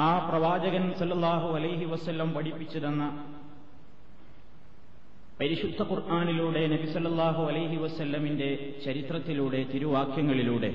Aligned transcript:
ആ 0.00 0.10
പ്രവാചകൻ 0.28 0.84
സല്ലാഹു 1.00 1.48
അലൈഹി 1.58 1.86
വസ്ല്ലം 1.92 2.28
പഠിപ്പിച്ചു 2.36 2.78
തന്ന 2.78 3.04
പരിശുദ്ധ 5.40 5.82
ഖുർആാനിലൂടെ 5.90 6.62
നബി 6.72 6.86
സല്ലല്ലാഹു 6.94 7.42
അലൈഹി 7.50 7.76
വസ്ല്ലമിന്റെ 7.84 8.48
ചരിത്രത്തിലൂടെ 8.84 9.60
തിരുവാക്യങ്ങളിലൂടെ 9.72 10.70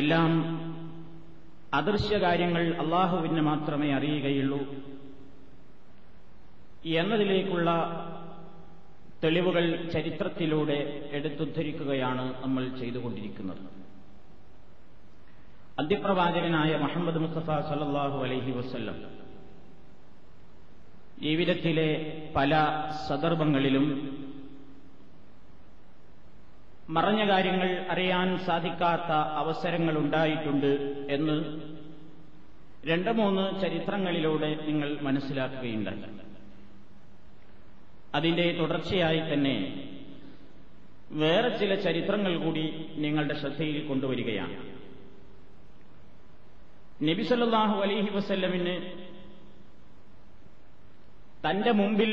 എല്ലാം 0.00 0.30
അദൃശ്യ 1.72 2.16
കാര്യങ്ങൾ 2.18 2.64
അള്ളാഹുവിന് 2.84 3.42
മാത്രമേ 3.50 3.88
അറിയുകയുള്ളൂ 3.98 4.60
എന്നതിലേക്കുള്ള 6.98 7.70
തെളിവുകൾ 9.22 9.64
ചരിത്രത്തിലൂടെ 9.94 10.78
എടുത്തുദ്ധരിക്കുകയാണ് 11.16 12.24
നമ്മൾ 12.42 12.62
ചെയ്തുകൊണ്ടിരിക്കുന്നത്. 12.80 13.62
അന്ത്യപ്രവാചകനായ 15.80 16.76
മുഹമ്മദ് 16.76 17.18
മുസ്തഫ 17.18 17.46
സല്ലാഹു 17.46 18.24
അലൈഹി 18.24 18.50
വസ്ല്ലം. 18.50 19.04
ജീവിതത്തിലെ 21.20 22.22
പല 22.36 22.64
സന്ദർഭങ്ങളിലും 23.08 23.86
മറഞ്ഞ 26.88 27.28
കാര്യങ്ങൾ 27.28 27.86
അറിയാൻ 27.90 28.38
സാധിക്കാത്ത 28.38 29.12
അവസരങ്ങൾ 29.12 29.98
ഉണ്ടായിട്ടുണ്ട് 29.98 30.72
എന്ന് 31.10 31.60
രണ്ട് 32.88 33.10
മൂന്ന് 33.10 33.60
ചരിത്രങ്ങളിലൂടെ 33.60 34.58
നിങ്ങൾ 34.66 34.98
മനസ്സിലാക്കുകയുണ്ടായി. 35.02 36.02
അതിന്റെ 38.14 38.52
തുടർച്ചയായി 38.52 39.34
തന്നെ 39.34 39.88
വേറെ 41.10 41.48
ചില 41.48 41.74
ചരിത്രങ്ങൾ 41.74 42.36
കൂടി 42.36 42.86
നിങ്ങളുടെ 42.96 43.40
ശ്രദ്ധയിൽ 43.40 43.86
കൊണ്ടുവരികയാണ്. 43.86 44.69
നബിസല്ലാഹു 47.08 47.76
അലൈഹി 47.84 48.10
വസല്ലമിന് 48.16 48.74
തന്റെ 51.44 51.72
മുമ്പിൽ 51.80 52.12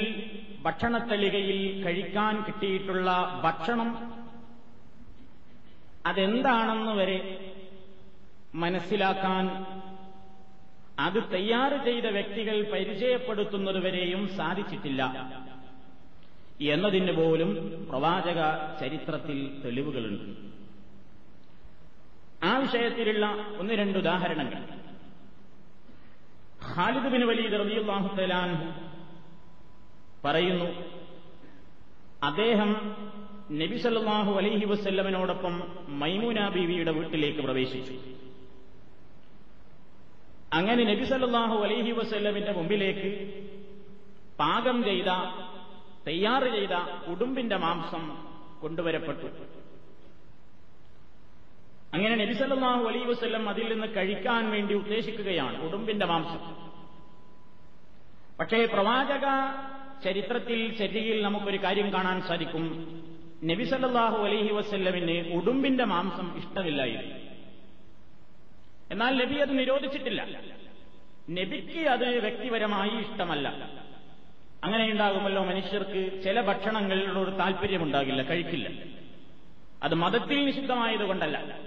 ഭക്ഷണത്തളികയിൽ 0.66 1.60
കഴിക്കാൻ 1.86 2.36
കിട്ടിയിട്ടുള്ള 2.46 3.10
ഭക്ഷണം 3.46 3.90
അതെന്താണെന്ന് 6.10 6.94
വരെ 7.00 7.18
മനസ്സിലാക്കാൻ 8.64 9.46
അത് 11.06 11.20
തയ്യാർ 11.34 11.72
ചെയ്ത 11.86 12.08
വ്യക്തികൾ 12.18 12.58
പരിചയപ്പെടുത്തുന്നതുവരെയും 12.74 14.22
സാധിച്ചിട്ടില്ല 14.38 15.02
എന്നതിന് 16.74 17.14
പോലും 17.18 17.50
പ്രവാചക 17.90 18.40
ചരിത്രത്തിൽ 18.80 19.38
തെളിവുകളുണ്ട്. 19.64 20.26
ആ 22.44 22.52
വിഷയത്തിലുള്ള 22.64 23.26
ഒന്ന് 23.60 23.74
രണ്ട് 23.82 23.98
ഉദാഹരണങ്ങൾ. 24.00 24.62
ഖാലിദ് 26.76 27.10
ബിൻ 27.14 27.24
വലീദ് 27.30 27.56
റളിയല്ലാഹു 27.64 28.08
തആലാൻ 28.18 28.50
പറയുന്നു 30.26 30.70
അദ്ദേഹം 32.30 32.70
നബി 33.62 33.78
സല്ലല്ലാഹു 33.84 34.32
അലൈഹി 34.40 34.66
വസ്ല്ലമിനോടൊപ്പം 34.72 35.54
മൈമൂന 36.02 36.40
ബീവിയുടെ 36.56 36.92
വീട്ടിലേക്ക് 36.98 37.42
പ്രവേശിച്ചു. 37.48 37.96
അങ്ങനെ 40.58 40.84
നബി 40.92 41.06
സല്ലല്ലാഹു 41.12 41.56
അലൈഹി 41.66 41.92
വസ്ല്ലമിന്റെ 41.92 42.52
മുമ്പിലേക്ക് 42.52 43.10
പാകം 44.42 44.78
ചെയ്ത 44.84 45.10
തയ്യാറ് 46.08 46.50
ചെയ്ത 46.56 46.76
ഉടുമ്പിന്റെ 47.12 47.58
മാംസം 47.66 48.04
കൊണ്ടുവരപ്പെട്ടു. 48.62 49.28
അങ്ങനെ 51.94 52.16
നബിസല്ലാഹു 52.16 52.88
അലൈ 52.88 53.00
വസ്ല്ലം 53.00 53.50
അതിൽ 53.50 53.74
നിന്ന് 53.74 53.96
കഴിക്കാൻ 53.96 54.52
വേണ്ടി 54.52 54.74
ഉദ്ദേശിക്കുകയാണ് 54.74 55.62
ഉടുമ്പിന്റെ 55.62 56.06
മാംസം. 56.06 56.68
പക്ഷേ 58.40 58.66
പ്രവാചക 58.66 59.26
ചരിത്രത്തിൽ 60.04 60.78
ചര്യയിൽ 60.78 61.22
നമുക്കൊരു 61.22 61.58
കാര്യം 61.58 61.94
കാണാൻ 61.94 62.22
സാധിക്കും. 62.22 62.88
നബിസല്ലാഹു 63.44 64.24
അലൈഹി 64.24 64.54
വസ്ല്ലമിന് 64.54 65.34
ഉടുമ്പിന്റെ 65.34 65.84
മാംസം 65.84 66.38
ഇഷ്ടമില്ലായിരുന്നു. 66.38 67.16
എന്നാൽ 68.92 69.26
നബി 69.26 69.36
അത് 69.36 69.60
നിരോധിച്ചിട്ടില്ല. 69.60 70.42
നബിക്ക് 71.30 71.90
അത് 71.90 72.20
വ്യക്തിപരമായി 72.20 72.90
ഇഷ്ടമല്ല. 72.90 73.50
അങ്ങനെ 74.64 74.92
ഉണ്ടാകുമല്ലോ 74.92 75.44
മനുഷ്യർക്ക് 75.44 76.24
ചില 76.24 76.42
ഭക്ഷണങ്ങളിലൊരു 76.42 77.30
താല്പര്യമുണ്ടാകില്ല 77.30 78.22
കഴിക്കില്ല. 78.22 78.70
അത് 79.84 79.94
മതത്തിൽ 79.96 80.46
നിഷിദ്ധമായതുകൊണ്ടല്ല. 80.46 81.60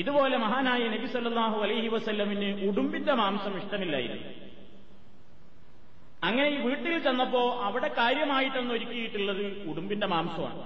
ഇതുപോലെ 0.00 0.36
മഹാനായ 0.44 0.82
നബി 0.94 1.06
സല്ലാഹു 1.14 1.56
അലൈഹി 1.64 1.88
വസ്ല്ലമിന് 1.94 2.48
ഉടുമ്പിന്റെ 2.68 3.14
മാംസം 3.20 3.54
ഇഷ്ടമില്ലായിരുന്നു. 3.60 4.28
അങ്ങനെ 6.28 6.48
ഈ 6.56 6.58
വീട്ടിൽ 6.66 6.94
ചെന്നപ്പോ 7.06 7.42
അവിടെ 7.66 7.88
കാര്യമായിട്ടൊന്ന് 7.98 8.72
ഒരുക്കിയിട്ടുള്ളത് 8.76 9.44
ഉടുമ്പിന്റെ 9.70 10.06
മാംസമാണ്. 10.14 10.62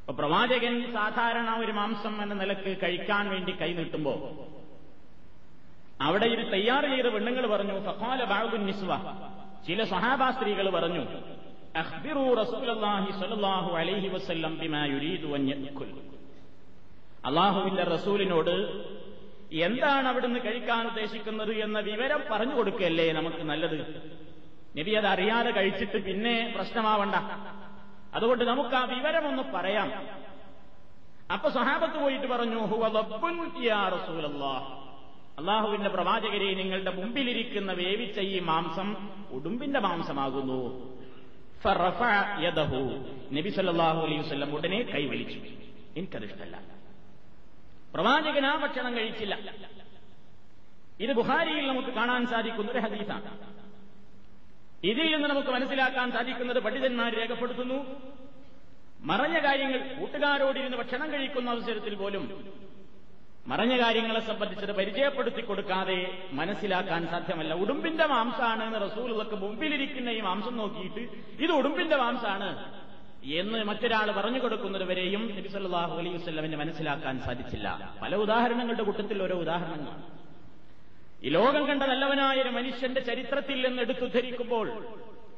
അപ്പൊ 0.00 0.12
പ്രവാചകൻ 0.20 0.74
സാധാരണ 0.96 1.48
ഒരു 1.62 1.72
മാംസം 1.78 2.14
എന്ന 2.22 2.34
നിലയ്ക്ക് 2.42 2.72
കഴിക്കാൻ 2.82 3.24
വേണ്ടി 3.32 3.52
കൈ 3.60 3.70
നീട്ടുമ്പോ 3.78 4.14
അവിടെ 6.06 6.26
ഇത് 6.34 6.44
തയ്യാർ 6.54 6.82
ചെയ്ത 6.92 7.08
പെണ്ണുങ്ങൾ 7.14 7.44
പറഞ്ഞു 7.52 7.74
ഫഖാല 7.86 8.20
ബാബുൻ 8.32 8.62
നിസ്വ. 8.68 8.90
ചില 9.66 9.80
സഹാബാ 9.94 10.28
സ്ത്രീകൾ 10.36 10.66
പറഞ്ഞു 10.76 11.02
അഖ്ബിറു 11.82 12.24
റസൂലുള്ളാഹി 12.42 13.10
സ്വല്ലല്ലാഹു 13.18 13.70
അലൈഹി 13.80 14.08
വസല്ലം 14.14 14.52
ബിമാ 14.62 14.82
യുരീദു 14.94 15.28
അൻ 15.38 15.42
യഅകുൽ. 15.52 15.90
അള്ളാഹുവിന്റെ 17.28 17.84
റസൂലിനോട് 17.84 18.56
എന്താണ് 19.52 20.08
അവിടുന്ന് 20.08 20.40
കഴിക്കാൻ 20.40 20.86
ഉദ്ദേശിക്കുന്നത്? 20.86 21.52
എന്ന 21.52 21.78
വിവരം 21.78 22.22
പറഞ്ഞു 22.30 22.54
കൊടുക്കുകയല്ലേ 22.54 23.12
നമുക്ക് 23.12 23.42
നല്ലത്. 23.42 23.78
നബി 24.78 24.90
അത് 24.90 25.06
അറിയാതെ 25.06 25.50
കഴിച്ചിട്ട് 25.50 26.04
പിന്നെ 26.04 26.52
പ്രശ്നമാവണ്ട. 26.56 27.14
അതുകൊണ്ട് 28.14 28.44
നമുക്ക് 28.44 28.74
ആ 28.74 28.84
വിവരമൊന്ന് 28.84 29.42
പറയാം. 29.54 29.92
അപ്പൊ 31.32 31.50
സഹാബത്ത് 31.50 31.98
പോയിട്ട് 31.98 32.26
പറഞ്ഞു 32.26 32.60
അള്ളാഹുവിന്റെ 35.38 35.88
പ്രവാചകരെ 35.88 36.54
നിങ്ങളുടെ 36.54 36.90
മുമ്പിലിരിക്കുന്ന 36.90 37.72
വേവിച്ച 37.72 38.20
ഈ 38.20 38.38
മാംസം 38.38 39.10
ഉടുമ്പിന്റെ 39.30 39.80
മാംസമാകുന്നു. 39.80 40.60
നബി 43.32 43.48
സല്ലാഹു 43.48 44.00
അലൈഹി 44.06 44.20
വസ്ലം 44.20 44.54
ഉടനെ 44.54 44.82
കൈവലിച്ചു 44.82 45.38
എനിക്കതിഷ്ടല്ല. 45.96 46.77
പ്രവാചകൻ 47.98 48.46
ആ 48.46 48.56
ഭക്ഷണം 48.56 48.96
കഴിച്ചില്ല. 48.96 49.38
ഇത് 51.00 51.12
ബുഹാരിയിൽ 51.12 51.68
നമുക്ക് 51.68 51.88
കാണാൻ 51.88 52.26
സാധിക്കുന്ന 52.26 52.70
ഒരു 52.70 52.78
ഹദീസാണ്. 52.78 53.30
ഇതിൽ 54.84 55.14
നിന്ന് 55.14 55.28
നമുക്ക് 55.28 55.48
മനസ്സിലാക്കാൻ 55.48 56.12
സാധിക്കുന്നത് 56.12 56.58
പണ്ഡിതന്മാർ 56.58 57.14
രേഖപ്പെടുത്തുന്നു 57.14 57.78
മറഞ്ഞ 59.00 59.38
കാര്യങ്ങൾ 59.38 59.94
കൂട്ടുകാരോടിരുന്ന് 59.98 60.76
ഭക്ഷണം 60.76 61.12
കഴിക്കുന്ന 61.12 61.50
അവസരത്തിൽ 61.50 61.94
പോലും 61.94 62.54
മറഞ്ഞ 63.46 63.82
കാര്യങ്ങളെ 63.82 64.20
സംബന്ധിച്ചത് 64.20 64.72
പരിചയപ്പെടുത്തി 64.76 65.40
കൊടുക്കാതെ 65.40 66.26
മനസ്സിലാക്കാൻ 66.32 67.06
സാധ്യമല്ല. 67.06 67.54
ഉടുമ്പിന്റെ 67.54 68.06
മാംസാണ് 68.06 68.64
എന്ന് 68.64 68.90
റസൂലുള്ളക്ക് 68.90 69.34
മുമ്പിലിരിക്കുന്ന 69.34 70.08
ഈ 70.08 70.20
മാംസം 70.20 70.56
നോക്കിയിട്ട് 70.56 71.00
ഇത് 71.42 71.52
ഉടുമ്പിന്റെ 71.52 71.96
മാംസാണ്. 71.96 72.77
എന്ന് 73.24 73.64
മറ്റൊരാൾ 73.64 74.10
പറഞ്ഞു 74.10 74.38
കൊടുക്കുന്നതുവരെയും 74.38 75.22
നബി 75.36 75.48
സല്ലല്ലാഹു 75.48 75.94
അലൈഹി 75.98 76.16
വസ്ലമിന് 76.16 76.56
മനസ്സിലാക്കാൻ 76.56 77.20
സാധിച്ചില്ല. 77.20 77.96
പല 78.02 78.14
ഉദാഹരണങ്ങളുടെ 78.16 78.82
കൂട്ടത്തിൽ 78.82 79.22
ഓരോ 79.22 79.36
ഉദാഹരണങ്ങളാണ്. 79.36 80.04
ഈ 81.22 81.28
ലോകം 81.28 81.66
കണ്ട 81.68 81.82
നല്ലവനായ 81.82 82.42
ഒരു 82.42 82.48
മനുഷ്യന്റെ 82.48 83.00
ചരിത്രത്തിൽ 83.00 83.68
നിന്ന് 83.68 83.82
എടുത്തുദ്ധരിക്കുമ്പോൾ 83.82 84.68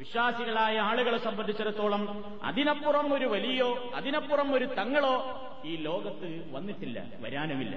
വിശ്വാസികളായ 0.00 0.78
ആളുകളെ 0.78 1.18
സംബന്ധിച്ചിടത്തോളം 1.18 2.02
അതിനപ്പുറം 2.42 3.14
ഒരു 3.14 3.24
വലിയോ 3.24 3.92
അതിനപ്പുറം 3.94 4.54
ഒരു 4.54 4.64
തങ്ങളോ 4.64 5.16
ഈ 5.64 5.76
ലോകത്ത് 5.76 6.50
വന്നിട്ടില്ല 6.52 6.98
വരാനുമില്ല. 7.20 7.74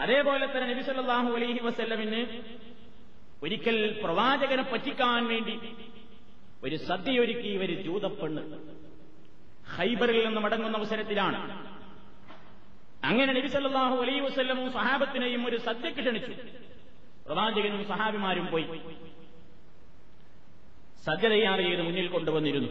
അതേപോലെ 0.00 0.46
തന്നെ 0.46 0.74
നബി 0.74 0.80
സല്ലല്ലാഹു 0.80 1.30
അലൈഹി 1.36 1.60
വസ്ല്ലമിന് 1.66 2.42
ഒരിക്കൽ 3.42 4.00
പ്രവാചകനെ 4.04 4.62
പറ്റിക്കാൻ 4.62 5.26
വേണ്ടി 5.26 5.60
ഒരു 6.64 6.76
സദ്യയൊരുക്കി 6.76 7.48
ഇവർ 7.48 7.70
ജൂതപ്പെണ്ണ്. 7.82 8.42
ഹൈബറിൽ 9.74 10.26
നിന്ന് 10.26 10.40
മടങ്ങുന്ന 10.40 10.76
അവസരത്തിലാണ്. 10.76 11.66
അങ്ങനെ 13.04 13.32
നബി 13.32 13.46
സല്ലല്ലാഹു 13.46 13.96
അലൈഹി 13.96 14.20
വസ്ല്ലമും 14.20 14.72
സഹാബത്തിനെയും 14.72 15.46
ഒരു 15.46 15.56
സദ്യക്ക് 15.56 15.98
ക്ഷണിച്ചു. 15.98 16.32
പ്രവാചകനും 17.26 17.88
സഹാബിമാരും 17.88 18.46
പോയി. 18.46 18.66
തയ്യാർ 21.28 21.58
ചെയ്ത് 21.58 21.82
മുന്നിൽ 21.82 22.08
കൊണ്ടുവന്നിരുന്നു. 22.08 22.68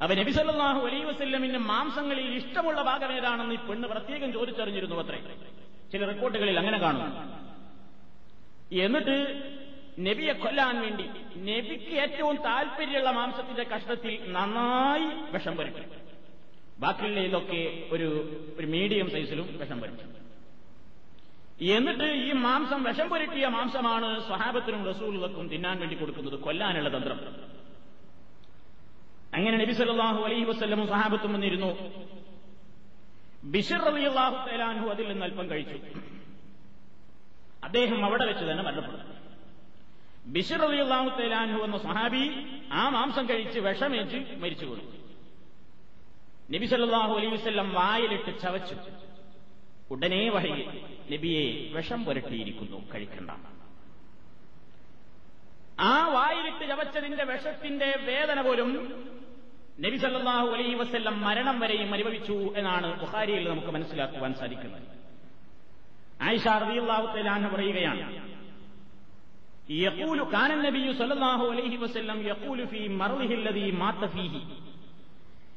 അവ 0.00 0.14
നബി 0.14 0.30
സല്ലല്ലാഹു 0.30 0.86
അലൈഹി 0.86 1.04
വസല്ലമിന്റെ 1.04 1.58
മാംസങ്ങളിൽ 1.58 2.34
ഇഷ്ടമുള്ള 2.34 2.82
ഭാഗം 2.82 3.12
ഏതാണെന്ന് 3.12 3.54
ഈ 3.54 3.58
പെണ്ണ് 3.58 3.88
പ്രത്യേകം 3.88 4.32
ചോദിച്ചറിഞ്ഞിരുന്നു 4.32 4.96
അത്രേ. 4.96 5.36
ചില 5.92 6.06
റിപ്പോർട്ടുകളിൽ 6.06 6.58
അങ്ങനെ 6.58 6.78
കാണുന്നു 6.78 7.36
എന്നിട്ട് 8.76 9.55
നബിയെ 10.04 10.32
കൊല്ലാൻ 10.32 10.80
വേണ്ടി 10.80 11.06
നബിക്ക് 11.50 11.94
ഏറ്റവും 12.02 12.36
താല്പര്യമുള്ള 12.36 13.10
മാംസത്തിന്റെ 13.10 13.62
കഷ്ണത്തിൽ 13.62 14.32
നന്നായി 14.32 15.06
വിഷം 15.32 15.56
പുരട്ടി 15.56 15.84
ബാക്കിയുള്ള 16.78 17.20
ഇതൊക്കെ 17.20 17.88
ഒരു 17.90 18.08
ഒരു 18.58 18.66
മീഡിയം 18.66 19.10
സൈസിലും 19.10 19.58
വിഷം 19.58 19.80
പുരട്ടി 19.80 20.04
എന്നിട്ട് 21.66 22.04
ഈ 22.04 22.32
മാംസം 22.32 22.84
വിഷം 22.84 23.08
പുരട്ടിയ 23.08 23.46
മാംസമാണ് 23.46 24.20
സ്വഹാബത്തിനും 24.20 24.86
റസൂലുകൾക്കും 24.86 25.48
തിന്നാൻ 25.48 25.78
വേണ്ടി 25.78 25.96
കൊടുക്കുന്നത് 25.96 26.38
കൊല്ലാനുള്ള 26.40 26.88
തന്ത്രം. 26.88 27.20
അങ്ങനെ 29.34 29.56
നബി 29.58 29.72
സല്ലല്ലാഹു 29.72 30.20
അലൈഹി 30.24 30.44
വസല്ലമും 30.44 30.88
സഹാബത്തും 30.88 31.32
വന്നിരുന്നു. 31.32 31.70
ബിഷർ 33.44 33.80
റളിയല്ലാഹു 33.84 34.48
തആലാഹു 34.48 34.88
അതിൽ 34.88 35.08
നിന്ന് 35.08 35.24
അല്പം 35.24 35.50
കഴിച്ചു. 35.50 35.78
അദ്ദേഹം 37.64 38.04
അവിടെ 38.04 38.24
വെച്ച് 38.24 38.44
തന്നെ 38.44 38.62
മരണപ്പെട്ടു 38.62 39.15
ബിഷർ 40.34 40.62
എന്ന 41.66 41.78
സഹാബി 41.86 42.24
ആ 42.80 42.82
മാംസം 42.94 43.24
കഴിച്ച് 43.30 43.58
വിഷമേറ്റ് 43.66 44.18
മരിച്ചു 44.42 44.66
കൊടുത്തു 44.70 44.94
നബി 46.54 46.66
സല്ലല്ലാഹു 46.72 47.12
അലൈഹി 47.18 47.32
വസല്ലം 47.34 47.68
വായിലിട്ട് 47.78 48.32
ചവച്ചു. 48.42 48.76
ഉടനെ 49.94 50.22
വഴി 50.34 50.54
നബിയെ 51.12 51.44
വിഷം 51.74 52.00
പുരട്ടിയിരിക്കുന്നു 52.06 52.78
കഴിക്കണ്ട. 52.92 53.30
ആ 55.90 55.92
വായിലിട്ട് 56.16 56.64
ചവച്ചതിന്റെ 56.70 57.24
വിഷത്തിന്റെ 57.32 57.88
വേദന 58.10 58.38
പോലും 58.46 58.70
നബി 59.84 59.96
സല്ലല്ലാഹു 60.04 60.48
അലൈഹി 60.56 60.76
വസല്ലം 60.82 61.16
മരണം 61.26 61.56
വരെയും 61.62 61.90
അനുഭവിച്ചു 61.96 62.36
എന്നാണ് 62.58 62.88
ബുഹാരിയിൽ 63.00 63.44
നമുക്ക് 63.52 63.72
മനസ്സിലാക്കുവാൻ 63.76 64.32
സാധിക്കുന്നത്. 64.40 64.86
ആയിഷ 66.28 66.46
തആല 67.14 67.48
പറയുകയാണ് 67.54 68.04
يقول 69.69 70.19
كان 70.25 70.51
النبي 70.51 70.93
صلى 70.93 71.13
الله 71.13 71.51
عليه 71.51 71.77
وسلم 71.77 72.21
يقول 72.23 72.67
في 72.67 72.89
مرضه 72.91 73.31
الذي 73.33 73.71
مات 73.73 74.05
فيه 74.05 74.33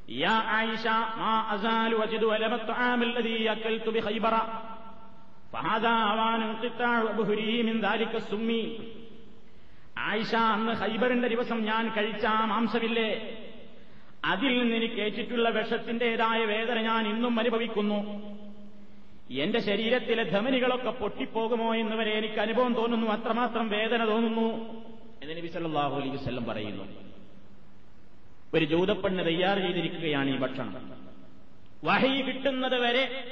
يا 0.09 0.37
عائشة 0.49 0.97
ما 1.19 1.55
أزال 1.55 1.95
وجد 1.95 2.23
ألم 2.37 2.55
الطعام 2.55 3.03
الذي 3.03 3.53
أكلت 3.53 3.89
بخيبر 3.89 4.35
فهذا 5.53 5.89
أوان 6.13 6.43
انقطاع 6.43 7.01
أبهري 7.03 7.63
من 7.63 7.77
ذلك 7.81 8.13
السم 8.15 8.51
ആയിഷ 10.05 10.33
അന്ന് 10.55 10.73
ഹൈബറിന്റെ 10.73 11.29
ദിവസം 11.29 11.59
ഞാൻ 11.65 11.85
കഴിച്ച 11.97 12.25
ആ 12.37 12.41
മാംസമില്ലേ 12.45 13.11
അതിൽ 14.25 14.53
നിന്ന് 14.59 14.75
എനിക്ക് 14.77 14.99
ഏറ്റിട്ടുള്ള 15.01 15.49
വിഷത്തിന്റേതായ 15.49 16.41
വേദന 16.45 16.79
ഞാൻ 16.81 17.03
ഇന്നും 17.07 17.35
അനുഭവിക്കുന്നു 17.41 17.99
എന്റെ 19.32 19.60
ശരീരത്തിലെ 19.60 20.24
ധമനികളൊക്കെ 20.24 20.90
പൊട്ടിപ്പോകുമോ 20.90 21.76
എന്ന് 21.76 21.96
വരെ 21.96 22.12
എനിക്ക് 22.12 22.40
അനുഭവം 22.40 22.74
തോന്നുന്നു. 22.74 23.08
അത്രമാത്രം 23.08 23.70
വേദന 23.70 24.08
തോന്നുന്നു. 24.08 24.48
എന്ന് 25.24 25.38
നബി 25.38 25.48
സല്ലാഹു 25.48 25.96
അലൈഹി 25.96 26.16
വസ്ല്ലം 26.16 26.46
പറയുന്നു 26.46 26.86
ഒരു 28.54 28.66
ജൂതപ്പെണ്ണ് 28.66 29.26
തയ്യാർ 29.26 29.60
ചെയ്തിരിക്കുകയാണ് 29.60 30.30
ഈ 30.30 30.38
ഭക്ഷണം. 30.38 31.00
വഹി 31.84 32.22
കിട്ടുന്നത് 32.22 32.80
വരെ 32.80 33.26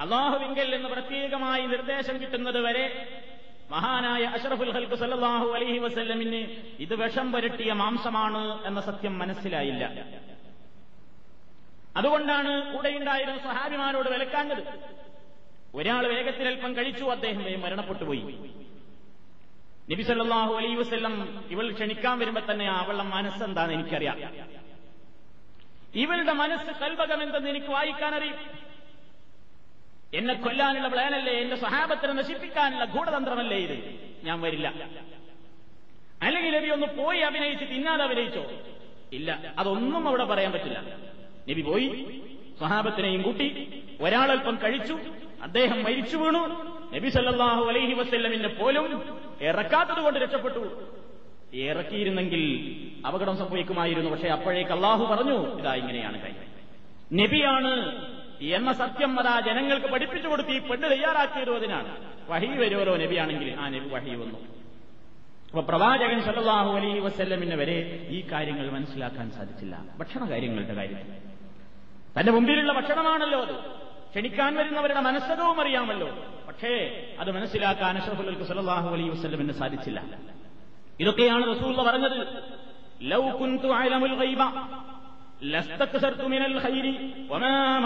അള്ളാഹുവിങ്കൽ 0.00 0.74
എന്ന് 0.74 0.88
പ്രത്യേകമായി 0.88 1.66
നിർദ്ദേശം 1.66 2.20
കിട്ടുന്നത് 2.20 2.60
വരെ 2.60 3.08
മഹാനായ 3.70 4.22
അഷറഫുൽ 4.24 4.72
ഹൽക്ക് 4.72 4.94
സല്ലാഹു 4.94 5.48
അലഹി 5.48 5.78
വസ്ല്ലമിന് 5.78 6.46
ഇത് 6.80 6.94
വിഷം 6.94 7.32
പുരട്ടിയ 7.32 7.72
മാംസമാണ് 7.72 8.66
എന്ന 8.66 8.80
സത്യം 8.80 9.18
മനസ്സിലായില്ല. 9.18 9.84
അതുകൊണ്ടാണ് 11.96 12.74
കൂടെയുണ്ടായിരുന്ന 12.74 13.38
സഹാബിമാരോട് 13.38 14.08
വിലക്കാഞ്ഞത്. 14.08 14.62
ഒരാൾ 15.74 16.06
വേഗത്തിൽ 16.06 16.46
അല്പം 16.48 16.76
കഴിച്ചു 16.76 17.04
അദ്ദേഹം 17.04 17.60
മരണപ്പെട്ടു 17.60 18.04
പോയി. 18.04 18.20
നബി 19.90 20.02
അലൈഹി 20.12 20.74
വസല്ലം 20.74 21.44
ഇവൾ 21.50 21.72
ക്ഷണിക്കാൻ 21.72 22.18
വരുമ്പോ 22.18 22.42
തന്നെ 22.50 22.66
അവളുടെ 22.68 23.02
മനസ്സെന്താന്ന് 23.02 23.74
എനിക്കറിയാം. 23.74 24.18
ഇവളുടെ 25.94 26.32
മനസ്സ് 26.32 26.80
കൽവകം 26.80 27.22
എന്തെന്ന് 27.22 27.50
എനിക്ക് 27.50 27.66
വായിക്കാൻ 27.66 28.14
അറിയും 28.14 28.36
എന്നെ 30.14 30.34
കൊല്ലാനുള്ള 30.34 30.88
പ്ലാനല്ലേ 30.88 31.32
എന്റെ 31.32 31.56
സഹാബത്തിനെ 31.56 32.12
നശിപ്പിക്കാനുള്ള 32.12 32.84
ഗൂഢതന്ത്രമല്ലേ 32.84 33.56
ഇത്? 33.56 33.76
ഞാൻ 34.24 34.40
വരില്ല. 34.40 34.68
അല്ലെങ്കിൽ 36.22 36.72
ഒന്ന് 36.72 36.86
പോയി 36.86 37.18
അഭിനയിച്ച് 37.18 37.64
തിന്നാതെ 37.64 38.04
അഭിനയിച്ചോ? 38.04 38.44
ഇല്ല 39.12 39.54
അതൊന്നും 39.58 40.08
അവിടെ 40.08 40.24
പറയാൻ 40.24 40.52
പറ്റില്ല. 40.52 41.11
നബി 41.50 41.62
പോയി 41.62 41.86
സഹാബത്തിനെയും 42.60 43.22
കൂട്ടി 43.22 43.68
ഒരാളൽപ്പം 44.00 44.58
കഴിച്ചു 44.64 44.98
അദ്ദേഹം 45.42 45.82
മരിച്ചു 45.82 46.16
വീണു. 46.16 46.42
നബി 46.94 47.08
സല്ലാഹു 47.08 47.64
അലൈഹി 47.64 47.92
വസ്ല്ലമിന്റെ 47.92 48.48
പോലും 48.48 49.02
ഇറക്കാത്തത് 49.40 50.04
കൊണ്ട് 50.04 50.18
രക്ഷപ്പെട്ടു. 50.18 50.86
ഇറക്കിയിരുന്നെങ്കിൽ 51.54 52.42
അപകടം 53.06 53.36
സംഭവിക്കുമായിരുന്നു 53.36 54.10
പക്ഷെ 54.10 54.28
അപ്പോഴേക്ക് 54.28 54.70
അള്ളാഹു 54.70 55.04
പറഞ്ഞു 55.04 55.58
ഇതാ 55.58 55.74
ഇങ്ങനെയാണ് 55.74 56.20
കാര്യം. 56.20 56.48
നബിയാണ് 57.12 57.72
എന്ന 58.42 58.72
സത്യം 58.72 59.20
അതാ 59.20 59.40
ജനങ്ങൾക്ക് 59.40 59.86
പഠിപ്പിച്ചു 59.86 60.28
കൊടുത്ത് 60.28 60.50
ഈ 60.50 60.58
പെണ്ണ് 60.58 60.90
തയ്യാറാക്കിയത് 60.90 61.50
അതിനാണ്. 61.50 61.96
വഹി 62.28 62.46
വരുമല്ലോ 62.46 62.96
നബിയാണെങ്കിൽ 62.96 63.56
ആ 63.60 63.68
നബി 63.68 63.88
വഹി 63.88 64.14
വന്നു. 64.14 64.38
അപ്പൊ 65.48 65.60
പ്രവാചകൻ 65.60 66.20
സല്ലല്ലാഹു 66.22 66.76
അലൈഹി 66.76 66.98
വസ്ല്ലമിന് 66.98 67.54
വരെ 67.54 68.06
ഈ 68.10 68.24
കാര്യങ്ങൾ 68.32 68.70
മനസ്സിലാക്കാൻ 68.70 69.30
സാധിച്ചില്ല. 69.30 69.84
ഭക്ഷണ 69.98 70.30
കാര്യങ്ങളുടെ 70.30 70.74
കാര്യത്തിൽ. 70.74 71.31
തന്റെ 72.18 72.32
മുമ്പിലുള്ള 72.32 72.72
ഭക്ഷണമാണല്ലോ 72.72 73.40
അത്. 73.40 73.54
ക്ഷണിക്കാൻ 74.10 74.54
വരുന്നവരുടെ 74.54 75.00
മനസ്സകവും 75.00 75.60
അറിയാമല്ലോ. 75.60 76.08
പക്ഷേ 76.48 77.04
അത് 77.20 77.30
മനസ്സിലാക്കാൻ 77.30 77.98
അഷറഫുൽ 77.98 78.44
സലാഹു 78.44 78.90
അലൈ 78.90 79.08
വസ്ലമിന് 79.08 79.52
സാധിച്ചില്ല. 79.52 80.02
ഇതൊക്കെയാണ് 81.00 81.56
റസൂൽ 81.56 81.82
പറഞ്ഞത്. 81.82 82.26
ലൗ 83.02 83.30
കുന്തു 83.30 83.66
അലമുൽ 83.66 84.14
ഗൈബ 84.14 84.38
മിനൽ 86.26 86.58
ഖൈരി 86.58 87.14
വമാ 87.28 87.78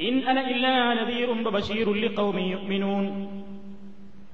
ഇൻ 0.00 0.28
അന 0.28 0.40
ഇല്ലാ 0.40 0.92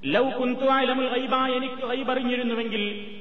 ലൗ 0.05 0.29
കുന്തു 0.29 0.65
അലമുൽ 0.65 1.07
ഗൈബ 1.07 1.35
എനിക്ക് 1.35 1.87
മിനൽ 1.87 2.55
ഖൈരി 2.55 3.20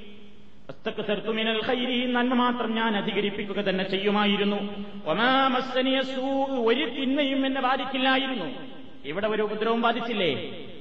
നന്മ 2.13 2.35
മാത്രം 2.35 2.75
ഞാൻ 2.75 2.97
അധികരിപ്പിക്കുക 2.97 3.57
തന്നെ 3.57 3.91
ചെയ്യുമായിരുന്നു. 3.91 4.57
ഒരു 6.67 6.85
തിന്മയും 6.85 7.47
എന്നെ 7.47 7.61
ബാധിക്കില്ലായിരുന്നു. 7.61 8.45
ഇവിടെ 9.05 9.29
ഒരു 9.29 9.43
ഉപദ്രവം 9.43 9.83
ബാധിച്ചില്ലേ? 9.83 10.35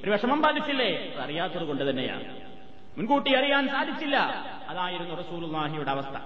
ഒരു 0.04 0.10
വിഷമം 0.10 0.40
ബാധിച്ചില്ലേ? 0.40 1.14
അറിയാത്തത് 1.18 1.66
കൊണ്ട് 1.66 1.90
തന്നെയാണ്. 1.90 2.40
മുൻകൂട്ടി 2.98 3.34
അറിയാൻ 3.34 3.68
സാധിച്ചില്ല. 3.68 4.16
അതായിരുന്നു 4.68 5.14
റസൂലുള്ളാഹിയുടെ 5.14 5.90
അവസ്ഥ. 5.90 6.16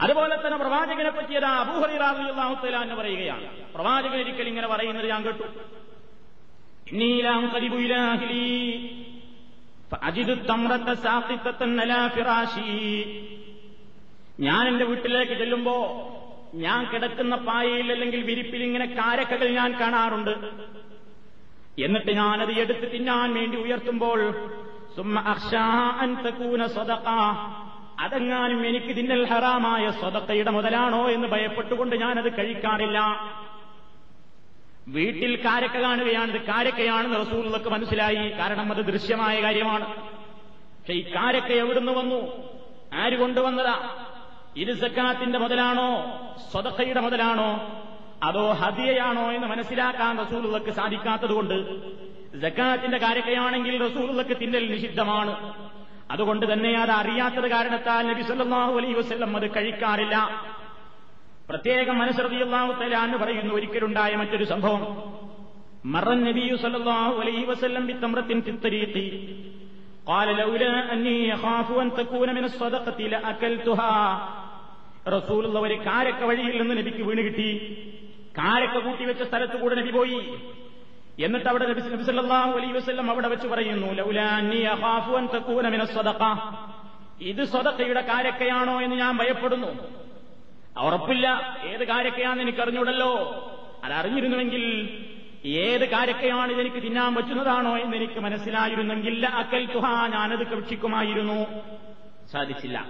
അതുപോലെ 0.00 0.36
തന്നെ 0.36 0.58
പ്രവാചകനെ 0.58 1.10
പറ്റിയത് 1.10 1.44
അബൂഹറിറാഹുത്തല 1.44 2.76
എന്ന് 2.76 2.94
പറയുകയാണ്. 2.94 3.72
പ്രവാചകൻ 3.74 4.20
ഒരിക്കൽ 4.20 4.48
ഇങ്ങനെ 4.48 4.66
പറയുന്നത് 4.66 5.06
ഞാൻ 5.06 5.24
കേട്ടു. 5.24 5.42
ഞാൻ 14.40 14.68
എന്റെ 14.68 14.84
വീട്ടിലേക്ക് 14.84 15.32
ചെല്ലുമ്പോ 15.32 15.76
ഞാൻ 16.54 16.86
കിടക്കുന്ന 16.90 17.36
പായയിൽ 17.36 17.92
അല്ലെങ്കിൽ 17.92 18.22
വിരിപ്പിൽ 18.22 18.62
ഇങ്ങനെ 18.62 18.86
കാരക്കകൾ 18.86 19.48
ഞാൻ 19.48 19.72
കാണാറുണ്ട്. 19.80 20.34
എന്നിട്ട് 21.84 22.10
ഞാനത് 22.10 22.52
എടുത്ത് 22.52 22.92
തിന്നാൻ 22.92 23.34
വേണ്ടി 23.34 23.56
ഉയർത്തുമ്പോൾ 23.56 24.20
അതെങ്ങാനും 28.04 28.66
എനിക്ക് 28.66 28.96
തിന്നൽ 28.96 29.26
ഹറാമായ 29.26 29.90
സ്വതക്കയുടെ 29.90 30.50
മുതലാണോ 30.50 31.10
എന്ന് 31.10 31.28
ഭയപ്പെട്ടുകൊണ്ട് 31.28 31.96
ഞാനത് 31.96 32.36
കഴിക്കാറില്ല. 32.36 32.98
വീട്ടിൽ 34.88 35.36
കാരക്ക 35.36 35.76
കാണുകയാണ്. 35.76 36.32
ഇത് 36.32 36.42
കാരക്കയാണെന്ന് 36.42 37.20
റസൂലുകൾക്ക് 37.20 37.68
മനസ്സിലായി. 37.68 38.30
കാരണം 38.30 38.72
അത് 38.72 38.84
ദൃശ്യമായ 38.84 39.42
കാര്യമാണ്. 39.42 39.86
പക്ഷെ 40.02 40.92
ഈ 40.92 41.14
കാരക്ക 41.14 41.46
എവിടുന്ന് 41.46 41.92
വന്നു? 41.92 42.50
ആര് 42.94 43.18
കൊണ്ടുവന്നതാ? 43.18 43.96
ഇത് 44.56 44.78
സക്കാത്തിന്റെ 44.78 45.38
മുതലാണോ? 45.38 46.04
സ്വതക്കയുടെ 46.50 47.00
മുതലാണോ? 47.00 47.80
അതോ 48.22 48.52
ഹദിയയാണോ 48.52 49.32
എന്ന് 49.32 49.46
മനസ്സിലാക്കാൻ 49.46 50.18
റസൂലുകൾക്ക് 50.18 50.70
സാധിക്കാത്തതുകൊണ്ട് 50.70 51.80
സക്കാത്തിന്റെ 52.40 52.98
കാരക്കയാണെങ്കിൽ 52.98 53.86
റസൂലുകൾക്ക് 53.86 54.40
തിന്നൽ 54.40 54.70
നിഷിദ്ധമാണ്. 54.70 55.54
അതുകൊണ്ട് 56.10 56.52
തന്നെ 56.52 56.78
അത് 56.78 56.90
അറിയാത്തത് 56.90 57.50
കാരണത്താൽ 57.50 58.06
നബി 58.06 58.22
സല്ലല്ലാഹു 58.22 58.76
അലൈഹി 58.76 58.94
വസല്ലം 58.94 59.36
അത് 59.36 59.54
കഴിക്കാറില്ല. 59.56 60.44
പ്രത്യേകം 61.49 61.95
മനസ്സറിയാഹു 61.97 62.71
തലാന്ന് 62.79 63.17
പറയുന്നു 63.17 63.51
ഒരിക്കലുണ്ടായ 63.53 64.13
മറ്റൊരു 64.15 64.45
സംഭവം 64.53 64.83
മറൻ 65.93 66.19
നബിയു 66.27 66.55
സല്ലല്ലാഹു 66.63 67.13
അലൈഹി 67.21 67.45
വസല്ലം 67.51 67.83
ബിത്തമ്രത്തിൻ 67.89 68.39
ഫിത്തരീഖി 68.47 69.07
قال 70.07 70.27
لولا 70.35 70.73
أني 70.93 71.19
أخاف 71.33 71.67
أن 71.77 71.87
تكون 71.93 72.29
من 72.31 72.43
الصدقة 72.45 72.99
لأكلتها 73.13 73.95
റസൂൽ 75.07 75.43
ഒരു 75.59 75.75
കാരക്ക 75.87 76.21
വഴിയിൽ 76.29 76.55
നിന്ന് 76.59 76.75
നബിക്ക് 76.79 77.03
വീണ് 77.07 77.21
കിട്ടി 77.27 77.49
കാരക്ക 78.37 78.75
കൂട്ടി 78.85 79.03
വെച്ച 79.09 79.23
സ്ഥലത്ത് 79.29 79.57
കൂടെ 79.57 79.75
നബി 79.79 79.91
പോയി 79.91 80.19
എന്നിട്ട് 81.25 81.47
അവിടെ 81.51 81.65
നബി 81.71 81.81
നബി 81.87 82.05
സല്ലല്ലാഹു 82.07 82.53
അലൈഹി 82.59 82.73
വസല്ലം 82.77 83.07
അവിടെ 83.11 83.27
വെച്ച് 83.33 83.47
പറയുന്നു 83.51 83.89
ലൗലാ 83.99 84.25
അന്നി 84.37 84.61
അഖാഫു 84.71 85.13
അൻ 85.19 85.27
തകൂന 85.35 85.69
മിന 85.75 85.83
സ്വദഖ 85.91 86.21
ഇത് 87.25 87.43
സ്വതക്കയുടെ 87.51 88.03
കാരക്കയാണോ 88.09 88.75
എന്ന് 88.85 88.97
ഞാൻ 89.03 89.13
ഭയപ്പെടുന്നു 89.21 89.69
ഉറപ്പില്ല. 90.78 91.56
ഏത് 91.64 91.84
കാര്യക്കെയാണ് 91.84 92.40
എനിക്ക് 92.40 92.58
അറിഞ്ഞൂടല്ലോ 92.58 93.12
അതറിഞ്ഞിരുന്നുവെങ്കിൽ 93.84 94.88
ഏത് 95.44 95.88
കാര്യക്കെയാണ് 95.88 96.52
ഇതെനിക്ക് 96.52 96.76
തിന്നാൻ 96.76 97.14
പറ്റുന്നതാണോ 97.14 97.78
എന്ന് 97.78 97.96
എനിക്ക് 97.96 98.20
മനസ്സിലായിരുന്നെങ്കിൽ 98.20 99.26
അക്കൽ 99.26 99.66
തുഹ 99.66 100.06
ഞാനത് 100.06 100.46
കക്ഷിക്കുമായിരുന്നു 100.46 101.46
സാധിച്ചില്ല. 102.32 102.86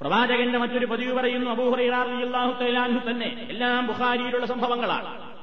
പ്രവാചകന്റെ 0.00 0.58
മറ്റൊരു 0.58 0.86
പതിവ് 0.86 1.12
പറയുന്നു 1.12 1.50
അബൂഹറിയാഹു 1.50 2.62
തൈലാൻഹു 2.62 3.10
തന്നെ. 3.10 3.46
എല്ലാം 3.50 3.86
ബുഹാരിയിലുള്ള 3.86 4.46
സംഭവങ്ങളാണ്. 4.46 5.34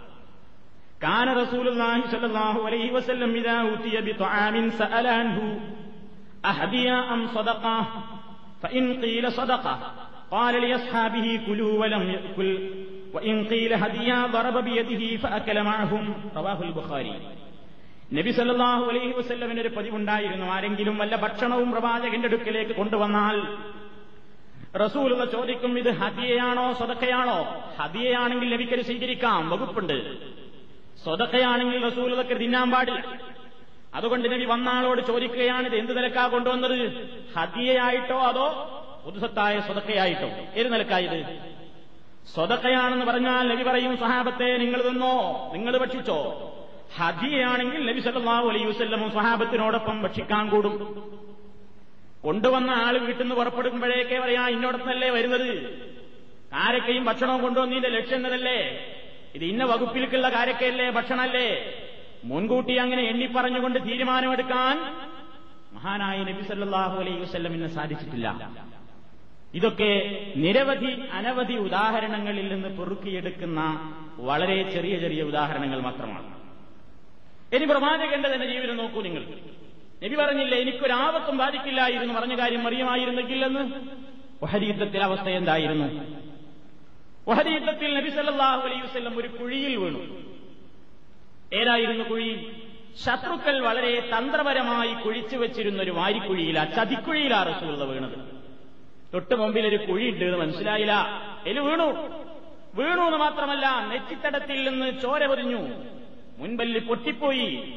കാന 1.03 1.33
റസൂലുള്ളാഹി 1.33 2.01
സ്വല്ലല്ലാഹു 2.01 2.61
അലൈഹി 2.61 2.89
വസല്ലം 2.89 3.37
ഇദാ 3.37 3.53
അം 7.09 7.29
സദഖ 7.33 7.85
ഖീല 9.05 9.29
സദഖ. 9.29 9.67
قال 10.30 10.54
لأصحابه 10.62 11.40
كلوا 11.46 11.72
ولم 11.80 12.02
يأكل 12.10 12.48
وإن 13.14 13.36
قيل 13.44 13.72
هديا 13.74 14.18
ضرب 14.28 14.56
بيده 14.64 15.02
فأكل 15.18 15.58
معهم 15.62 16.04
رواه 16.36 16.60
البخاري 16.62 17.14
നബി 18.10 18.30
സല്ലല്ലാഹു 18.30 18.84
അലൈഹി 18.90 19.14
വസല്ലമിന് 19.16 19.60
ഒരു 19.60 19.70
പതിവുണ്ടായിരുന്നു 19.76 20.46
ആരെങ്കിലും 20.54 20.96
വല്ല 21.00 21.14
ഭക്ഷണവും 21.24 21.68
പ്രവാചകന്റെ 21.72 22.28
അടുക്കലേക്ക് 22.30 22.74
കൊണ്ടുവന്നാൽ 22.76 23.36
റസൂലുള്ള 24.76 25.24
ചോദിക്കും 25.34 25.72
ഇത് 25.82 25.90
ഹദിയയാണോ 26.00 26.66
സ്വതക്കയാണോ 26.78 27.38
ഹദിയയാണെങ്കിൽ 27.78 28.48
നബിക്കത് 28.54 28.82
സ്വീകരിക്കാം 28.88 29.42
വകുപ്പുണ്ട് 29.52 29.96
സ്വതക്കയാണെങ്കിൽ 31.04 31.80
റസൂലതൊക്കെ 31.88 32.36
തിന്നാൻ 32.42 32.68
പാടില്ല 32.74 33.02
അതുകൊണ്ട് 33.98 34.26
നബി 34.34 34.46
വന്നാളോട് 34.52 35.00
ചോദിക്കുകയാണ് 35.10 35.66
ഇത് 35.70 35.76
എന്ത് 35.82 35.92
നിലക്കാ 35.98 36.24
കൊണ്ടുവന്നത് 36.34 36.78
ഹദിയയായിട്ടോ 37.36 38.18
അതോ 38.30 38.46
പുതുസത്തായ 39.05 39.59
സ്വതക്കയായിട്ടോ. 39.59 40.29
ഏത് 40.55 40.73
നിലക്കായത് 40.73 41.19
സ്വതക്കയാണെന്ന് 42.33 43.05
പറഞ്ഞാൽ 43.05 43.43
നബി 43.51 43.63
പറയും 43.63 43.97
സഹാബത്തെ 43.97 44.57
നിങ്ങൾ 44.57 44.81
തിന്നോ 44.81 45.15
നിങ്ങൾ 45.53 45.77
ഭക്ഷിച്ചോ? 45.77 46.17
ഹജിയാണെങ്കിൽ 46.97 47.81
നബി 47.89 47.99
സല്ലാഹു 47.99 48.47
അലൈ 48.49 48.65
വസ്ല്ലമും 48.65 49.11
സഹാബത്തിനോടൊപ്പം 49.11 50.01
ഭക്ഷിക്കാൻ 50.01 50.49
കൂടും. 50.49 50.75
കൊണ്ടുവന്ന 52.23 52.69
ആൾ 52.69 52.97
വീട്ടിൽ 52.97 53.21
നിന്ന് 53.23 53.35
പുറപ്പെടുമ്പോഴേക്കേ 53.35 54.19
പറയാ 54.19 54.47
ഇന്നോടത്തല്ലേ 54.47 55.09
വരുന്നത്? 55.09 55.51
കാരക്കയും 56.53 57.05
ഭക്ഷണവും 57.05 57.41
കൊണ്ടുവന്നതിന്റെ 57.41 57.89
ലക്ഷ്യം 57.89 58.17
എന്നതല്ലേ? 58.17 58.59
ഇത് 59.35 59.45
ഇന്ന 59.45 59.63
വകുപ്പിലേക്കുള്ള 59.63 60.29
കാരക്കയല്ലേ 60.29 60.89
ഭക്ഷണമല്ലേ 60.89 61.47
മുൻകൂട്ടി 62.23 62.73
അങ്ങനെ 62.75 63.01
എണ്ണി 63.01 63.25
പറഞ്ഞുകൊണ്ട് 63.25 63.79
തീരുമാനമെടുക്കാൻ 63.87 64.77
മഹാനായ 65.73 66.17
നബി 66.29 66.43
സല്ലല്ലാഹു 66.49 66.95
അലൈഹി 67.01 67.19
വസ്ല്ലമിന് 67.19 67.67
സാധിച്ചിട്ടില്ല. 67.67 68.27
ഇതൊക്കെ 69.53 70.25
നിരവധി 70.35 71.01
അനവധി 71.13 71.53
ഉദാഹരണങ്ങളിൽ 71.53 72.53
നിന്ന് 72.53 72.77
പൊറുക്കിയെടുക്കുന്ന 72.77 73.61
വളരെ 74.17 74.71
ചെറിയ 74.71 74.99
ചെറിയ 74.99 75.23
ഉദാഹരണങ്ങൾ 75.23 75.81
മാത്രമാണ്. 75.81 76.41
ഇനി 77.55 77.65
പ്രവാചകന്റെ 77.65 78.33
തന്നെ 78.33 78.53
ജീവിതം 78.53 78.77
നോക്കൂ 78.77 79.01
നിങ്ങൾ. 79.01 79.23
നബി 80.03 80.15
പറഞ്ഞില്ല 80.15 80.55
എനിക്കൊരാപത്തും 80.55 81.37
ബാധിക്കില്ലായിരുന്നു 81.37 82.13
പറഞ്ഞ 82.13 82.39
കാര്യം 82.39 82.67
അറിയുമായിരുന്നെങ്കിൽ 82.67 83.45
എന്ന് 83.45 83.81
ഒഹരിയുദ്ധത്തിലെ 84.41 85.03
അവസ്ഥ 85.03 85.29
എന്തായിരുന്നു? 85.29 86.05
ഒഹരിയുദ്ധത്തിൽ 87.27 87.95
നബി 87.95 88.09
സല്ലാഹു 88.09 88.67
അലൈഹി 88.67 88.81
വസ്ല്ലം 88.81 89.17
ഒരു 89.17 89.27
കുഴിയിൽ 89.27 89.75
വീണു. 89.75 89.99
ഏതായിരുന്നു 91.53 92.03
കുഴി? 92.03 92.51
ശത്രുക്കൾ 93.05 93.59
വളരെ 93.59 94.09
തന്ത്രപരമായി 94.17 94.93
കുഴിച്ചു 94.93 95.37
വെച്ചിരുന്ന 95.37 95.81
ഒരു 95.81 95.91
വാരിക്കുഴിയിലാ 95.91 96.63
ചതിക്കുഴിയിലാ 96.63 97.43
റസൂള്ള 97.43 97.83
വീണത്. 97.83 98.40
തൊട്ട് 99.13 99.35
മുമ്പിൽ 99.35 99.67
ഒരു 99.67 99.75
കുഴിയുണ്ട് 99.75 100.25
എന്ന് 100.25 100.37
മനസ്സിലായില്ല. 100.37 101.07
എൽ 101.47 101.59
വീണു. 101.59 101.83
വീണു 102.75 103.01
എന്ന് 103.01 103.17
മാത്രമല്ല 103.17 103.85
നെറ്റിത്തടത്തിൽ 103.85 104.69
നിന്ന് 104.69 105.01
ചോര 105.01 105.25
പൊതിഞ്ഞു. 105.25 105.61
മുൻപല്ലി 106.37 106.79
പൊട്ടിപ്പോയി. 106.79 107.73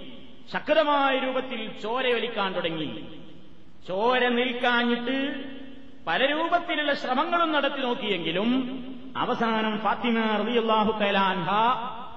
ശക്തമായ 0.52 1.18
രൂപത്തിൽ 1.18 1.70
ചോരയൊലിക്കാൻ 1.82 2.52
തുടങ്ങി. 2.52 3.18
ചോര 3.88 4.28
നിൽക്കാഞ്ഞിട്ട് 4.28 5.44
പല 6.06 6.26
രൂപത്തിലുള്ള 6.26 6.94
ശ്രമങ്ങളും 6.94 7.52
നടത്തി 7.52 7.78
നോക്കിയെങ്കിലും 7.78 8.80
അവസാനം 9.16 9.78
ഫാത്തിമ 9.78 10.36
റബിയുള്ളാഹു 10.36 10.98
തലാൻഹ 11.00 11.50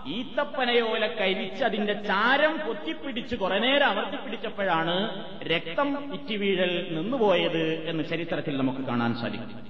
ഈത്തപ്പനയോല 0.07 1.07
കരിച്ച് 1.07 1.63
അതിന്റെ 1.63 1.93
ചാരം 1.93 2.59
പൊത്തിപ്പിടിച്ച് 2.67 3.35
കുറെ 3.35 3.59
നേരം 3.59 3.87
അമർത്തിപ്പിടിച്ചപ്പോഴാണ് 3.87 5.25
രക്തം 5.43 6.13
ഇറ്റിവീഴൽ 6.13 6.87
നിന്നുപോയത് 6.91 7.89
എന്ന് 7.89 8.03
ചരിത്രത്തിൽ 8.03 8.57
നമുക്ക് 8.57 8.79
കാണാൻ 8.79 9.15
സാധിക്കും. 9.15 9.67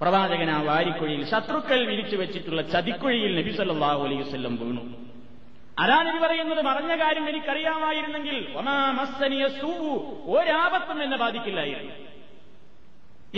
പ്രവാചകൻ 0.00 0.50
ആ 0.50 0.62
വാരിക്കുഴിയിൽ 0.62 1.30
ശത്രുക്കൾ 1.30 1.86
വിരിച്ചു 1.86 2.16
വെച്ചിട്ടുള്ള 2.16 2.62
ചതിക്കുഴിയിൽ 2.62 3.36
നബി 3.36 3.50
സല്ലല്ലാഹു 3.50 4.04
അലൈഹി 4.04 4.22
വസല്ലം 4.22 4.56
വീണു. 4.56 5.08
നബി 5.80 6.18
പറയുന്നത്. 6.18 6.64
മറഞ്ഞ 6.64 7.04
കാര്യം 7.04 7.28
എനിക്കറിയാമായിരുന്നെങ്കിൽ 7.28 8.52
ഒരാപത്തും 10.26 11.02
എന്നെ 11.02 11.16
ബാധിക്കില്ലായിരുന്നു. 11.16 11.94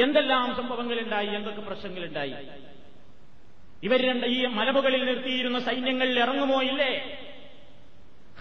എന്തെല്ലാം 0.05 0.57
സംഭവങ്ങളുണ്ടായി? 0.57 1.27
എന്തൊക്കെ 1.27 1.61
പ്രശ്നങ്ങളുണ്ടായി? 1.61 2.35
ഇവർ 3.83 4.09
രണ്ട് 4.09 4.27
ഈ 4.27 4.47
മലമുകളിൽ 4.47 5.05
നിർത്തിയിരുന്ന 5.05 5.59
സൈന്യങ്ങളിൽ 5.59 6.21
ഇറങ്ങുമോ? 6.21 6.63
ഇല്ലേ? 6.63 7.19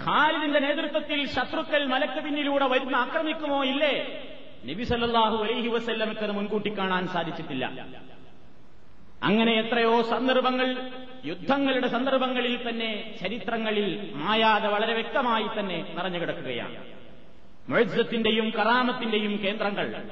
ഖാലിദിന്റെ 0.03 0.59
നേതൃത്വത്തിൽ 0.59 1.27
ശത്രുക്കൾ 1.27 1.85
മലക്ക് 1.85 2.23
പിന്നിലൂടെ 2.23 2.67
വരുന്ന 2.67 2.95
ആക്രമിക്കുമോ? 2.95 3.65
ഇല്ലേ? 3.65 4.23
നബി 4.65 4.83
സല്ലല്ലാഹു 4.83 5.43
അലൈഹി 5.43 5.67
വസ്ല്ലമക്ക് 5.67 6.21
അത് 6.21 6.31
മുൻകൂട്ടി 6.31 6.77
കാണാൻ 6.77 7.07
സാധിച്ചിട്ടില്ല. 7.07 7.85
അങ്ങനെ 9.23 9.53
എത്രയോ 9.53 10.01
സന്ദർഭങ്ങൾ 10.01 10.91
യുദ്ധങ്ങളുടെ 11.25 11.87
സന്ദർഭങ്ങളിൽ 11.87 12.69
തന്നെ 12.69 13.17
ചരിത്രങ്ങളിൽ 13.21 14.11
മായാതെ 14.15 14.67
വളരെ 14.67 14.93
വ്യക്തമായി 14.93 15.59
തന്നെ 15.59 15.93
നിറഞ്ഞു 15.95 16.19
കിടക്കുകയാണ്. 16.19 16.83
മെഴ്സത്തിന്റെയും 17.69 18.49
കറാമത്തിന്റെയും 18.49 19.39
കേന്ദ്രങ്ങൾ. 19.43 20.03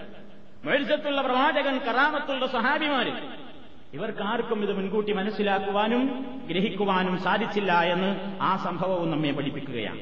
മെഴ്സത്തുള്ള 0.63 1.21
പ്രവാചകൻ 1.21 1.77
കറാമത്തുള്ള 1.77 2.45
സഹാബിമാര് 2.45 3.46
ഇവർക്ക് 3.93 4.21
ആർക്കും 4.21 4.63
ഇത് 4.63 4.73
മുൻകൂട്ടി 4.77 5.11
മനസ്സിലാക്കുവാനും 5.13 6.01
ഗ്രഹിക്കുവാനും 6.47 7.19
സാധിച്ചില്ല 7.19 7.71
എന്ന് 7.93 8.09
ആ 8.41 8.57
സംഭവവും 8.65 9.11
നമ്മെ 9.11 9.31
പഠിപ്പിക്കുകയാണ്. 9.31 10.01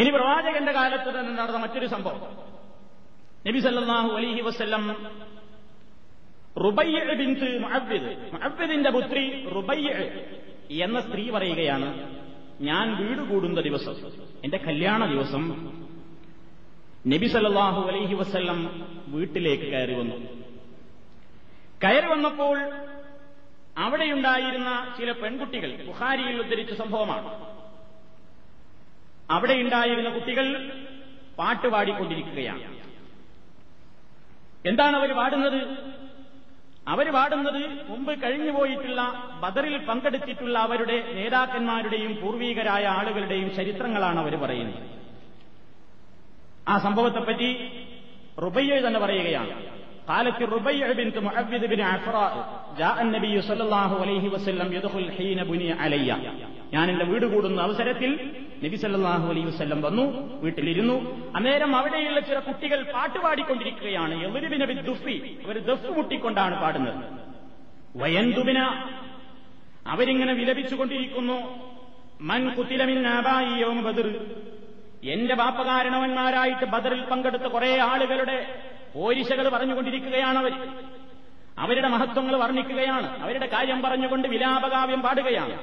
ഇനി 0.00 0.10
പ്രവാചകന്റെ 0.10 0.72
കാലത്ത് 0.72 1.10
തന്നെ 1.18 1.32
നടന്ന 1.32 1.58
മറ്റൊരു 1.58 1.86
സംഭവം. 1.86 2.22
നബി 3.46 3.58
സല്ലാഹു 3.58 4.10
അലഹി 4.18 4.40
വസല്ലം 4.40 4.84
റുബയ്യ 6.64 7.14
ബിന്ത് 7.20 7.48
മുഅവ്വിദ് 7.64 8.10
മുഅവ്വിദിന്റെ 8.32 8.90
പുത്രി 8.90 9.24
റുബയ്യ 9.56 9.88
എന്ന 10.86 11.00
സ്ത്രീ 11.00 11.30
പറയുകയാണ് 11.30 11.88
ഞാൻ 12.60 12.86
വീട് 13.00 13.22
കൂടുന്ന 13.30 13.60
ദിവസം 13.60 13.96
എന്റെ 14.44 14.58
കല്യാണ 14.58 15.06
ദിവസം 15.06 15.42
നബി 17.12 17.26
സല്ലാഹു 17.26 17.80
അലഹി 17.90 18.14
വസ്ല്ലം 18.14 18.58
വീട്ടിലേക്ക് 19.14 19.66
കയറി 19.72 19.94
വന്നു. 20.00 20.16
കയറി 21.82 22.06
വന്നപ്പോൾ 22.06 22.58
അവിടെയുണ്ടായിരുന്ന 23.76 24.70
ചില 24.98 25.12
പെൺകുട്ടികൾ 25.12 25.70
ബുഹാരിയിൽ 25.86 26.40
ഉദ്ധരിച്ച 26.40 26.72
സംഭവമാണ്. 26.72 27.30
അവിടെയുണ്ടായിരുന്ന 29.30 30.10
കുട്ടികൾ 30.10 30.46
പാട്ടുപാടിക്കൊണ്ടിരിക്കുകയാണ് 31.38 32.64
എന്താണ് 34.70 34.96
അവർ 34.96 35.10
പാടുന്നത്? 35.12 35.60
അവർ 36.88 37.06
പാടുന്നത് 37.12 37.62
മുമ്പ് 37.88 38.12
കഴിഞ്ഞുപോയിട്ടുള്ള 38.22 39.00
ബദറിൽ 39.42 39.74
പങ്കെടുത്തിട്ടുള്ള 39.88 40.58
അവരുടെ 40.58 40.96
നേതാക്കന്മാരുടെയും 41.14 42.12
പൂർവീകരായ 42.20 42.84
ആളുകളുടെയും 42.86 43.54
ചരിത്രങ്ങളാണ് 43.56 44.20
അവർ 44.20 44.34
പറയുന്നത്. 44.44 44.80
ആ 46.68 46.78
സംഭവത്തെപ്പറ്റി 46.78 47.48
റുബയ്യ 48.42 48.80
തന്നെ 48.86 49.00
പറയുകയാണ്. 49.00 49.54
قالت 50.07 50.39
الربيع 50.41 50.85
بنت 50.93 51.17
معبد 51.19 51.63
بن 51.65 51.81
عفراء 51.83 52.33
جاء 52.77 52.97
النبي 53.01 53.35
صلى 53.41 53.63
الله 53.63 53.91
عليه 54.01 54.25
وسلم 54.29 54.67
يدخل 54.73 55.05
حين 55.11 55.39
بني 55.45 55.69
علي 55.75 56.09
ഞാൻ 56.73 56.85
എന്റെ 56.91 57.05
വീട് 57.11 57.25
കൂടുന്ന 57.33 57.59
അവസരത്തിൽ 57.61 58.11
നബി 58.63 58.77
സല്ലല്ലാഹു 58.77 59.25
അലൈഹി 59.31 59.47
വസല്ലം 59.51 59.79
വന്നു 59.81 60.05
വീട്ടിലിരുന്നു 60.43 60.95
അന്നേരം 61.37 61.71
അവിടെയുള്ള 61.79 62.19
ചില 62.29 62.37
കുട്ടികൾ 62.47 62.79
പാട്ട് 62.93 63.19
പാടിക്കൊണ്ടിരിക്കുകയാണ് 63.25 64.15
എവരുവിനെ 64.27 64.65
ദുഫി 64.81 65.15
അവർ 65.45 65.57
ദഫ് 65.69 65.91
മുട്ടിക്കൊണ്ടാണ് 65.97 66.55
പാടുന്നത് 66.63 66.99
വയന്തുബിന 68.01 68.59
അവരിങ്ങനെ 69.93 70.33
വിലപിച്ചുകൊണ്ടിരിക്കുന്നു 70.33 71.37
മൻ 72.29 72.43
കുത്തിലമിൻ 72.57 73.01
ബദർ 73.87 74.07
എന്റെ 75.07 75.35
ബാപ്പകാരണവന്മാരായിട്ട് 75.41 76.65
ബദറിൽ 76.73 77.01
പങ്കെടുത്ത 77.11 77.47
കുറെ 77.55 77.71
ആളുകളുടെ 77.91 78.37
പോരിശകൾ 78.94 79.48
പറഞ്ഞുകൊണ്ടിരിക്കുകയാണ് 79.48 80.38
അവർ 80.38 80.52
അവരുടെ 81.58 81.88
മഹത്വങ്ങൾ 81.88 82.36
വർണിക്കുകയാണ്. 82.36 83.22
അവരുടെ 83.22 83.46
കാര്യം 83.46 83.82
പറഞ്ഞുകൊണ്ട് 83.82 84.28
വിലാപകാവ്യം 84.28 85.02
പാടുകയാണ്. 85.02 85.56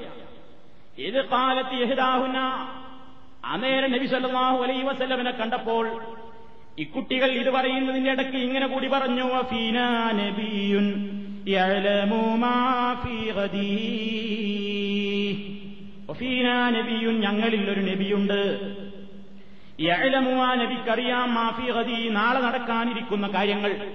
ഇത് 0.98 1.26
കാലത്ത് 1.30 1.76
യഹിദാഹുന 1.82 2.38
അന്നേരം 3.46 3.92
നബി 3.92 4.06
സല്ലല്ലാഹു 4.06 4.58
അലൈഹി 4.64 4.84
വസല്ലമനെ 4.84 5.32
കണ്ടപ്പോൾ 5.32 5.86
ഇക്കുട്ടികൾ 6.80 7.32
ഇത് 7.32 7.50
പറയുന്നതിന്റെ 7.50 8.12
ഇടയ്ക്ക് 8.12 8.38
ഇങ്ങനെ 8.38 8.68
കൂടി 8.68 8.88
പറഞ്ഞു 8.88 9.24
വഫീനാ 9.24 9.88
നബിയുൻ 16.70 17.16
ഞങ്ങളിൽ 17.20 17.66
ഒരു 17.72 17.82
നബിയുണ്ട്. 17.82 18.42
യഅലമുവാ 19.80 20.56
നബിക്കറിയാം 20.56 21.34
മാഫി 21.34 21.72
ഗദി. 21.72 22.10
നാളെ 22.10 22.40
നടക്കാനിരിക്കുന്ന 22.40 23.28
കാര്യങ്ങൾ. 23.28 23.90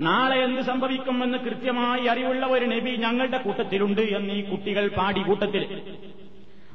നാളെ 0.00 0.36
എന്ത് 0.36 0.62
സംഭവിക്കുമെന്ന് 0.62 1.38
കൃത്യമായി 1.38 2.06
അറിവുള്ള 2.06 2.46
ഒരു 2.46 2.66
നബി 2.66 2.90
ഞങ്ങളുടെ 2.90 3.38
കൂട്ടത്തിലുണ്ട് 3.38 4.00
എന്ന് 4.00 4.34
ഈ 4.34 4.42
കുട്ടികൾ 4.50 4.88
പാടി 4.88 5.22
കൂട്ടത്തിൽ. 5.22 5.82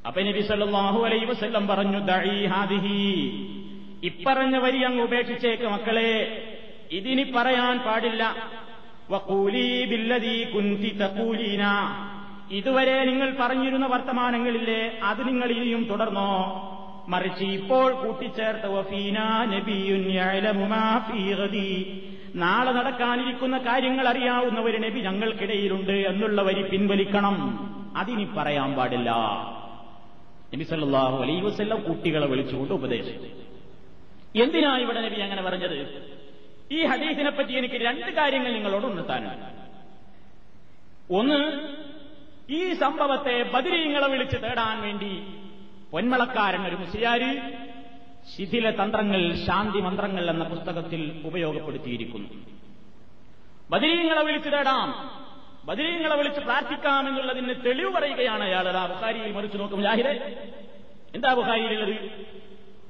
അപ്പൊ 0.06 0.22
നബി 0.22 0.42
സല്ലാഹു 0.42 1.06
അലൈ 1.06 1.26
വസ്ല്ലം 1.26 1.68
പറഞ്ഞു 1.68 2.00
ദഈ 2.00 2.46
ഹാദിഹി. 2.46 3.00
ഇപ്പറഞ്ഞ 4.04 4.58
വരി 4.58 4.84
അങ്ങ് 4.84 5.04
ഉപേക്ഷിച്ചേക്ക് 5.04 5.64
മക്കളെ. 5.64 6.12
ഇതിനി 6.92 7.24
പറയാൻ 7.24 7.78
പാടില്ല. 7.78 8.36
ഇതുവരെ 12.52 13.04
നിങ്ങൾ 13.04 13.36
പറഞ്ഞിരുന്ന 13.40 13.86
വർത്തമാനങ്ങളില്ലേ? 13.86 15.00
അത് 15.04 15.28
നിങ്ങൾ 15.28 15.52
ഇനിയും 15.52 15.84
തുടർന്നോ? 15.84 16.32
മറിച്ച് 17.08 17.44
ഇപ്പോൾ 17.44 17.94
കൂട്ടിച്ചേർത്ത 17.94 18.66
നാളെ 22.36 22.72
നടക്കാനിരിക്കുന്ന 22.72 23.58
കാര്യങ്ങൾ 23.58 24.08
അറിയാവുന്ന 24.08 24.60
ഒരു 24.60 24.78
നബി 24.78 25.00
ഞങ്ങൾക്കിടയിലുണ്ട് 25.00 25.92
എന്നുള്ള 25.92 26.42
വരി 26.42 26.62
പിൻവലിക്കണം. 26.62 27.36
അതിനി 27.98 28.28
പറയാൻ 28.38 28.74
പാടില്ല. 28.74 29.12
നബി 30.56 30.64
സല്ലാഹു 30.64 31.24
അലൈ 31.24 31.42
വസല്ലം 31.42 31.84
കുട്ടികളെ 31.84 32.28
വിളിച്ചുകൊണ്ട് 32.28 32.74
ഉപദേശിച്ചു. 32.74 33.30
എന്തിനാ 34.42 34.78
ഇവിടെ 34.78 35.02
നബി 35.02 35.22
അങ്ങനെ 35.22 35.42
പറഞ്ഞത്? 35.42 35.78
ഈ 36.72 36.86
ഹദീസിനെ 36.86 37.30
പറ്റി 37.30 37.54
എനിക്ക് 37.54 37.76
രണ്ട് 37.76 38.12
കാര്യങ്ങൾ 38.12 38.54
നിങ്ങളോട് 38.54 38.86
ഉണർത്താനാണ് 38.86 39.56
ഒന്ന് 41.12 41.42
ഈ 42.50 42.74
സംഭവത്തെ 42.74 43.44
ബദിരീങ്ങളെ 43.44 44.08
വിളിച്ച് 44.08 44.38
തേടാൻ 44.38 44.82
വേണ്ടി 44.82 45.14
പൊന്മളക്കാരൻ 45.96 46.68
ഒരു 46.68 46.76
മുസ്ലിയാര് 46.76 47.28
ശിഥില 48.36 48.70
തന്ത്രങ്ങൾ 48.70 49.36
ശാന്തി 49.46 49.80
മന്ത്രങ്ങൾ 49.82 50.30
എന്ന 50.30 50.44
പുസ്തകത്തിൽ 50.44 51.22
ഉപയോഗപ്പെടുത്തിയിരിക്കുന്നു. 51.26 52.30
ബദരീങ്ങളെ 53.70 54.24
വിളിച്ചു 54.24 54.50
തേടാം. 54.50 54.90
ബദരീങ്ങളെ 55.66 56.16
വിളിച്ച് 56.16 56.42
പ്രാർത്ഥിക്കാം 56.42 57.08
എന്നുള്ളതിന് 57.08 57.54
തെളിവ് 57.66 57.92
പറയുകയാണ് 57.94 58.44
അയാൾ. 58.44 58.68
ആ 58.68 58.86
ബുഖാരിയിൽ 58.86 59.32
മറിച്ചു 59.32 59.58
നോക്കും. 59.58 59.82
ജാഹിദെ 59.82 60.14
എന്താ 61.16 61.34
ബുഖാരിയിലുള്ളത്? 61.34 61.96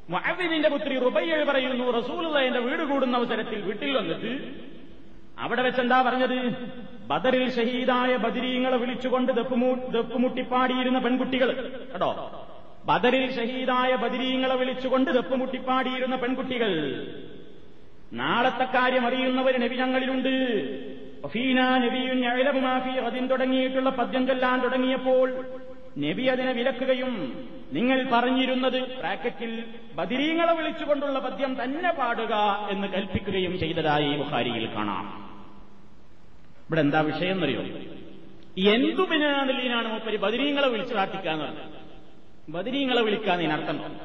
മുഅവ്വിദിന്റെ 0.09 0.69
പുത്രി 0.69 1.00
റുബയ്യ 1.00 1.43
പറയുന്നു 1.43 1.91
റസൂലുള്ള 1.91 2.39
എന്റെ 2.39 2.59
വീട് 2.59 2.81
കൂടുന്ന 2.81 3.17
അവസരത്തിൽ 3.17 3.62
വീട്ടിൽ 3.62 3.97
വന്നിട്ട് 3.97 4.31
അവിടെ 5.39 5.62
വെച്ചെന്താ 5.62 6.01
പറഞ്ഞത്? 6.01 6.39
ബദറിൽ 7.07 7.50
ഷഹീദായ 7.55 8.17
ബദരീങ്ങളെ 8.17 8.77
വിളിച്ചുകൊണ്ട് 8.77 9.31
ദപ്പുമുട്ടിപ്പാടിയിരുന്ന 9.31 11.00
പെൺകുട്ടികൾ. 11.00 11.50
കേട്ടോ? 11.91 12.44
ബദറിൽ 12.85 13.35
ഷഹീദായ 13.35 13.95
ബദിരീങ്ങളെ 13.95 14.55
വിളിച്ചുകൊണ്ട് 14.55 15.15
തെപ്പുമുട്ടിപ്പാടിയിരുന്ന 15.15 16.15
പെൺകുട്ടികൾ. 16.15 16.71
നാളത്തെ 18.13 18.63
കാര്യം 18.63 19.05
അറിയുന്നവർ 19.05 19.59
നബി 19.59 19.75
ഞങ്ങളിലുണ്ട്. 19.75 20.33
വഫീന 21.25 21.77
നബിയുൻ 21.77 22.25
യഅലമു 22.25 22.59
മാ 22.59 22.79
ഫീ 22.79 22.99
ഗദിൻ 22.99 23.27
തുടങ്ങിയിട്ടുള്ള 23.27 23.89
പദ്യം 23.89 24.27
ചൊല്ലാൻ 24.27 24.59
തുടങ്ങിയപ്പോൾ 24.59 25.45
നബി 25.97 26.23
അതിനെ 26.23 26.51
വിലക്കുകയും 26.51 27.45
നിങ്ങൾ 27.73 28.09
പറഞ്ഞിരുന്നത് 28.13 28.97
ബ്രാക്കറ്റിൽ 28.97 29.63
ബദിരീങ്ങളെ 29.95 30.53
വിളിച്ചുകൊണ്ടുള്ള 30.53 31.19
പദ്യം 31.19 31.63
തന്നെ 31.63 31.91
പാടുക 31.91 32.33
എന്ന് 32.69 32.87
കൽപ്പിക്കുകയും 32.87 33.59
ചെയ്തതായി 33.59 34.17
ബുഹാരിയിൽ 34.17 34.75
കാണാം. 34.75 35.05
ഇവിടെ 36.65 36.81
എന്താ 36.81 36.99
വിഷയം 36.99 37.31
എന്നറിയോ? 37.31 37.61
എന്തു 38.71 39.01
ബിനാദിലാണ് 39.01 39.91
മൂപ്പര് 39.91 40.17
ബദിരീങ്ങളെ 40.17 40.67
വിളിച്ചു 40.67 40.93
പ്രാർത്ഥിക്കാന്ന് 40.93 41.45
പറഞ്ഞത്? 41.45 41.75
ബദിരീങ്ങളെ 42.49 43.01
വിളിക്കാൻ 43.01 43.39
ഇതിനർത്ഥം. 43.39 43.99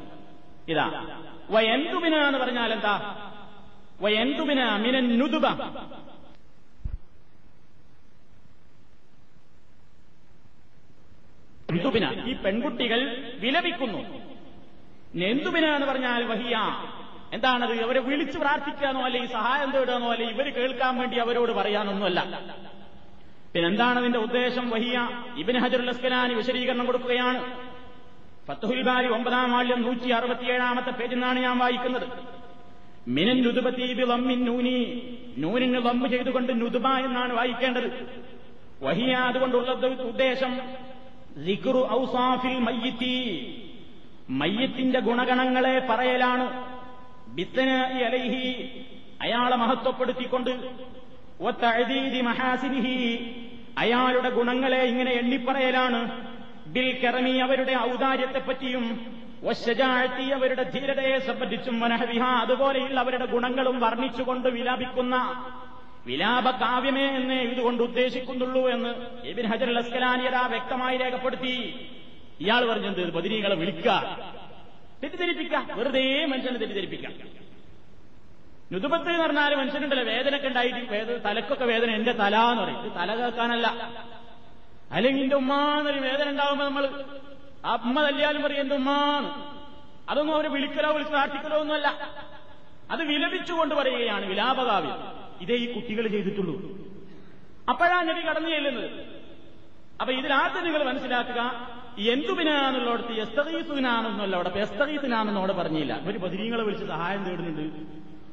ഇതാ. 0.68 1.18
വയന്തുബിന 1.50 2.14
എന്ന് 2.14 2.38
പറഞ്ഞാൽ 2.38 2.72
എന്താ? 2.72 3.16
വയന്തുബിന 4.00 4.76
മിനൻ 4.76 5.18
നുതുബ 5.18 5.46
നെന്തുബിന 11.72 12.24
ഈ 12.24 12.32
പെൺകുട്ടികൾ 12.32 13.32
വിലപിക്കുന്നു. 13.38 13.98
നെന്തുബിന 15.14 15.64
എന്ന് 15.64 15.86
പറഞ്ഞാൽ 15.86 16.24
വഹിയ. 16.24 16.58
എന്താണത്? 17.32 17.82
അവരെ 17.82 18.00
വിളിച്ചു 18.00 18.38
പ്രാർത്ഥിക്കാനോ 18.38 19.02
അല്ലെ 19.02 19.22
ഈ 19.22 19.26
സഹായം 19.26 19.70
തേടാനോ 19.70 20.12
അല്ലെ 20.12 20.30
ഇവർ 20.30 20.54
കേൾക്കാൻ 20.54 20.98
വേണ്ടി 20.98 21.16
അവരോട് 21.16 21.52
പറയാനൊന്നുമല്ല. 21.52 22.40
പിന്നെന്താണ് 23.54 23.98
അതിന്റെ 23.98 24.18
ഉദ്ദേശം 24.18 24.70
വഹിയ? 24.70 25.24
ഇബിൻ 25.36 25.58
ഹജറുൽ 25.58 25.88
അസ്കലാനി 25.88 26.34
വിശദീകരണം 26.34 26.86
കൊടുക്കുകയാണ്. 26.86 27.70
ഫത്തുഹുൽ 28.50 28.82
ബാരി 28.82 29.08
ഒമ്പതാം 29.08 29.50
മാല്യം 29.50 29.82
നൂറ്റി 29.82 30.08
അറുപത്തിയേഴാമത്തെ 30.08 30.90
പേജിൽ 30.90 31.14
നിന്നാണ് 31.14 31.40
ഞാൻ 31.40 31.58
വായിക്കുന്നത്. 31.58 32.08
മിനൻ 33.08 33.42
നുതുബത്തീബി 33.42 34.02
ലമ്മിൻ 34.02 34.44
നൂനി. 34.44 35.08
നൂനിന് 35.38 35.74
ലമ്മ് 35.74 36.08
ചെയ്തുകൊണ്ട് 36.08 36.60
നുതുബ 36.60 36.88
എന്നാണ് 36.88 37.32
വായിക്കേണ്ടത്. 37.32 38.06
വഹിയ 38.82 39.12
അതുകൊണ്ടുള്ള 39.12 39.70
ഉദ്ദേശം. 40.02 40.60
സിക്റു 41.46 41.88
ഔസാഫിൽ 41.92 42.58
മയ്യത്തി. 42.58 43.56
മയ്യത്തിന്റെ 44.30 45.00
ഗുണഗണങ്ങളെ 45.00 45.86
പറയലാണ്. 45.90 46.76
ബിത്തന 47.28 47.68
അലൈഹി. 48.04 48.80
അയാളെ 49.22 49.56
മഹത്വപ്പെടുത്തിക്കൊണ്ട്. 49.56 50.50
ഒത്തഴുതി 51.40 52.20
മഹാസിനിഹി. 52.20 53.34
അയാളുടെ 53.78 54.30
ഗുണങ്ങളെ 54.30 54.82
ഇങ്ങനെ 54.82 55.12
എണ്ണിപ്പറയലാണ്. 55.12 56.29
ബിൽ 56.72 57.00
കറമി 57.04 57.30
അവരുടെ 57.30 57.76
ഔദാര്യത്തെപ്പറ്റിയും 57.80 59.16
വശജാഴ്ത്തി 59.42 60.22
അവരുടെ 60.22 60.62
ധീരതയെ 60.62 61.18
സംബന്ധിച്ചും 61.18 61.80
വനഹവിഹ 61.80 62.22
അതുപോലെയുള്ള 62.22 63.00
അവരുടെ 63.00 63.24
ഗുണങ്ങളും 63.24 63.80
വർണിച്ചുകൊണ്ട് 63.80 64.48
വിലാപിക്കുന്ന 64.48 65.44
വിലാപ 66.06 66.50
കാവ്യമേ 66.50 67.06
എന്ന് 67.06 67.34
ഇതുകൊണ്ട് 67.34 67.82
ഉദ്ദേശിക്കുന്നുള്ളൂ 67.82 68.68
എന്ന് 68.68 68.94
എബിൻ 69.26 69.46
ഹജർ 69.46 69.72
ലസ്കലാനിയത 69.72 70.34
വ്യക്തമായി 70.34 70.96
രേഖപ്പെടുത്തി. 70.96 71.86
ഇയാൾ 72.40 72.72
പറഞ്ഞത് 72.72 73.12
ബദിനികളെ 73.12 73.54
വിളിക്ക. 73.54 73.88
തെറ്റിദ്ധരിപ്പിക്ക. 75.02 75.72
വെറുതെ 75.72 76.26
മനുഷ്യനെ 76.26 76.56
തെറ്റിദ്ധരിപ്പിക്ക. 76.56 77.06
നുതുപത്ത് 78.72 79.10
എന്ന് 79.10 79.22
പറഞ്ഞാൽ 79.22 79.54
മനുഷ്യനുണ്ടല്ലോ 79.54 80.04
വേദനയൊക്കെ 80.04 80.48
ഉണ്ടായിട്ട് 80.48 80.92
വേദന 80.92 81.16
തലക്കൊക്കെ 81.16 81.64
വേദന 81.64 81.90
എന്റെ 81.90 82.12
തല 82.12 82.36
എന്ന് 82.36 82.62
പറയും 82.62 82.92
തല 82.96 83.14
കേൾക്കാനല്ല. 83.14 83.66
അല്ലെങ്കിൽ 84.92 85.22
എന്റെ 85.22 85.36
ഉമ്മാന്നൊരു 85.36 85.98
വേദന 85.98 86.30
ഉണ്ടാവുമ്പോ 86.30 86.64
നമ്മൾ 86.64 87.04
ആ 87.64 87.74
ഉമ്മ 87.74 88.02
തല്ലിയാലും 88.02 88.42
പറയും 88.42 88.60
എന്റെ 88.60 88.74
ഉമ്മാന്ന്. 88.74 89.30
അതൊന്നും 90.10 90.34
അവരെ 90.34 90.48
വിളിക്കലോ 90.48 90.92
വിളിച്ച് 90.92 91.54
ഒന്നുമല്ല. 91.54 92.10
അത് 92.90 93.02
വിലപിച്ചുകൊണ്ട് 93.04 93.74
പറയുകയാണ് 93.74 94.26
വിലാപകാവ്യം. 94.26 94.96
ഇതേ 95.40 95.54
ഈ 95.54 95.72
കുട്ടികൾ 95.72 96.08
ചെയ്തിട്ടുള്ളൂ. 96.08 96.80
അപ്പോഴാണ് 97.68 98.08
നബി 98.08 98.20
കടന്നു 98.20 98.48
ചെല്ലുന്നത്. 98.48 98.90
അപ്പൊ 100.00 100.14
ഇതിനകത്ത് 100.14 100.64
നിങ്ങൾ 100.64 100.84
മനസ്സിലാക്കുക 100.84 101.70
എന്തുബിനാന്നുള്ളടത്ത് 101.98 103.12
എസ്തീസുനാണെന്നല്ല 103.12 104.36
അവിടെ 104.36 104.48
എസ്തീസിനാണെന്നോടെ 104.48 105.52
പറഞ്ഞില്ല. 105.52 106.00
ഒരു 106.04 106.18
ബദിരീങ്ങളെ 106.18 106.64
വിളിച്ച് 106.64 106.86
സഹായം 106.86 107.24
തേടുന്നുണ്ട്. 107.24 107.76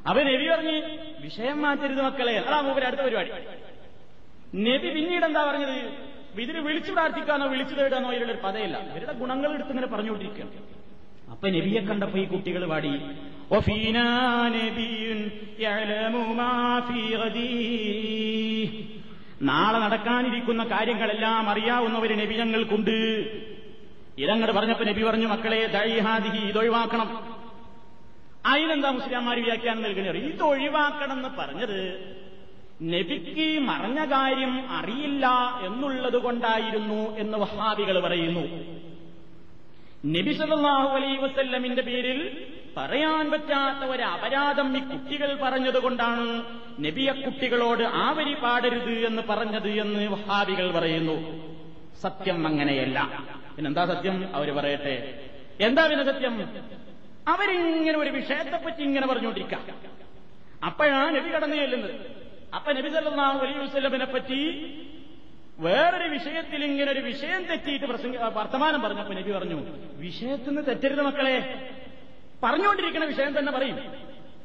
അവൻ 0.10 0.26
നബി 0.26 0.50
പറഞ്ഞ് 0.50 0.98
വിഷയം 1.20 1.62
മാറ്റരുത് 1.62 2.02
മക്കളെ. 2.02 2.34
അതാ 2.34 2.62
മൂപ്പര് 2.62 2.86
അടുത്ത 2.86 3.02
പരിപാടി. 3.02 3.32
നബി 4.56 4.90
പിന്നീട് 4.94 5.26
എന്താ 5.26 5.44
പറഞ്ഞത്? 5.44 6.17
ഇതിന് 6.44 6.60
വിളിച്ചു 6.68 6.92
പ്രാർത്ഥിക്കാനോ 6.92 7.46
വിളിച്ചു 7.48 7.76
തേടാനോ 7.76 8.10
ഇവരുടെ 8.18 8.40
പതയില്ല 8.44 8.78
ഇവരുടെ 8.92 9.14
ഗുണങ്ങൾ 9.14 9.50
എടുത്ത് 9.54 9.72
ഇങ്ങനെ 9.72 9.88
പറഞ്ഞുകൊണ്ടിരിക്കുകയാണ്. 9.88 10.54
അപ്പൊ 11.32 11.50
നബിയെ 11.50 11.82
കണ്ടപ്പോ 11.82 12.18
ഈ 12.20 12.26
കുട്ടികൾ 12.34 12.64
പാടി 12.74 12.92
നാളെ 19.42 19.80
നടക്കാനിരിക്കുന്ന 19.80 20.64
കാര്യങ്ങളെല്ലാം 20.64 21.50
അറിയാവുന്നവര് 21.50 22.16
നബി 22.22 22.36
ഞങ്ങൾക്കുണ്ട്. 22.36 22.98
ഇതങ്ങോട് 24.24 24.52
പറഞ്ഞപ്പോ 24.52 24.86
നബി 24.86 25.02
പറഞ്ഞു 25.04 25.28
മക്കളെ 25.28 25.60
ദൈഹാദിഹി 25.78 26.42
ഇതൊഴിവാക്കണം 26.52 27.10
അതിനെന്താ 28.52 28.90
മുസ്ലിംമാർ 28.98 29.40
വ്യാഖ്യാനം 29.40 29.82
നൽകുന്നത് 29.84 30.18
ഇതൊഴിവാക്കണം 30.32 31.18
എന്ന് 31.18 31.30
പറഞ്ഞത് 31.40 31.80
നബിക്ക് 32.84 33.60
മറഞ്ഞ 33.60 34.06
കാര്യം 34.06 34.72
അറിയില്ല 34.72 35.28
എന്നുള്ളത് 35.66 36.18
കൊണ്ടായിരുന്നു 36.18 37.18
എന്ന് 37.18 37.38
വഹാബികൾ 37.38 38.00
പറയുന്നു. 38.00 38.42
നബി 40.06 40.34
സല്ലല്ലാഹു 40.34 40.88
അലൈ 40.90 41.18
വസല്ലമിന്റെ 41.18 41.82
പേരിൽ 41.82 42.48
പറയാൻ 42.78 43.32
പറ്റാത്ത 43.32 43.90
ഒരു 43.90 44.04
അപരാധം 44.04 44.78
ഈ 44.78 44.80
കുട്ടികൾ 44.80 45.40
പറഞ്ഞതുകൊണ്ടാണ് 45.42 46.44
നബിയ 46.80 47.12
കുട്ടികളോട് 47.12 47.84
ആവരി 47.84 48.34
പാടരുത് 48.34 49.06
എന്ന് 49.06 49.22
പറഞ്ഞത് 49.30 49.70
എന്ന് 49.70 50.08
വഹാബികൾ 50.08 50.72
പറയുന്നു. 50.72 51.48
സത്യം 52.02 52.48
അങ്ങനെയല്ല. 52.48 53.26
പിന്നെന്താ 53.56 53.86
സത്യം? 53.86 54.36
അവർ 54.36 54.56
പറയട്ടെ. 54.56 55.26
എന്താ 55.62 55.88
പിന്നെ 55.88 56.06
സത്യം? 56.06 56.50
അവരിങ്ങനെ 57.28 58.00
ഒരു 58.00 58.10
വിഷയത്തെപ്പറ്റി 58.10 58.82
ഇങ്ങനെ 58.82 59.08
പറഞ്ഞുകൊണ്ടിരിക്കാം. 59.08 59.66
അപ്പോഴാണ് 60.66 61.16
നബി 61.16 61.30
കടന്നു 61.30 61.56
ചെല്ലുന്നത്. 61.56 62.27
അപ്പൊ 62.54 62.74
നബി 62.74 62.90
സല്ലല്ലാഹു 62.90 63.40
അലൈഹി 63.40 63.60
വസല്ലമിനെ 63.60 64.06
പറ്റി 64.06 64.42
വേറൊരു 65.60 66.10
വിഷയത്തിൽ 66.10 66.66
ഇങ്ങനെ 66.66 66.92
ഒരു 66.92 67.00
വിഷയം 67.00 67.46
തെറ്റിയിട്ട് 67.46 67.86
പ്രസംഗ 67.86 68.18
വർത്തമാനം 68.18 68.82
പറഞ്ഞപ്പോ 68.82 69.14
നബി 69.14 69.32
പറഞ്ഞു 69.32 69.64
വിഷയത്തിൽ 69.98 70.48
നിന്ന് 70.48 70.68
തെറ്റരുത് 70.68 71.02
മക്കളെ. 71.02 71.70
പറഞ്ഞുകൊണ്ടിരിക്കുന്ന 72.44 73.06
വിഷയം 73.06 73.40
തന്നെ 73.40 73.52
പറയും. 73.52 73.78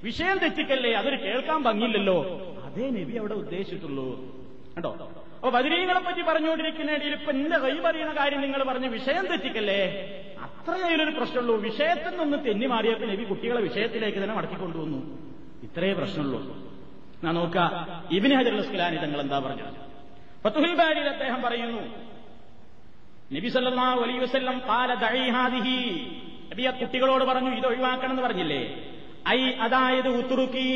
വിഷയം 0.02 0.38
തെറ്റിക്കല്ലേ? 0.38 0.92
അതൊരു 0.92 1.16
കേൾക്കാൻ 1.16 1.62
ഭംഗിയില്ലല്ലോ. 1.62 2.22
അതേ 2.64 2.90
നബി 2.90 3.16
അവിടെ 3.16 3.34
ഉദ്ദേശിച്ചിട്ടുള്ളൂ. 3.34 4.34
കണ്ടോ? 4.76 4.90
അപ്പൊ 5.34 5.50
ബദരീങ്ങളെ 5.50 6.00
പറ്റി 6.00 6.22
പറഞ്ഞുകൊണ്ടിരിക്കുന്ന 6.22 6.90
ഇടയിൽ 6.92 7.12
ഇപ്പൊ 7.12 7.32
എന്റെ 7.32 7.58
കൈ 7.58 7.78
പറയുന്ന 7.78 8.12
കാര്യം 8.12 8.40
നിങ്ങൾ 8.40 8.62
പറഞ്ഞ 8.62 8.86
വിഷയം 8.86 9.26
തെറ്റിക്കല്ലേ? 9.26 9.82
അത്രയൊരു 10.40 11.10
പ്രശ്നമുള്ളൂ. 11.10 11.56
വിഷയത്തിൽ 11.56 12.16
നിന്ന് 12.16 12.44
തെന്നി 12.46 12.66
മാറിയപ്പോ 12.66 13.06
നബി 13.06 13.24
കുട്ടികളെ 13.24 13.60
വിഷയത്തിലേക്ക് 13.60 14.18
തന്നെ 14.18 14.34
മടക്കിക്കൊണ്ടുവന്നു. 14.34 15.18
ഇത്രയേ 15.62 15.92
പ്രശ്നമുള്ളൂ. 15.92 16.71
ഞാൻ 17.24 17.34
നോക്കുക 17.34 17.64
ഇബിന് 18.16 18.34
ഹജർ 18.38 18.54
ഉസ്ലാനി 18.54 18.96
തങ്ങൾ 18.96 19.20
എന്താ 19.20 19.38
പറഞ്ഞത്? 19.38 19.74
ഫത്തുഹിൽ 20.44 20.74
ബാരിയിൽ 20.74 21.08
അദ്ദേഹം 21.08 21.42
പറയുന്നു 21.42 21.82
നബി 23.34 23.48
സല്ലല്ലാഹു 23.48 24.00
അലൈഹി 24.04 24.18
വസല്ലം 24.18 24.56
ഖാല 24.70 24.94
ദഈ 24.94 25.30
ഹാദിഹി. 25.36 25.78
നബി 26.50 26.62
ആ 26.62 26.70
കുട്ടികളോട് 26.70 27.24
പറഞ്ഞു 27.24 27.50
ഇത് 27.58 27.66
ഒഴിവാക്കണം 27.66 28.10
എന്ന് 28.10 28.22
പറഞ്ഞില്ലേ? 28.22 28.62
ഐ 29.28 29.40
അതായത് 29.66 30.08
ഉത്തുറുക്കി 30.08 30.68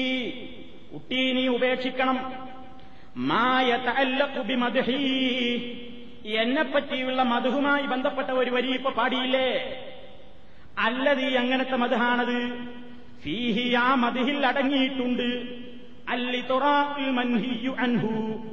കുട്ടി 0.92 1.20
നീ 1.32 1.44
ഉപേക്ഷിക്കണം. 1.48 2.18
എന്നെ 6.42 6.62
പറ്റിയുള്ള 6.62 7.22
മധുഹുമായി 7.22 7.84
ബന്ധപ്പെട്ട 7.86 8.30
ഒരു 8.30 8.50
വരി 8.50 8.70
ഇപ്പൊ 8.74 8.90
പാടിയില്ലേ? 8.90 9.50
അല്ലത് 10.78 11.26
അങ്ങനത്തെ 11.42 11.76
മധുഹാണത്. 11.76 12.38
ഫീഹി 13.22 13.74
ആ 13.74 13.94
മധുഹിൽ 13.94 14.46
അടങ്ങിയിട്ടുണ്ട്. 14.46 15.28
അല്ലി 16.08 16.40
മൻഹിയു 17.10 17.70
അൻഹു. 17.70 18.44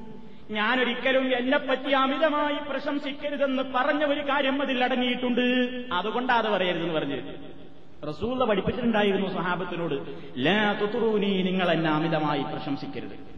ഞാനൊരിക്കലും 0.52 1.36
എന്നെപ്പറ്റി 1.36 1.92
അമിതമായി 1.92 2.70
പ്രശംസിക്കരുതെന്ന് 2.70 3.64
പറഞ്ഞ 3.76 4.06
ഒരു 4.06 4.20
കാര്യം 4.20 4.62
അതിൽ 4.62 4.84
അടങ്ങിയിട്ടുണ്ട്. 4.84 5.42
അതുകൊണ്ടാ 5.94 6.38
അത് 6.38 6.50
പറയരുതെന്ന് 6.50 6.94
പറഞ്ഞു. 6.94 7.22
റസൂല 8.10 8.44
പഠിപ്പിച്ചിട്ടുണ്ടായിരുന്നു 8.44 9.34
സഹാബത്തിനോട് 9.34 10.02
ലാ 10.38 10.74
തുതുറൂനി 10.74 11.42
നിങ്ങൾ 11.42 11.72
എന്നെ 11.72 11.90
അമിതമായി 11.90 12.42
പ്രശംസിക്കരുത്. 12.42 13.34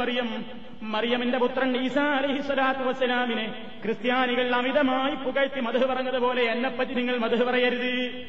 മറിയം 0.00 0.44
മറിയമിന്റെ 0.82 1.38
പുത്രൻ 1.38 1.76
ഈസാ 1.76 2.02
അലഹി 2.02 2.40
സ്വലാത്തു 2.40 2.80
വസ്സലാമിനെ 2.80 3.70
ക്രിസ്ത്യാനികൾ 3.84 4.54
അമിതമായി 4.54 5.14
പുകഴ്ത്തി 5.14 5.60
മധു 5.60 5.78
പറഞ്ഞതുപോലെ 5.78 6.42
എന്നെപ്പറ്റി 6.42 6.94
നിങ്ങൾ 6.94 7.18
മധു 7.18 7.44
പറയരുത്. 7.44 8.24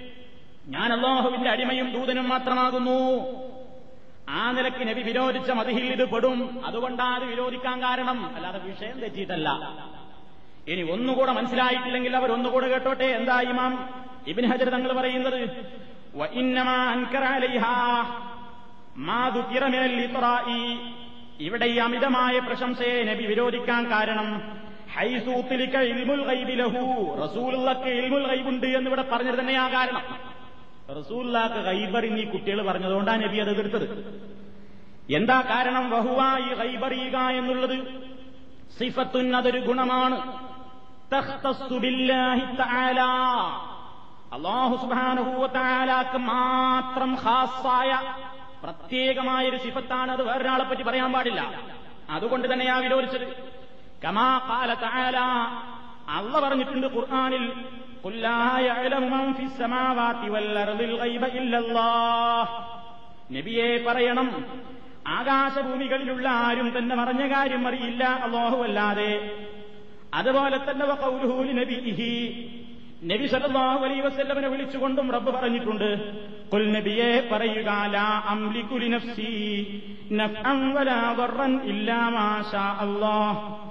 ഞാൻ 0.67 0.93
അള്ളാഹുവിന്റെ 0.93 1.49
അടിമയും 1.49 1.93
ദൂതനും 1.93 2.29
മാത്രമാകുന്നു. 2.29 2.97
ആ 4.29 4.51
നിലയ്ക്ക് 4.51 4.87
നബി 4.87 5.01
വിരോധിച്ച 5.01 5.51
മതിഹിൽ 5.51 5.91
ഇത് 5.91 6.09
പെടും. 6.09 6.65
അതുകൊണ്ടാണ് 6.65 7.15
അത് 7.15 7.25
വിരോധിക്കാൻ 7.25 7.81
കാരണം. 7.81 8.35
അല്ലാതെ 8.35 8.59
വിഷയം 8.59 8.99
തെറ്റിയിട്ടല്ല. 8.99 9.49
ഇനി 10.67 10.81
ഒന്നുകൂടെ 10.81 11.31
മനസ്സിലായിട്ടില്ലെങ്കിൽ 11.31 12.15
അവർ 12.15 12.31
ഒന്നുകൂടെ 12.31 12.67
കേട്ടോട്ടെ. 12.67 13.05
എന്താ 13.05 13.41
ഇമാം? 13.41 13.89
ഇബിൻ 14.27 14.45
ഹജർ 14.45 14.69
തങ്ങൾ 14.69 14.93
പറയുന്നത് 14.93 15.65
ഇവിടെ 21.39 21.65
ഈ 21.65 21.77
അമിതമായ 21.77 22.39
പ്രശംസയെ 22.39 23.03
നബി 23.03 23.25
വിരോധിക്കാൻ 23.25 23.91
കാരണം 23.91 24.57
ഹൈസൂത്തിലിക്ക 24.95 25.77
ഇൽമുൽ 25.77 26.23
ഗൈബിലഹു 26.23 26.83
റസൂലുള്ളക്ക് 27.23 27.89
ഇൽമുൽ 27.89 28.27
ഗൈബുണ്ട് 28.27 28.67
എന്നിവിടെ 28.67 29.01
പറഞ്ഞത് 29.11 29.39
തന്നെയാ 29.39 29.67
കാരണം. 29.67 30.36
റസൂല്ലാക്ക് 30.91 31.55
ഗൈബറിന്ന് 31.55 32.17
ഈ 32.17 32.31
കുട്ടികൾ 32.31 32.67
പറഞ്ഞതുകൊണ്ടാണ് 32.67 33.23
നബി 33.23 33.37
അത് 33.37 33.49
എതിർത്തത് 33.49 33.87
എന്താ 35.09 35.41
കാരണം? 35.41 35.89
വഹുവ 35.89 36.37
ഈ 36.37 36.53
ഗൈബറിയുക 36.53 37.17
എന്നുള്ളത് 37.17 37.77
സിഫത്തുൻ 38.79 39.35
അതൊരു 39.35 39.59
ഗുണമാണ്. 39.59 40.15
അള്ളാഹു 44.33 44.75
മാത്രം 46.17 47.15
ഹാസായ 47.15 48.15
പ്രത്യേകമായൊരു 48.63 49.57
സിഫത്താണ് 49.57 50.11
അത്. 50.11 50.23
വേറൊരാളെ 50.23 50.63
പറ്റി 50.63 50.83
പറയാൻ 50.83 51.13
പാടില്ല. 51.13 51.61
അതുകൊണ്ട് 52.09 52.53
തന്നെയാ 52.53 52.77
വിരോധിച്ചത്. 52.77 53.27
കമാ 54.03 54.37
കാല 54.49 54.73
താല 54.73 55.17
അള്ള 56.09 56.39
പറഞ്ഞിട്ടുണ്ട് 56.39 56.87
ഖുർആാനിൽ 56.87 57.51
നബിയെ 63.31 63.85
പറയണം. 63.87 64.45
ആകാശഭൂമികളിലുള്ള 65.07 66.29
ആരും 66.29 66.77
തന്നെ 66.77 66.95
മറഞ്ഞ 66.95 67.35
കാര്യം 67.35 67.67
അറിയില്ല. 67.67 68.03
അള്ളാഹു 68.03 68.63
അല്ലാതെ. 68.63 69.31
അതുപോലെ 70.13 70.57
തന്നെ 70.57 70.85
നബി 70.85 71.53
നബിഹി 71.53 72.13
നബി 73.03 73.27
സല്ലല്ലാഹു 73.27 73.85
അലൈ 73.85 73.99
വസല്ലമനെ 73.99 74.47
വിളിച്ചുകൊണ്ടും 74.47 75.11
റബ്ബ് 75.11 75.31
പറഞ്ഞിട്ടുണ്ട്. 75.31 75.89
ഖുൽ 76.53 76.71
നബിയെ 76.71 77.29
പറയുക 77.31 77.69
ലാ 77.85 78.23
ലിനഫ്സി 78.79 79.33
നഫ്അൻ 80.11 80.73
വലാ 80.73 81.13
ഇല്ലാ 81.63 82.09
മാ 82.09 82.41
അല്ലാഹ്. 82.79 83.66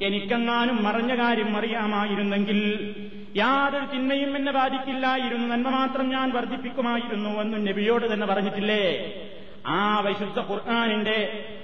എനിക്കെങ്ങാനും 0.00 0.82
മറഞ്ഞ 0.82 1.12
കാര്യം 1.18 1.56
അറിയാമായിരുന്നെങ്കിൽ 1.56 2.58
യാതൊരു 3.36 3.84
തിന്മയും 3.84 4.36
എന്നെ 4.36 4.52
ബാധിക്കില്ലായിരുന്നു 4.52 5.46
നന്മ 5.46 5.68
മാത്രം 5.68 6.08
ഞാൻ 6.08 6.32
വർദ്ധിപ്പിക്കുമായിരുന്നു 6.32 7.40
എന്നും 7.40 7.64
നബിയോട് 7.64 8.12
തന്നെ 8.12 8.26
പറഞ്ഞിട്ടില്ലേ? 8.26 8.84
ആ 9.66 10.00
വിശുദ്ധ 10.00 10.40
ഖുർആാനിന്റെ 10.40 11.18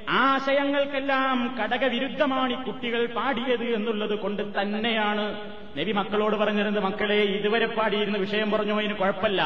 ആശയങ്ങൾക്കെല്ലാം 0.09 1.57
കടകവിരുദ്ധമാണ് 1.61 2.65
കുട്ടികൾ 2.67 3.07
പാടിയത് 3.07 3.65
എന്നുള്ളത് 3.65 4.15
കൊണ്ട് 4.15 4.43
തന്നെയാണ് 4.61 5.25
നബി 5.79 5.93
മക്കളോട് 5.93 6.37
പറഞ്ഞിരുന്നത് 6.37 6.85
മക്കളെ 6.85 7.21
ഇതുവരെ 7.39 7.67
പാടിയിരുന്ന 7.67 8.19
വിഷയം 8.19 8.51
പറഞ്ഞു 8.51 8.75
അതിന് 8.75 8.95
കുഴപ്പമില്ല. 8.95 9.43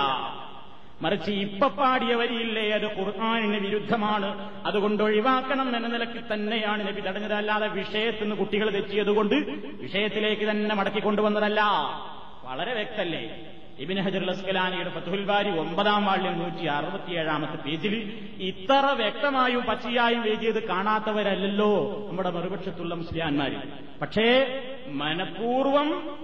മറിച്ച് 1.03 1.31
ഇപ്പൊ 1.31 1.69
പാടിയ 1.69 2.15
വരിയില്ലേ? 2.15 2.71
അത് 2.71 2.99
ഖുർആാനിന് 2.99 3.57
വിരുദ്ധമാണ്. 3.57 4.51
അതുകൊണ്ട് 4.67 5.03
ഒഴിവാക്കണം 5.03 5.77
എന്ന 5.77 5.89
നിലയ്ക്ക് 5.89 6.35
തന്നെയാണ് 6.35 6.89
നബി 6.89 7.01
തടഞ്ഞത്. 7.01 7.33
അല്ലാതെ 7.33 7.69
വിഷയത്തിൽ 7.69 8.23
നിന്ന് 8.23 8.37
കുട്ടികൾ 8.37 8.71
തെറ്റിയതുകൊണ്ട് 8.71 9.35
വിഷയത്തിലേക്ക് 9.83 10.51
തന്നെ 10.51 10.75
മടക്കി 10.75 11.01
കൊണ്ടുവന്നതല്ല. 11.01 11.61
വളരെ 12.45 12.75
വ്യക്തല്ലേ? 12.75 13.47
ഇബിൻ 13.79 13.99
ഹജർ 14.01 14.31
അസ്കലാനിയുടെ 14.31 14.91
ഫത്തുൽ 14.91 15.25
ബാരി 15.25 15.59
ഒമ്പതാം 15.59 16.05
വാള്യം 16.05 16.39
നൂറ്റി 16.39 16.65
അറുപത്തിയേഴാമത്തെ 16.65 17.57
പേജിൽ 17.57 17.95
ഇത്ര 18.41 18.87
വ്യക്തമായും 18.87 19.63
പച്ചയായും 19.63 20.27
എഴുതിയത് 20.27 20.69
കാണാത്തവരല്ലല്ലോ 20.69 22.05
നമ്മുടെ 22.09 22.31
മറുപക്ഷത്തുള്ള 22.31 22.95
മുസ്ലിയാന്മാര്. 22.95 23.59
പക്ഷേ 24.01 24.29
മനഃപൂർവം 24.89 26.19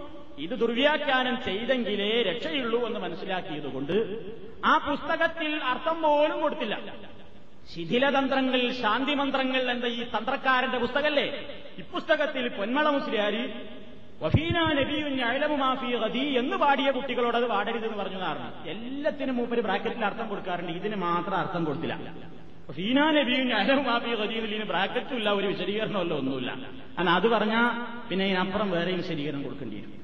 ഇത് 0.45 0.55
ദുർവ്യാഖ്യാനം 0.63 1.37
ചെയ്തെങ്കിലേ 1.47 2.11
രക്ഷയുള്ളൂ 2.31 2.87
എന്ന് 2.87 3.01
മനസ്സിലാക്കിയതുകൊണ്ട് 3.01 3.97
ആ 4.65 4.75
പുസ്തകത്തിൽ 4.89 5.53
അർത്ഥം 5.73 6.03
പോലും 6.03 6.41
കൊടുത്തില്ല. 6.41 6.77
ശിഥിലതന്ത്രങ്ങൾ 7.73 8.61
ശാന്തിമന്ത്രങ്ങൾ 8.83 9.71
എന്ന 9.75 9.87
ഈ 9.99 10.03
തന്ത്രക്കാരന്റെ 10.15 10.79
പുസ്തകല്ലേ? 10.85 11.27
ഇപ്പുസ്തകത്തിൽ 11.83 12.49
പൊന്മള 12.59 12.87
മുസ്ലിയാരി 12.97 13.45
വഫീന 14.23 14.59
നബിയും 14.79 15.15
അയലമുമാഫി 15.29 15.89
ഗതി 16.03 16.25
എന്ന് 16.41 16.57
പാടിയ 16.63 16.89
കുട്ടികളോട് 16.97 17.37
അത് 17.37 17.47
പാടരുതെന്ന് 17.53 17.99
പറഞ്ഞു 18.01 18.21
കാരണം 18.25 18.53
എല്ലാത്തിനും 18.73 19.37
മൂപ്പര് 19.37 19.63
ബ്രാക്കറ്റിൽ 19.67 20.05
അർത്ഥം 20.11 20.27
കൊടുക്കാറുണ്ട്. 20.33 20.73
ഇതിന് 20.73 20.97
മാത്രം 20.97 21.37
അർത്ഥം 21.43 21.65
കൊടുത്തില്ല. 21.65 21.97
ഫീന 22.77 22.99
നബിയും 23.17 23.49
അയലമുമാഫി 23.57 24.13
ഗദിയിൽ 24.21 24.45
ഇതിന് 24.51 24.67
ബ്രാക്കറ്റും 24.73 25.17
ഇല്ല 25.21 25.31
ഒരു 25.39 25.47
വിശദീകരണമല്ല 25.47 26.15
ഒന്നുമില്ല. 26.15 26.53
അത് 27.17 27.27
പറഞ്ഞാൽ 27.35 27.67
പിന്നെ 28.11 28.27
ഇതിനപ്പുറം 28.27 28.71
വേറെയും 28.71 28.99
വിശദീകരണം 29.03 29.43
കൊടുക്കേണ്ടി 29.43 29.77
വരും. 29.77 30.02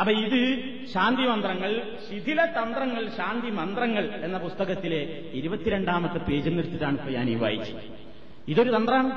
അപ്പൊ 0.00 0.12
ഇത് 0.12 0.40
ശാന്തി 0.86 1.22
മന്ത്രങ്ങൾ 1.22 1.98
ശിഥില 2.08 2.44
തന്ത്രങ്ങൾ 2.44 3.08
ശാന്തി 3.08 3.50
മന്ത്രങ്ങൾ 3.50 4.04
എന്ന 4.22 4.38
പുസ്തകത്തിലെ 4.38 5.30
ഇരുപത്തിരണ്ടാമത്തെ 5.34 6.18
പേജിൽ 6.18 6.56
നിർത്തിയിട്ടാണ് 6.56 6.98
ഇപ്പൊ 6.98 7.10
ഞാൻ 7.10 7.30
ഈ 7.30 7.34
വായിച്ചത്. 7.34 7.82
ഇതൊരു 8.48 8.70
തന്ത്രമാണ്. 8.76 9.10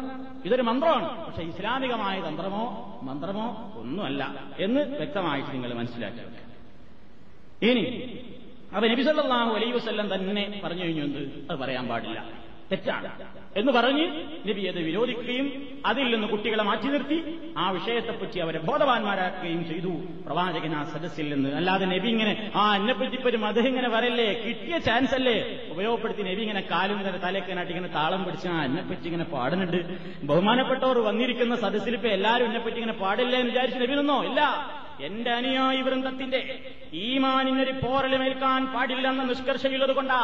ഇതൊരു 0.46 0.62
മന്ത്രമാണ്. 0.62 1.26
പക്ഷെ 1.26 1.44
ഇസ്ലാമികമായ 1.44 2.22
തന്ത്രമോ 2.22 3.00
മന്ത്രമോ 3.04 3.74
ഒന്നുമല്ല 3.76 4.46
എന്ന് 4.60 4.80
വ്യക്തമായിട്ട് 4.80 5.50
നിങ്ങൾ 5.50 5.74
മനസ്സിലാക്കി 5.74 6.20
ഇനി 7.66 7.84
അപ്പൊ 8.76 8.88
നബിസല്ലാഹു 8.88 9.52
അലൈ 9.54 9.72
വസ്ല്ലം 9.72 10.14
തന്നെ 10.14 10.62
പറഞ്ഞു 10.64 10.84
കഴിഞ്ഞു 10.84 11.04
എന്ത്? 11.04 11.52
അത് 11.52 11.60
പറയാൻ 11.60 11.88
പാടില്ല. 11.88 12.47
തെറ്റാണ്. 12.72 13.38
എന്ന് 13.58 13.72
പറഞ്ഞ് 13.72 14.06
നബി 14.50 14.62
അത് 14.62 14.80
വിരോധിക്കുകയും 14.80 15.78
അതിൽ 15.86 16.14
നിന്ന് 16.14 16.28
കുട്ടികളെ 16.28 16.64
മാറ്റി 16.64 16.88
നിർത്തി 16.88 17.40
ആ 17.58 17.70
വിഷയത്തെപ്പറ്റി 17.70 18.40
അവരെ 18.40 18.60
ബോധവാന്മാരാക്കുകയും 18.60 19.68
ചെയ്തു. 19.68 19.92
പ്രവാചകൻ 20.26 20.76
ആ 20.76 20.84
സദസ്സിൽ 20.84 21.34
നിന്ന്. 21.34 21.50
അല്ലാതെ 21.50 21.86
നബി 21.86 22.08
ഇങ്ങനെ 22.08 22.52
ആ 22.56 22.76
എന്നെപ്പറ്റി 22.76 23.18
ഒരു 23.26 23.38
മതം 23.38 23.68
ഇങ്ങനെ 23.68 23.90
വരല്ലേ 23.90 24.34
കിട്ടിയ 24.34 24.78
ചാൻസ് 24.78 25.16
അല്ലേ? 25.16 25.68
ഉപയോഗപ്പെടുത്തി 25.72 26.22
നബി 26.22 26.42
ഇങ്ങനെ 26.42 26.62
കാലും 26.62 27.08
തന്നെ 27.08 27.20
തലക്കനാട്ടി 27.20 27.74
ഇങ്ങനെ 27.74 27.94
താളം 27.94 28.24
പിടിച്ച് 28.24 28.48
ആ 28.48 28.64
എന്നെപ്പറ്റി 28.64 29.06
ഇങ്ങനെ 29.06 29.24
പാടുന്നുണ്ട്. 29.24 30.00
ബഹുമാനപ്പെട്ടവർ 30.24 31.00
വന്നിരിക്കുന്ന 31.00 31.56
സദസ്സിൽ 31.56 31.94
ഇപ്പൊ 31.94 32.10
എല്ലാവരും 32.10 32.46
എന്നെപ്പറ്റി 32.46 32.76
ഇങ്ങനെ 32.76 32.94
പാടില്ലേ? 32.94 33.40
എന്ന് 33.40 33.52
വിചാരിച്ച് 33.52 33.80
നബി 33.80 33.96
നിന്നോ? 33.96 34.24
ഇല്ല. 34.24 34.42
എന്റെ 35.02 35.32
അനുയായി 35.32 35.82
വൃന്ദത്തിന്റെ 35.82 36.60
ഈമാനിനൊരു 36.94 37.72
പോറലുമേൽക്കാൻ 37.72 38.66
പാടില്ലെന്ന 38.66 39.24
നിഷ്കർഷയുള്ളത് 39.24 39.96
കൊണ്ടാ 39.96 40.22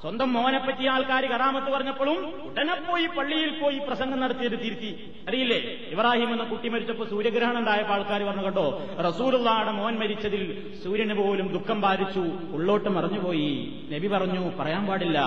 സ്വന്തം 0.00 0.32
മോനെ 0.32 0.58
പറ്റി 0.58 0.86
ആൾക്കാർ 0.86 1.24
കറാമത്ത് 1.26 1.66
പറഞ്ഞപ്പോഴും 1.66 2.42
ഉടനെ 2.42 2.74
പോയി 2.74 3.06
പള്ളിയിൽ 3.06 3.60
പോയി 3.62 3.78
പ്രസംഗം 3.78 4.20
നടത്തിയത് 4.20 4.52
തിരുത്തി. 4.52 5.10
അറിയില്ലേ? 5.28 5.56
ഇബ്രാഹിം 5.90 6.32
എന്ന 6.32 6.44
കുട്ടി 6.44 6.68
മരിച്ചപ്പോൾ 6.68 7.08
സൂര്യഗ്രഹണം 7.08 7.58
ഉണ്ടായപ്പോൾ 7.58 7.92
ആൾക്കാർ 7.92 8.22
പറഞ്ഞു 8.22 8.44
കേട്ടോ 8.44 8.82
റസൂലുള്ളാടെ 9.00 9.70
മോൻ 9.70 9.98
മരിച്ചതിൽ 9.98 10.72
സൂര്യന് 10.84 11.14
പോലും 11.14 11.48
ദുഃഖം 11.52 11.80
ബാധിച്ചു. 11.80 12.24
ഉള്ളോട്ട് 12.52 12.88
മറിഞ്ഞുപോയി. 12.88 13.50
നബി 13.92 14.06
പറഞ്ഞു 14.06 14.50
പറയാൻ 14.58 14.86
പാടില്ല. 14.86 15.18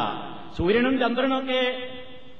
സൂര്യനും 0.58 1.00
ചന്ദ്രനൊക്കെ 1.00 1.62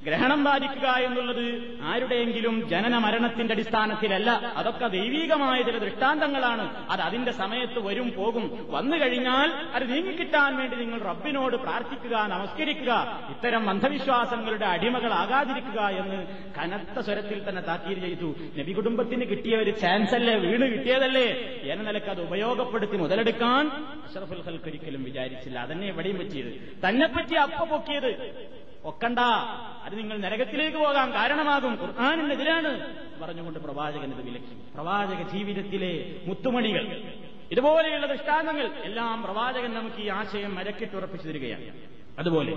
ഗ്രഹണം 0.06 0.44
ബാധിക്കുക 0.44 0.88
എന്നുള്ളത് 0.88 1.78
ആരുടെയെങ്കിലും 1.82 2.68
ജനന 2.68 2.98
മരണത്തിന്റെ 2.98 3.54
അടിസ്ഥാനത്തിലല്ല. 3.54 4.30
അതൊക്കെ 4.30 4.86
ദൈവീകമായ 4.86 5.62
ചില 5.62 5.78
ദൃഷ്ടാന്തങ്ങളാണ്. 5.78 6.86
അത് 6.90 7.00
അതിന്റെ 7.00 7.32
സമയത്ത് 7.32 7.78
വരും 7.78 8.12
പോകും. 8.16 8.66
വന്നു 8.70 8.96
കഴിഞ്ഞാൽ 8.96 9.52
അത് 9.74 9.92
നീങ്ങിക്കിട്ടാൻ 9.92 10.56
വേണ്ടി 10.56 10.76
നിങ്ങൾ 10.76 11.00
റബ്ബിനോട് 11.00 11.56
പ്രാർത്ഥിക്കുക 11.56 12.16
നമസ്കരിക്കുക. 12.16 13.20
ഇത്തരം 13.30 13.70
അന്ധവിശ്വാസങ്ങളുടെ 13.70 14.66
അടിമകളാകാതിരിക്കുക 14.66 15.80
എന്ന് 15.80 16.26
കനത്ത 16.58 17.00
സ്വരത്തിൽ 17.00 17.48
തന്നെ 17.48 17.62
താക്കീത് 17.62 17.98
ചെയ്തു. 17.98 18.34
നബി 18.58 18.72
കുടുംബത്തിന് 18.72 19.24
കിട്ടിയ 19.24 19.56
ഒരു 19.56 19.70
ചാൻസ് 19.70 20.14
അല്ലേ? 20.14 20.34
വീണ് 20.34 20.72
കിട്ടിയതല്ലേ? 20.72 21.26
എന്ന 21.62 21.82
നിലയ്ക്ക് 21.82 22.10
അത് 22.10 22.22
ഉപയോഗപ്പെടുത്തി 22.22 22.96
മുതലെടുക്കാൻ 22.96 23.66
അഷറഫുൽ 24.10 24.42
ഹൽക്ക് 24.46 24.64
ഒരിക്കലും 24.64 25.04
വിചാരിച്ചില്ല. 25.04 25.58
അതന്നെ 25.58 25.86
എവിടെയും 25.86 26.18
പറ്റിയത്. 26.18 26.78
തന്നെ 26.88 27.06
പറ്റി 27.06 27.34
അപ്പ 27.34 27.64
പൊക്കിയത്. 27.64 28.32
ഒക്കണ്ട. 28.84 29.18
അത് 29.84 29.98
നിങ്ങൾ 29.98 30.18
നരകത്തിലേക്ക് 30.18 30.78
പോകാൻ 30.78 31.12
കാരണമാകും. 31.14 31.78
ഖുർആാനിനെതിരാണ് 31.80 32.96
പറഞ്ഞുകൊണ്ട് 33.22 33.58
പ്രവാചകൻ 33.58 34.04
ഇത് 34.04 34.26
വിലക്കി. 34.26 34.74
പ്രവാചക 34.74 35.22
ജീവിതത്തിലെ 35.22 36.20
മുത്തുമണികൾ. 36.24 37.02
ഇതുപോലെയുള്ള 37.50 38.06
ദൃഷ്ടാന്തങ്ങൾ 38.06 38.66
എല്ലാം 38.84 39.22
പ്രവാചകൻ 39.22 39.74
നമുക്ക് 39.74 39.96
ഈ 39.96 40.08
ആശയം 40.08 40.54
മരക്കിട്ടുറപ്പിച്ചു 40.54 41.28
തരികയാണ്. 41.28 41.64
അതുപോലെ 42.18 42.52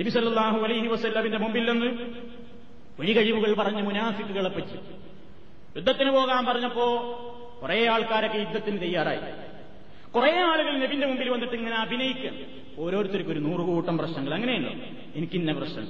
നബി 0.00 0.10
സല്ലല്ലാഹു 0.10 0.58
അലൈഹി 0.58 0.86
വസല്ലമിന്റെ 0.86 1.38
മുമ്പിൽ 1.38 1.70
നിന്ന് 1.70 1.86
ഒഴികഴിവുകൾ 2.98 3.54
പറഞ്ഞ 3.54 3.80
മുനാഫിക്കുകളെ 3.80 4.48
പറ്റി. 4.48 4.76
യുദ്ധത്തിന് 5.76 6.10
പോകാൻ 6.10 6.46
പറഞ്ഞപ്പോ 6.46 6.86
കുറെ 7.62 7.88
ആൾക്കാരൊക്കെ 7.88 8.38
യുദ്ധത്തിന് 8.38 8.82
തയ്യാറായി. 8.82 9.45
കുറെ 10.16 10.32
ആളുകൾ 10.40 10.72
നബിന്റെ 10.78 11.06
മുമ്പിൽ 11.06 11.28
വന്നിട്ട് 11.28 11.54
ഇങ്ങനെ 11.54 11.76
അഭിനയിക്കുക 11.76 12.30
ഓരോരുത്തർക്കും 12.84 13.32
ഒരു 13.32 13.38
നൂറുകൂട്ടം 13.38 13.98
പ്രശ്നങ്ങൾ. 13.98 14.34
അങ്ങനെയല്ലോ 14.34 14.72
എനിക്ക് 15.14 15.34
ഇന്ന 15.40 15.52
പ്രശ്നം 15.52 15.86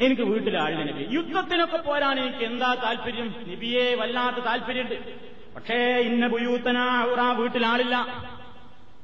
എനിക്ക് 0.00 0.22
വീട്ടിൽ 0.22 0.54
നബി 0.90 1.14
യുദ്ധത്തിനൊക്കെ 1.14 1.76
പോരാൻ 1.76 2.16
എനിക്ക് 2.20 2.44
എന്താ 2.44 2.74
താല്പര്യം? 2.74 3.28
നബിയെ 3.48 3.94
വല്ലാത്ത 3.94 4.44
താല്പര്യമുണ്ട്. 4.44 4.96
പക്ഷേ 5.56 5.78
ഇന്ന 6.08 6.26
ബുയൂത്തന 6.26 6.78
വീട്ടിൽ 7.38 7.66
ആളില്ല. 7.66 7.96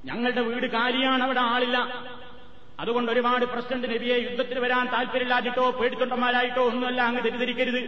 ഞങ്ങളുടെ 0.05 0.41
വീട് 0.41 0.67
കാലിയാണ് 0.67 1.23
അവിടെ 1.23 1.41
ആളില്ല. 1.41 1.79
അതുകൊണ്ട് 2.81 3.13
ഒരുപാട് 3.13 3.45
പ്രശ്നമുണ്ട്. 3.45 3.89
നബിയെ 3.95 4.17
യുദ്ധത്തിൽ 4.19 4.59
വരാൻ 4.59 4.87
താല്പര്യമില്ലാതിട്ടോ 4.93 5.71
പേടിത്തൊണ്ടന്മാരായിട്ടോ 5.71 6.63
ഒന്നുമല്ല 6.63 7.01
അങ്ങ് 7.03 7.25
തെറ്റിദ്ധരിക്കരുത്. 7.25 7.83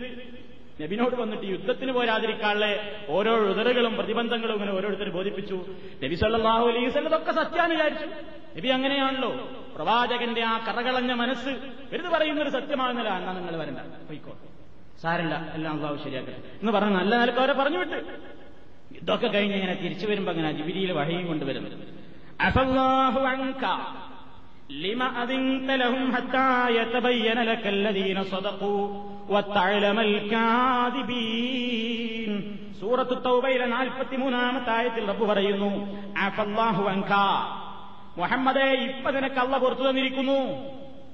നബിനോട് 0.83 1.15
വന്നിട്ട് 1.15 1.45
യുദ്ധത്തിന് 1.45 1.93
പോരാതിരിക്കാനുള്ള 1.93 2.67
ഓരോ 3.09 3.37
ഉതറുകളും 3.37 3.97
പ്രതിബന്ധങ്ങളും 3.97 4.55
ഇങ്ങനെ 4.55 4.73
ഓരോരുത്തർ 4.73 5.11
ബോധിപ്പിച്ചു. 5.11 5.67
നബി 6.05 6.15
സല്ലാഹു 6.15 6.69
അലൈസ് 6.69 6.95
സത്യാന്ന് 7.35 7.75
വിചാരിച്ചു. 7.75 8.07
നബി 8.59 8.69
അങ്ങനെയാണല്ലോ. 8.69 9.49
പ്രവാചകന്റെ 9.77 10.43
ആ 10.43 10.59
കറകളഞ്ഞ 10.59 11.13
മനസ്സ് 11.13 11.49
വെറുതെ 11.93 12.09
പറയുന്നൊരു 12.09 12.51
സത്യമാകുന്നില്ല 12.51 13.17
എന്നാ 13.17 13.33
നിങ്ങൾ 13.33 13.57
വരണ്ട. 13.57 13.79
പോയിക്കോ 13.79 14.37
സാരല്ല. 15.03 15.51
എല്ലാം 15.55 15.75
അള്ളാഹു 15.75 16.05
ശരിയാക്കട്ടെ. 16.05 16.37
എന്ന് 16.37 16.73
പറഞ്ഞ 16.73 16.91
നല്ല 16.91 17.17
നിലയ്ക്ക് 17.17 17.41
അവരെ 17.41 17.53
പറഞ്ഞു 17.53 17.79
വിട്ട് 17.79 17.95
ഇതൊക്കെ 19.03 19.27
കഴിഞ്ഞ് 19.27 19.55
ഇങ്ങനെ 19.55 19.75
തിരിച്ചു 19.75 20.07
വരുമ്പോ 20.07 20.33
അങ്ങനെ 20.33 20.53
ജിബിരിയിൽ 20.53 20.93
വഴയും 20.93 21.27
കൊണ്ടുവരുന്നത്. 21.27 21.79
അൻക. 23.19 23.65
لم 24.80 25.02
أذنت 25.16 25.70
لهم 25.74 26.16
حتى 26.16 26.50
يتبين 26.72 27.38
لك 27.44 27.64
الذين 27.68 28.20
صدقوا 28.26 28.82
وتعلم 29.30 29.98
الكاذبين 31.22 32.32
സൂറത്ത് 32.82 33.16
തൗബയിലെ 33.26 33.66
നാൽപ്പത്തിമൂന്നാമത്തെ 33.70 34.72
ആയത്തിൽ 34.76 35.04
റബ്ബ് 35.10 35.26
പറയുന്നു 35.30 35.72
അഫല്ലാഹു 36.22 36.84
അൻക 36.92 37.12
മുഹമ്മദെ 38.20 38.68
ഇപ്പൊ 38.86 39.10
നിനക്ക് 39.12 39.40
അള്ള 39.44 39.56
പുറത്തു 39.58 39.84
തന്നിരിക്കുന്നു 39.88 40.38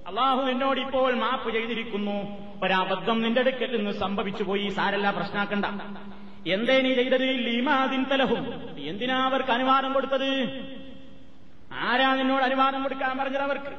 അള്ളാഹു 0.09 0.41
എന്നോട് 0.51 0.79
ഇപ്പോൾ 0.83 1.11
മാപ്പ് 1.23 1.49
ചെയ്തിരിക്കുന്നു 1.55 2.17
ഒരബദ്ധം 2.63 3.17
നിന്റെ 3.25 3.41
അടുക്കൽ 3.43 3.71
നിന്ന് 3.75 3.93
സംഭവിച്ചു 4.03 4.43
പോയി 4.49 4.67
സാരല്ല 4.77 5.07
പ്രശ്നാക്കണ്ട 5.17 5.65
എന്തേ 6.55 6.75
നീ 6.85 6.91
ചെയ്തത് 6.99 7.25
ലീമാദിൻ 7.47 8.03
തലഹും 8.11 8.41
എന്തിനാ 8.91 9.17
അവർക്ക് 9.29 9.51
അനുവാദം 9.51 9.91
കൊടുത്തത് 9.95 10.29
ആരാ 11.72 12.14
നിന്നോട് 12.14 12.42
അനുവാദം 12.42 12.82
കൊടുക്കാൻ 12.82 13.18
പറഞ്ഞത് 13.18 13.42
അവർക്ക്? 13.42 13.76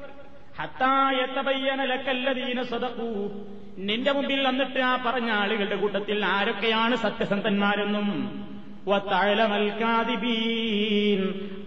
ഹത്തായത്തപയ്യനലക്കല്ലതീന 0.60 2.64
സ്വതക്കൂ 2.64 3.32
നിന്റെ 3.78 4.12
മുമ്പിൽ 4.12 4.48
വന്നിട്ട് 4.48 4.80
ആ 4.80 5.04
പറഞ്ഞ 5.06 5.32
ആളുകളുടെ 5.32 5.76
കൂട്ടത്തിൽ 5.76 6.26
ആരൊക്കെയാണ് 6.26 6.96
സത്യസന്ധന്മാരെന്നും? 6.96 8.52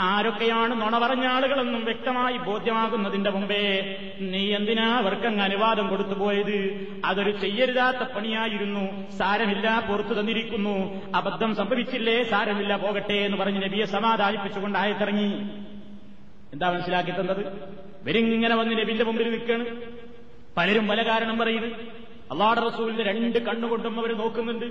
ആരൊക്കെയാണ് 0.00 0.80
നുണ 0.80 0.98
പറഞ്ഞ 0.98 1.26
ആളുകളെന്നും 1.26 1.84
വ്യക്തമായി 1.84 2.36
ബോധ്യമാകുന്നതിന്റെ 2.36 3.30
മുമ്പേ 3.30 3.96
നീ 4.20 4.54
എന്തിനാ 4.54 4.98
അവർക്കങ്ങ് 4.98 5.44
അനുവാദം 5.44 5.88
കൊടുത്തു 5.88 6.10
പോയത്? 6.10 6.88
അതൊരു 7.04 7.30
ചെയ്യരുതാത്ത 7.30 7.96
പണിയായിരുന്നു. 7.96 9.10
സാരമില്ല 9.10 9.84
പുറത്തു 9.88 10.20
തന്നിരിക്കുന്നു. 10.20 11.02
അബദ്ധം 11.14 11.54
സംഭവിച്ചില്ലേ? 11.54 12.24
സാരമില്ല 12.24 12.76
പോകട്ടെ 12.76 13.12
എന്ന് 13.12 13.36
പറഞ്ഞ് 13.36 13.62
നബിയെ 13.62 13.84
സമാധാനിപ്പിച്ചുകൊണ്ട് 13.84 14.78
ആയത്തിറങ്ങി. 14.78 15.50
എന്താ 16.54 16.70
മനസ്സിലാക്കി 16.70 17.10
തന്നത് 17.10 17.40
ഇവരിങ്ങനെ 18.02 18.54
വന്ന് 18.54 18.78
നബിന്റെ 18.78 19.04
മുമ്പിൽ 19.04 19.30
നിൽക്കാണ് 19.30 19.92
പലരും 20.56 20.88
പല 20.88 21.08
കാരണം 21.08 21.38
പറയുന്നു 21.38 21.68
അള്ളാഹ് 22.30 22.66
റസൂലിന്റെ 22.66 23.02
രണ്ട് 23.02 23.38
കണ്ണുകൊണ്ടും 23.38 24.00
അവർ 24.00 24.18
നോക്കുന്നുണ്ട്. 24.18 24.64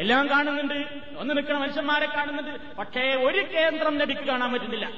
എല്ലാം 0.00 0.30
കാണുന്നുണ്ട്. 0.30 0.74
ഒന്ന് 1.18 1.36
നിൽക്കുന്ന 1.36 1.60
മനുഷ്യന്മാരെ 1.60 2.06
കാണുന്നുണ്ട്. 2.06 2.76
പക്ഷേ 2.76 3.00
ഒരു 3.00 3.54
കേന്ദ്രം 3.54 3.98
നബിക്ക് 3.98 4.20
കാണാൻ 4.20 4.52
പറ്റുന്നില്ല. 4.52 4.92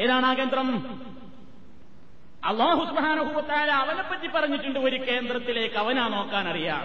ഏതാണ് 0.00 0.26
ആ 0.26 0.34
കേന്ദ്രം? 0.34 1.00
അള്ളാഹു 2.44 2.84
സുബാനുഭവത്തായ 2.84 3.66
അവനെ 3.68 4.02
പറ്റി 4.02 4.26
പറഞ്ഞിട്ടുണ്ട് 4.26 4.78
ഒരു 4.78 4.96
കേന്ദ്രത്തിലേക്ക്. 4.96 5.76
അവനാ 5.76 6.08
നോക്കാൻ 6.08 6.48
അറിയാം. 6.48 6.84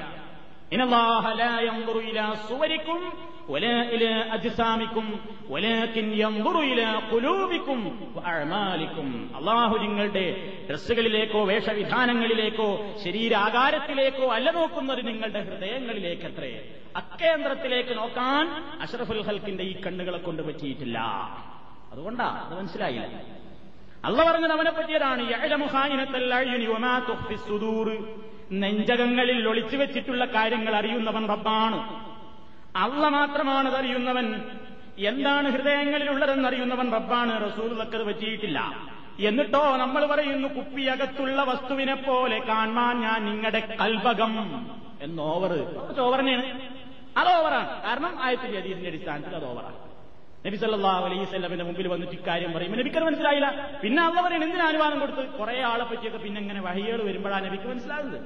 സുവരിക്കും 7.12 9.32
അള്ളാഹു 9.36 9.78
നിങ്ങളുടെ 9.78 10.54
ഡ്രസ്സുകളിലേക്കോ 10.70 11.46
വേഷവിധാനങ്ങളിലേക്കോ 11.46 12.80
ശരീരാകാരത്തിലേക്കോ 13.06 14.34
അല്ല 14.34 14.52
നോക്കുന്നത് 14.52 15.08
നിങ്ങളുടെ 15.08 15.42
ഹൃദയങ്ങളിലേക്ക് 15.42 16.24
അത്രേ 16.24 16.70
അക്കേന്ദ്രത്തിലേക്ക് 16.96 17.98
നോക്കാൻ 17.98 18.64
അഷറഫുൽ 18.82 19.22
ഹൽക്കിന്റെ 19.22 19.64
ഈ 19.64 19.82
കണ്ണുകളെ 19.82 20.18
കൊണ്ട് 20.18 20.44
പറ്റിയിട്ടില്ല. 20.44 21.00
അതുകൊണ്ടാ 21.92 22.26
അത് 22.26 22.60
മനസ്സിലായില്ല. 22.60 23.22
അള്ള 24.06 24.32
പറഞ്ഞത് 24.32 24.52
അവനെ 24.52 24.72
പറ്റിയതാണ്. 24.72 25.30
നെഞ്ചകങ്ങളിൽ 28.52 29.48
ഒളിച്ചു 29.48 29.78
വെച്ചിട്ടുള്ള 29.78 30.26
കാര്യങ്ങൾ 30.26 30.76
അറിയുന്നവൻ 30.76 31.28
റബ്ബാണ്. 31.28 32.07
അള്ള 32.84 33.08
മാത്രമാണ് 33.08 33.76
അറിയുന്നവൻ 33.76 34.42
എന്താണ് 34.98 35.50
ഹൃദയങ്ങളിലുള്ളതെന്നറിയുന്നവൻ 35.50 36.92
റബ്ബാണ് 36.92 37.34
റസൂൽ 37.46 37.70
റസൂലക്കത് 37.72 38.04
പറ്റിയിട്ടില്ല. 38.04 38.88
എന്നിട്ടോ 39.20 39.78
നമ്മൾ 39.78 40.06
പറയുന്നു 40.06 40.48
കുപ്പിയകത്തുള്ള 40.48 41.44
വസ്തുവിനെ 41.44 41.94
പോലെ 41.94 42.40
കാണാൻ 42.40 43.00
ഞാൻ 43.00 43.26
നിങ്ങളുടെ 43.26 43.60
കൽപകം 43.82 44.34
എന്നോവർ 45.02 45.52
ഓവറിനെയാണ് 46.00 46.60
അത് 47.18 47.30
ഓവറാണ് 47.30 47.84
കാരണം 47.84 48.24
ആയത്തിന്റെ 48.24 48.58
അതീതിന്റെ 48.60 48.90
അടിസ്ഥാനത്തിൽ 48.90 49.36
അത് 49.36 49.46
ഓവറാണ് 49.46 49.78
നബി 50.46 50.56
സല്ലാ 50.56 50.92
അലൈവല്ലമിന്റെ 50.92 51.66
മുമ്പിൽ 51.66 51.88
വന്നിട്ട് 51.88 52.14
ഇക്കാര്യം 52.14 52.54
പറയും. 52.54 52.72
നബിക്കത് 52.72 53.04
മനസ്സിലായില്ല. 53.04 53.80
പിന്നെ 53.84 54.04
അള്ള 54.04 54.22
പറയും 54.22 54.44
എന്തിനാ 54.44 54.68
അനുവാദം 54.68 55.00
കൊടുത്ത് 55.00 55.30
കുറെ 55.30 55.62
ആളെ 55.62 55.84
പറ്റിയൊക്കെ 55.84 56.18
പിന്നെ 56.18 56.42
ഇങ്ങനെ 56.42 56.62
വഹികൾ 56.62 57.04
വരുമ്പോഴാണ് 57.04 57.46
നബിക്ക് 57.46 57.64
മനസ്സിലാകുന്നത്. 57.64 58.22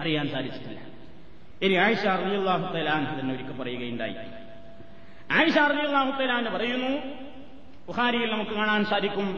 അറിയാൻ 0.00 0.28
സാധിച്ചിട്ടില്ല. 0.28 0.78
ഇനി 1.62 1.74
ആയിഷ 1.74 2.04
അറിയാഹു 2.06 2.66
തലാൻ 2.74 3.02
തന്നെ 3.18 3.34
ഒരിക്കൽ 3.34 3.54
പറയുകയുണ്ടായി. 3.60 4.14
ആയിഷ 5.30 5.58
അറിയാഹു 5.58 6.10
തലാൻ 6.20 6.44
പറയുന്നു 6.54 6.92
ബുഹാരിയിൽ 7.86 8.30
നമുക്ക് 8.30 8.50
കാണാൻ 8.50 8.84
സാധിക്കും 8.84 9.28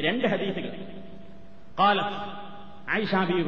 രണ്ട് 0.00 0.26
ഹദീസുകൾ. 0.28 0.72
കാലത്ത് 1.78 2.16
ആയിഷ 2.90 3.14
ബി 3.14 3.42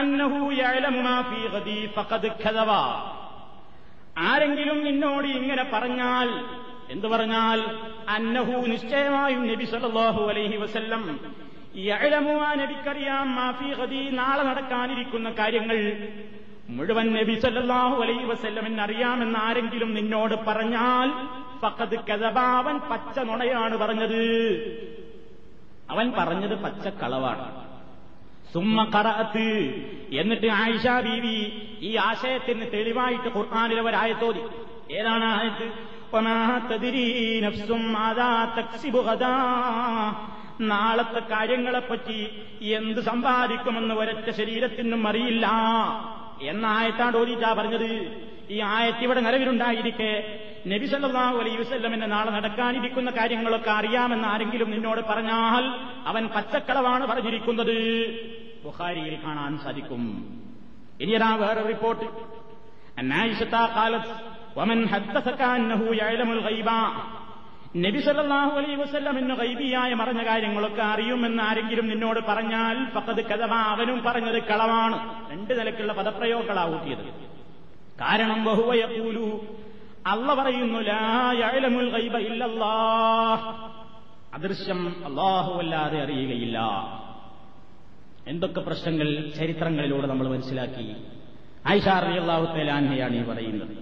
അന്നഹു 0.00 0.38
يعلم 0.52 0.94
ما 1.06 1.16
في 1.22 1.40
غدي 1.54 1.80
فقد 1.96 2.22
كذبا 2.42 2.84
ആരെങ്കിലും 4.16 4.78
നിന്നോട് 4.84 5.26
ഇങ്ങനെ 5.26 5.64
പറഞ്ഞാൽ 5.64 6.28
എന്തു 6.90 7.06
പറഞ്ഞാൽ? 7.06 7.58
അന്നഹു 8.08 8.54
നിശ്ചയമായും 8.66 9.42
നബി 9.50 9.64
സല്ലല്ലാഹു 9.64 10.20
അലൈഹി 10.30 10.56
വസല്ലം 10.56 11.02
യഅലമു 11.86 12.34
ആ 12.42 12.54
നബിക്കറിയാം 12.54 13.34
മാഫി 13.34 13.68
ഗദി 13.80 14.00
നാളെ 14.10 14.42
നടക്കാനിരിക്കുന്ന 14.42 15.30
കാര്യങ്ങൾ 15.30 15.78
മുഴുവൻ 16.68 17.06
നബി 17.12 17.34
സല്ലാഹു 17.34 17.96
അലൈ 18.02 18.16
വസല്ലമിന് 18.24 18.80
അറിയാമെന്ന് 18.80 19.38
ആരെങ്കിലും 19.38 19.94
നിന്നോട് 19.94 20.34
പറഞ്ഞാൽ 20.48 21.08
ഫഖദ് 21.62 21.98
കഥബാവൻ 22.08 22.78
പച്ച 22.90 23.18
നുണയാണ് 23.18 23.76
പറഞ്ഞത്. 23.76 24.22
അവൻ 25.90 26.12
പറഞ്ഞത് 26.12 26.54
പച്ചക്കളവാണ് 26.64 27.46
സുമ്മ 28.52 28.84
കറഅത്ത് 28.94 29.48
എന്നിട്ട് 30.12 30.46
ആയിഷ 30.46 30.86
ബീവി 31.06 31.38
ഈ 31.80 31.96
ആശയത്തിന് 31.96 32.66
തെളിവായിട്ട് 32.74 33.28
ഖുർആാനിലെ 33.28 33.82
ഒരായത്തോതി 33.82 34.42
ഏതാണ് 34.90 35.26
ആയത്ത്? 35.38 35.66
وما 40.59 40.93
تدري 41.03 41.03
نفس 41.03 41.03
ماذا 41.03 41.03
تكسب 41.05 41.13
غدا 41.13 41.13
നാളത്തെ 41.13 41.21
കാര്യങ്ങളെപ്പറ്റി 41.33 42.19
എന്ത് 42.77 43.01
സമ്പാദിക്കുമെന്ന് 43.01 43.93
ഒരൊറ്റ 44.01 44.27
ശരീരത്തിനും 44.39 45.01
അറിയില്ല 45.07 45.45
എന്ന 46.51 46.65
ആയത്താണ് 46.77 47.15
ഓദിച്ചാ 47.17 47.49
പറഞ്ഞത് 47.53 47.89
ഈ 48.49 48.57
ആയത്ത് 48.69 49.03
ഇവിടെ 49.05 49.21
നിലവിലുണ്ടായിരിക്കെ 49.21 50.11
നബി 50.71 50.85
സല്ലല്ലാഹു 50.91 51.37
അലൈഹി 51.41 51.57
വസല്ലമിന്റെ 51.61 52.07
നാളെ 52.07 52.31
നടക്കാനിരിക്കുന്ന 52.31 53.09
കാര്യങ്ങളൊക്കെ 53.11 53.71
അറിയാമെന്ന് 53.71 54.27
ആരെങ്കിലും 54.27 54.69
നിന്നോട് 54.69 55.01
പറഞ്ഞാൽ 55.09 55.63
അവൻ 56.11 56.23
പച്ചക്കളവാണ് 56.35 57.05
പറഞ്ഞിരിക്കുന്നത് 57.11 57.75
ബുഖാരിയിൽ 58.65 59.15
കാണാൻ 59.25 59.53
സാധിക്കും 59.63 60.03
ഇനിയതാ 61.03 61.31
വേറെ 61.41 61.63
റിപ്പോർട്ട് 61.71 62.07
അന്നായിഷത്താ 63.01 63.63
കാലത്ത് 63.77 64.13
വമൻ 64.57 64.79
ഹദ്ദസക 64.91 65.43
അന്നഹു 65.53 65.85
യഅലമുൽ 66.01 66.41
ഗൈബ 66.47 66.69
നബി 67.76 67.98
സല്ലല്ലാഹു 67.98 68.58
അലൈഹി 68.58 69.18
എന്ന് 69.18 69.34
ഗൈബിയായ 69.34 69.94
മറഞ്ഞ 69.94 70.26
കാര്യങ്ങളൊക്കെ 70.26 70.82
അറിയുമെന്ന് 70.82 71.42
ആരെങ്കിലും 71.42 71.88
നിന്നോട് 71.88 72.20
പറഞ്ഞാൽ 72.20 72.94
പക്കത് 72.96 73.24
കദബ 73.24 73.52
അവനും 73.52 74.02
പറഞ്ഞത് 74.02 74.42
കളവാണ്. 74.42 75.30
രണ്ട് 75.32 75.60
നിലക്കുള്ള 75.60 75.92
പദപ്രയോഗങ്ങളാ 75.92 76.74
ഊട്ടിയത്. 76.74 77.04
കാരണം 78.00 78.44
ബഹുവ 78.44 78.74
യഖൂലു 78.74 79.46
അല്ല 80.06 80.34
പറയുന്നു 80.34 80.78
ലാ 80.78 81.32
കൈബ 81.32 81.90
ഗൈബ 81.90 82.16
ഇല്ലല്ലാഹ്. 82.16 83.70
അദൃശ്യം 84.34 85.04
അല്ലാഹു 85.04 85.58
അല്ലാതെ 85.58 86.02
അറിയുകയില്ല. 86.02 86.58
എന്തൊക്കെ 88.26 88.60
പ്രശ്നങ്ങൾ 88.60 89.30
ചരിത്രങ്ങളിലൂടെ 89.36 90.06
നമ്മൾ 90.06 90.28
മനസ്സിലാക്കി. 90.28 90.96
ആയിഷാർ 91.66 92.04
അള്ളാഹു 92.04 92.44
തലാൻഹയാണ് 92.44 93.16
ഈ 93.16 93.22
പറയുന്നത്. 93.22 93.76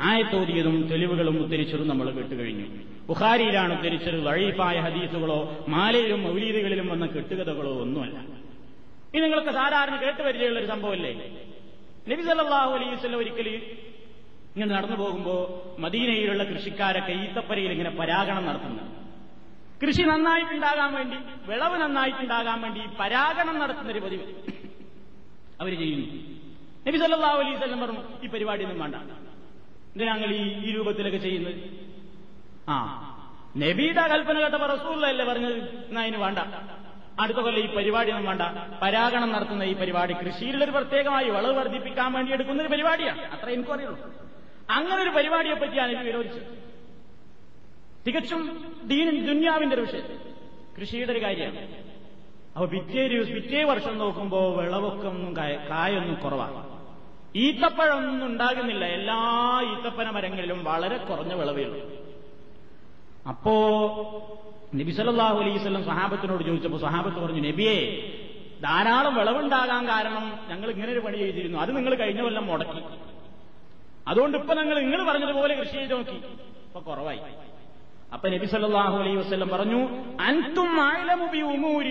ആയത്തോതിയതും 0.00 0.88
തെളിവുകളും 0.88 1.42
ഉദ്ധരിച്ചതും 1.42 1.88
നമ്മൾ 1.88 2.10
കേട്ടുകഴിഞ്ഞു. 2.10 2.95
ബുഖാരിയിലാണ് 3.08 3.72
ഉദ്ധരിച്ചത്. 3.76 4.18
വഴീഫായ 4.28 4.76
ഹദീസുകളോ 4.86 5.38
മാലയിലും 5.68 6.22
മൗലീദുകളിലും 6.22 6.86
വന്ന 6.88 7.06
കെട്ടുകഥകളോ 7.06 7.72
ഒന്നുമല്ല. 7.84 8.18
ഇത് 9.14 9.22
നിങ്ങൾക്ക് 9.24 9.52
സാധാരണ 9.60 9.94
കേട്ടുപരിചയമുള്ള 9.96 10.58
ഒരു 10.60 10.66
സംഭവമല്ലേ? 10.66 11.12
നബി 12.10 12.22
സല്ലല്ലാഹു 12.28 12.72
അലൈഹി 12.76 12.92
വസല്ലം 12.94 13.18
ഒരിക്കൽ 13.18 13.48
ഇങ്ങനെ 13.48 14.70
നടന്നു 14.74 14.96
പോകുമ്പോൾ 14.96 15.40
മദീനയിലുള്ള 15.80 16.42
കൃഷിക്കാരൊക്കെ 16.44 17.12
ഈത്തപ്പരയിൽ 17.12 17.70
ഇങ്ങനെ 17.72 17.90
പരാഗണം 17.90 18.44
നടത്തുന്നു. 18.48 18.84
കൃഷി 19.82 20.02
നന്നായിട്ടുണ്ടാകാൻ 20.02 20.90
വേണ്ടി 20.94 21.16
വിളവ് 21.48 21.76
നന്നായിട്ടുണ്ടാകാൻ 21.80 22.58
വേണ്ടി 22.62 22.82
പരാഗണം 23.00 23.56
നടത്തുന്ന 23.62 23.90
ഒരു 23.92 23.98
പതിവ് 23.98 24.26
അവർ 25.60 25.72
ചെയ്യുന്നു. 25.82 26.06
നബി 26.86 26.96
സല്ലല്ലാഹു 27.02 27.38
അലൈഹി 27.42 27.56
വസല്ലം 27.56 27.80
പറഞ്ഞു 27.80 28.02
ഈ 28.24 28.28
പരിപാടിയൊന്നും 28.34 28.80
വേണ്ട. 28.84 28.96
ഇത് 29.96 30.04
ഞങ്ങൾ 30.10 30.30
ഈ 30.66 30.72
രൂപത്തിലൊക്കെ 30.76 31.18
ചെയ്യുന്നത്? 31.18 31.85
ആ. 32.68 33.02
നബിയുടെ 33.56 34.08
കൽപ്പന 34.08 34.38
കേട്ടപ്പോ 34.38 34.66
റസൂലല്ലേ 34.66 35.24
പറഞ്ഞത്? 35.24 35.98
അതിന് 35.98 36.16
വേണ്ട. 36.16 36.38
അടുത്ത 37.20 37.38
കൊല്ലം 37.38 37.64
ഈ 37.64 37.74
പരിപാടി 37.74 38.10
ഒന്നും 38.10 38.26
വേണ്ട. 38.26 38.42
പരാഗണം 38.82 39.32
നടത്തുന്ന 39.32 39.62
ഈ 39.62 39.72
പരിപാടി 39.72 40.14
കൃഷിയിലൊരു 40.14 40.70
പ്രത്യേകമായി 40.70 41.30
വളവ് 41.30 41.58
വർദ്ധിപ്പിക്കാൻ 41.58 42.12
വേണ്ടി 42.12 42.32
എടുക്കുന്ന 42.32 42.62
ഒരു 42.62 42.68
പരിപാടിയാണ്. 42.68 43.20
അത്ര 43.22 43.50
എനിക്കും 43.50 43.74
അറിയുള്ളൂ. 43.74 44.10
അങ്ങനെ 44.70 45.02
ഒരു 45.02 45.10
പരിപാടിയെ 45.10 45.54
പറ്റിയാണ് 45.54 45.90
എനിക്ക് 45.90 46.04
വിരോധിച്ചത് 46.04 46.66
തികച്ചും 48.06 48.74
ദീൻ 48.84 49.26
ദുന്യാവിന്റെ 49.26 49.74
ഒരു 49.74 49.82
വിഷയം. 49.82 50.02
കൃഷിയുടെ 50.80 51.12
ഒരു 51.12 51.22
കാര്യമാണ്. 51.22 51.58
അപ്പൊ 52.52 52.66
പിറ്റേ 52.66 53.08
ദിവസം 53.08 53.34
പിറ്റേ 53.34 53.64
വർഷം 53.64 53.98
നോക്കുമ്പോ 53.98 54.50
വിളവൊക്കെ 54.50 55.08
ഒന്നും 55.08 55.36
കായൊന്നും 55.36 56.14
കുറവാണ്. 56.14 56.76
ഈത്തപ്പഴമൊന്നും 57.36 58.26
ഉണ്ടാകുന്നില്ല. 58.26 58.84
എല്ലാ 58.84 59.18
ഈത്തപ്പന 59.60 60.10
മരങ്ങളിലും 60.10 60.64
വളരെ 60.64 60.96
കുറഞ്ഞ 60.96 61.34
വിളവേ 61.34 61.64
ഉള്ളൂ. 61.64 61.95
അപ്പോ 63.28 63.54
നബി 64.74 64.90
സല്ലല്ലാഹു 64.90 65.38
അലൈഹി 65.38 65.58
വസല്ലം 65.58 65.84
സഹാബത്തിനോട് 65.84 66.44
ചോദിച്ചപ്പോൾ 66.44 66.80
സഹാബത്ത് 66.80 67.16
പറഞ്ഞു 67.16 67.48
നബിയെ 67.48 67.78
ധാരാളം 68.62 69.14
വിളവുണ്ടാകാൻ 69.14 69.88
കാരണം 69.88 70.38
ഞങ്ങൾ 70.48 70.70
ഇങ്ങനെ 70.70 70.92
ഒരു 70.92 71.00
പണി 71.00 71.16
ചെയ്തിരുന്നു. 71.16 71.58
അത് 71.58 71.76
നിങ്ങൾ 71.76 71.94
കഴിഞ്ഞ 71.94 72.22
കൊല്ലം 72.22 72.46
മുടക്കി. 72.46 72.82
അതുകൊണ്ട് 74.08 74.38
ഇപ്പൊ 74.38 74.54
ഞങ്ങൾ 74.54 74.80
നിങ്ങൾ 74.80 75.10
പറഞ്ഞതുപോലെ 75.10 75.54
കൃഷി 75.54 75.72
ചെയ്ത് 75.72 75.92
നോക്കി. 75.92 76.16
ഇപ്പൊ 76.66 76.80
കുറവായി. 76.80 77.20
അപ്പൊ 78.12 78.28
നബി 78.28 78.46
സല്ലാഹു 78.46 78.96
അലൈഹി 78.98 79.16
വസ്ലം 79.16 79.48
പറഞ്ഞു 79.48 79.80
അൻതും 80.20 80.76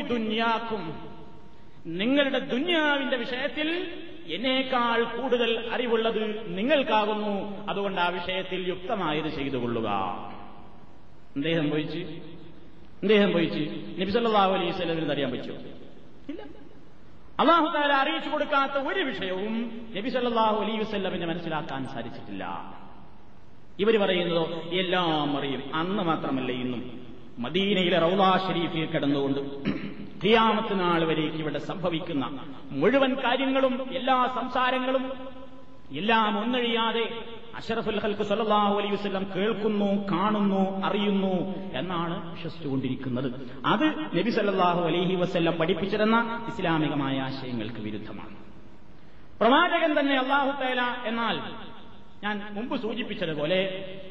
ദുനിയാക്കും. 0.07 1.15
നിങ്ങളുടെ 1.85 2.39
ദുന്യാവിന്റെ 2.39 3.17
വിഷയത്തിൽ 3.17 3.97
എന്നേക്കാൾ 4.27 5.03
കൂടുതൽ 5.03 5.69
അറിവുള്ളത് 5.73 6.21
നിങ്ങൾക്കാകുന്നു. 6.57 7.67
അതുകൊണ്ട് 7.69 8.01
ആ 8.01 8.07
വിഷയത്തിൽ 8.07 8.67
യുക്തമായത് 8.67 9.29
ചെയ്തുകൊള്ളുക 9.35 9.89
എന്തേ 11.35 11.55
സംഭവിച്ചു? 11.55 11.97
എന്തേ 13.03 13.21
സംഭവിച്ചു? 13.21 13.63
നബിസല്ലാഹു 14.01 14.51
അലൈഹി 14.53 14.69
വസല്ലമിന് 14.71 15.11
അറിയാൻ 15.11 15.31
പറ്റുമോ? 15.31 15.57
ഇല്ല. 16.29 16.41
അള്ളാഹു 17.39 17.67
താല 17.75 17.93
അറിയിച്ചു 17.93 18.29
കൊടുക്കാത്ത 18.29 18.77
ഒരു 18.87 18.99
വിഷയവും 18.99 19.53
നബി 19.97 20.09
സല്ലല്ലാഹു 20.09 20.57
അലൈഹി 20.61 20.79
വസല്ലമിന് 20.79 21.25
മനസ്സിലാക്കാൻ 21.25 21.87
സാധിച്ചിട്ടില്ല. 21.87 22.43
ഇവർ 23.79 23.97
പറയുന്നതോ 23.97 24.43
എല്ലാം 24.73 25.37
അറിയും. 25.37 25.63
അന്ന് 25.73 26.03
മാത്രമല്ല 26.03 26.51
ഇന്നും. 26.51 26.81
മദീനയിലെ 27.39 27.99
റൗലാ 27.99 28.37
ഷരീഫിൽ 28.47 28.85
കിടന്നുകൊണ്ട് 28.85 29.39
ഖിയാമത്ത് 30.23 30.79
നാൾ 30.79 31.03
വരേക്ക് 31.05 31.35
ഇവിടെ 31.35 31.59
സംഭവിക്കുന്ന 31.59 32.25
മുഴുവൻ 32.71 33.15
കാര്യങ്ങളും 33.15 33.91
എല്ലാ 33.91 34.27
സംസാരങ്ങളും 34.35 35.03
എല്ലാം 35.91 36.39
ഒന്നഴിയാതെ 36.39 37.03
അഷറഫുൽ 37.55 37.99
ഹൽക്ക് 37.99 38.23
സല്ലല്ലാഹു 38.23 38.77
അലൈഹി 38.77 38.93
വസ്ലം 38.93 39.27
കേൾക്കുന്നു 39.35 40.07
കാണുന്നു 40.11 40.85
അറിയുന്നു 40.85 41.55
എന്നാണ് 41.73 42.35
വിശ്വസിച്ചുകൊണ്ടിരിക്കുന്നത്. 42.35 43.51
അത് 43.65 43.83
നബി 44.17 44.29
സല്ലാഹു 44.29 44.85
അലൈഹി 44.85 45.15
വസ്ല്ലം 45.15 45.53
പഠിപ്പിച്ചിരുന്ന 45.53 46.45
ഇസ്ലാമികമായ 46.53 47.19
ആശയങ്ങൾക്ക് 47.19 47.81
വിരുദ്ധമാണ്. 47.81 48.35
പ്രവാചകൻ 49.39 49.99
തന്നെ 49.99 50.17
അള്ളാഹു 50.17 50.63
തേല 50.63 50.81
എന്നാൽ 50.81 51.39
ഞാൻ 52.23 52.41
മുമ്പ് 52.51 52.81
സൂചിപ്പിച്ചതുപോലെ 52.81 53.59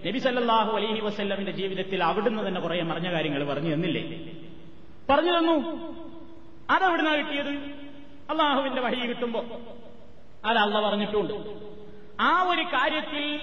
നബി 0.07 0.19
സല്ലാഹു 0.19 0.77
അലൈഹി 0.77 1.01
വസ്ല്ലമിന്റെ 1.01 1.53
ജീവിതത്തിൽ 1.53 2.05
അവിടുന്ന് 2.05 2.49
തന്നെ 2.49 2.61
കുറെ 2.61 2.83
മറിഞ്ഞ 2.83 3.13
കാര്യങ്ങൾ 3.13 3.45
പറഞ്ഞു 3.45 3.75
തന്നില്ലേ? 3.75 4.33
പറഞ്ഞു 5.11 5.39
തന്നു. 5.39 5.79
അതെവിടുന്നാ 6.71 7.15
കിട്ടിയത്? 7.15 7.51
അള്ളാഹുവിന്റെ 8.31 8.81
വഴി 8.81 9.07
കിട്ടുമ്പോ. 9.07 9.45
അത് 10.45 10.59
അള്ള 10.59 10.89
പറഞ്ഞിട്ടുണ്ട്. 10.89 11.65
ആ 12.21 12.43
ഒരു 12.43 12.63
കാര്യത്തിൽ 12.63 13.41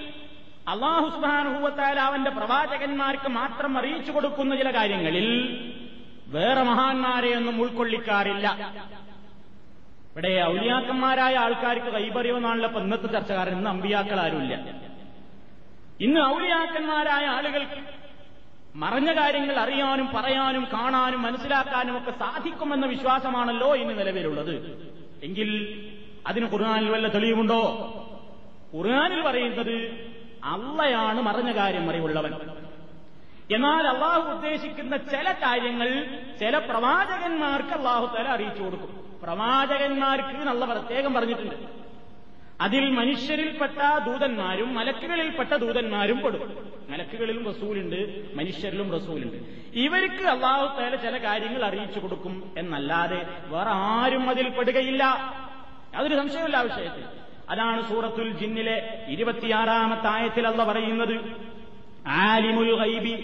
അള്ളാഹുസ്ബാനുഭൂവത്താൽ 0.68 2.00
അവന്റെ 2.00 2.30
പ്രവാചകന്മാർക്ക് 2.30 3.28
മാത്രം 3.28 3.78
അറിയിച്ചു 3.78 4.12
കൊടുക്കുന്ന 4.12 4.56
ചില 4.56 4.70
കാര്യങ്ങളിൽ 4.70 5.28
വേറെ 6.26 6.62
മഹാന്മാരെയൊന്നും 6.62 7.60
ഉൾക്കൊള്ളിക്കാറില്ല. 7.60 8.72
ഇവിടെ 10.10 10.42
ഔലിയാക്കന്മാരായ 10.44 11.36
ആൾക്കാർക്ക് 11.36 11.86
കൈപറിയുമെന്നാണല്ലോ 11.86 12.68
ഇപ്പൊ 12.68 12.80
ഇന്നത്തെ 12.80 13.06
ചർച്ചക്കാരൻ 13.06 13.56
ഇന്ന് 13.56 13.70
അമ്പിയാക്കൾ 13.70 14.20
ആരുമില്ല. 14.20 14.54
ഇന്ന് 16.00 16.20
ഔലിയാക്കന്മാരായ 16.20 17.26
ആളുകൾക്ക് 17.26 18.02
മറഞ്ഞ 18.74 19.12
കാര്യങ്ങൾ 19.20 19.58
അറിയാനും 19.58 20.08
പറയാനും 20.14 20.66
കാണാനും 20.72 21.22
മനസ്സിലാക്കാനും 21.22 21.96
ഒക്കെ 21.96 22.10
സാധിക്കുമെന്ന 22.10 22.86
വിശ്വാസമാണല്ലോ 22.86 23.74
ഇന്ന് 23.74 23.98
നിലവിലുള്ളത്. 23.98 24.54
എങ്കിൽ 25.22 25.50
അതിന് 26.26 26.46
ഖുർആാനിൽ 26.46 26.90
വല്ല 26.90 27.08
തെളിവുണ്ടോ 27.08 27.62
ഖുർആാനിൽ 28.76 29.22
പറയുന്നത് 29.22 29.76
അള്ളയാണ് 30.44 31.22
മറഞ്ഞ 31.22 31.56
കാര്യം 31.56 31.90
അറിവുള്ളവൻ. 31.90 32.34
എന്നാൽ 33.54 33.86
അള്ളാഹു 33.86 34.20
ഉദ്ദേശിക്കുന്ന 34.20 34.96
ചില 34.96 35.32
കാര്യങ്ങൾ 35.32 36.18
ചില 36.40 36.58
പ്രവാചകന്മാർക്ക് 36.58 37.68
അള്ളാഹു 37.68 38.16
തല 38.16 38.28
അറിയിച്ചു 38.28 38.62
കൊടുക്കും. 38.62 39.20
പ്രവാചകന്മാർക്ക് 39.22 40.38
നല്ല 40.38 40.64
പ്രത്യേകം 40.64 41.14
പറഞ്ഞിട്ടുണ്ട്. 41.14 41.54
അതിൽ 42.60 42.90
മനുഷ്യരിൽപ്പെട്ട 42.90 43.98
ദൂതന്മാരും 44.06 44.74
മലക്കുകളിൽപ്പെട്ട 44.74 45.54
ദൂതന്മാരും 45.54 46.22
പെടും. 46.22 46.72
മലക്കുകളിലും 46.90 47.44
റസൂലുണ്ട് 47.44 48.30
മനുഷ്യരിലും 48.34 48.92
റസൂലുണ്ട്. 48.92 49.36
ഇവർക്ക് 49.74 50.24
അള്ളാഹു 50.24 50.80
തല 50.80 50.96
ചില 50.96 51.16
കാര്യങ്ങൾ 51.16 51.64
അറിയിച്ചു 51.64 52.00
കൊടുക്കും 52.00 52.52
എന്നല്ലാതെ 52.58 53.26
വേറെ 53.46 53.70
ആരും 53.70 54.30
അതിൽ 54.30 54.48
പെടുകയില്ല. 54.48 55.04
അതൊരു 55.96 56.14
സംശയമില്ല 56.14 56.56
ആ 56.56 56.60
വിഷയത്തിൽ. 56.60 57.21
അതാണ് 57.52 57.88
സൂറത്തുൽ 57.88 58.30
ജിന്നിലെ 58.30 59.06
ഇരുപത്തിയാറാമത്തെ 59.08 60.08
ആയത്തിൽ 60.08 60.46
അല്ല 60.46 60.64
പറയുന്നത് 60.64 61.16
ആലിമുൽ 62.06 62.76
ഗൈബി 62.76 63.14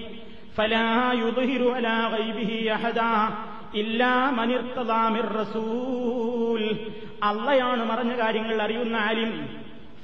അള്ളയാണ് 7.23 7.85
മറഞ്ഞ 7.85 8.19
കാര്യങ്ങൾ 8.19 8.63
അറിയുന്ന 8.63 8.97
ആലിം 8.97 9.33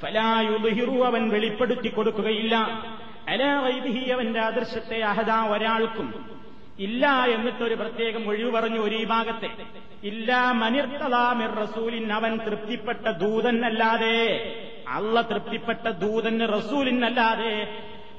ഫലാ 0.00 0.40
യുദ്ഹിറു 0.40 1.04
അവൻ 1.04 1.28
വെളിപ്പെടുത്തി 1.28 1.88
കൊടുക്കുകയില്ല. 1.88 2.56
അലാ 3.28 3.60
ഗൈബിഹി 3.60 4.08
അവന്റെ 4.08 4.40
ആദർശത്തെ 4.40 5.00
അഹദാ 5.00 5.46
ഒരാൾക്കും 5.46 6.08
ഇല്ല 6.78 7.04
എന്നിട്ടൊരു 7.34 7.74
പ്രത്യേകം 7.74 8.28
ഒഴിവ് 8.28 8.50
പറഞ്ഞു 8.50 8.80
ഒരു 8.80 8.94
ഈ 8.94 9.04
ഭാഗത്തെ 9.04 9.50
ഇല്ല 10.02 10.30
മനിർത്തലാമിർ 10.52 11.52
റസൂലിൻ 11.62 12.12
അവൻ 12.12 12.32
തൃപ്തിപ്പെട്ട 12.46 13.06
ദൂതന്നല്ലാതെ 13.22 14.16
അള്ള 14.88 15.20
തൃപ്തിപ്പെട്ട 15.22 15.86
ദൂതന് 16.02 16.46
റസൂലിനല്ലാതെ 16.48 17.52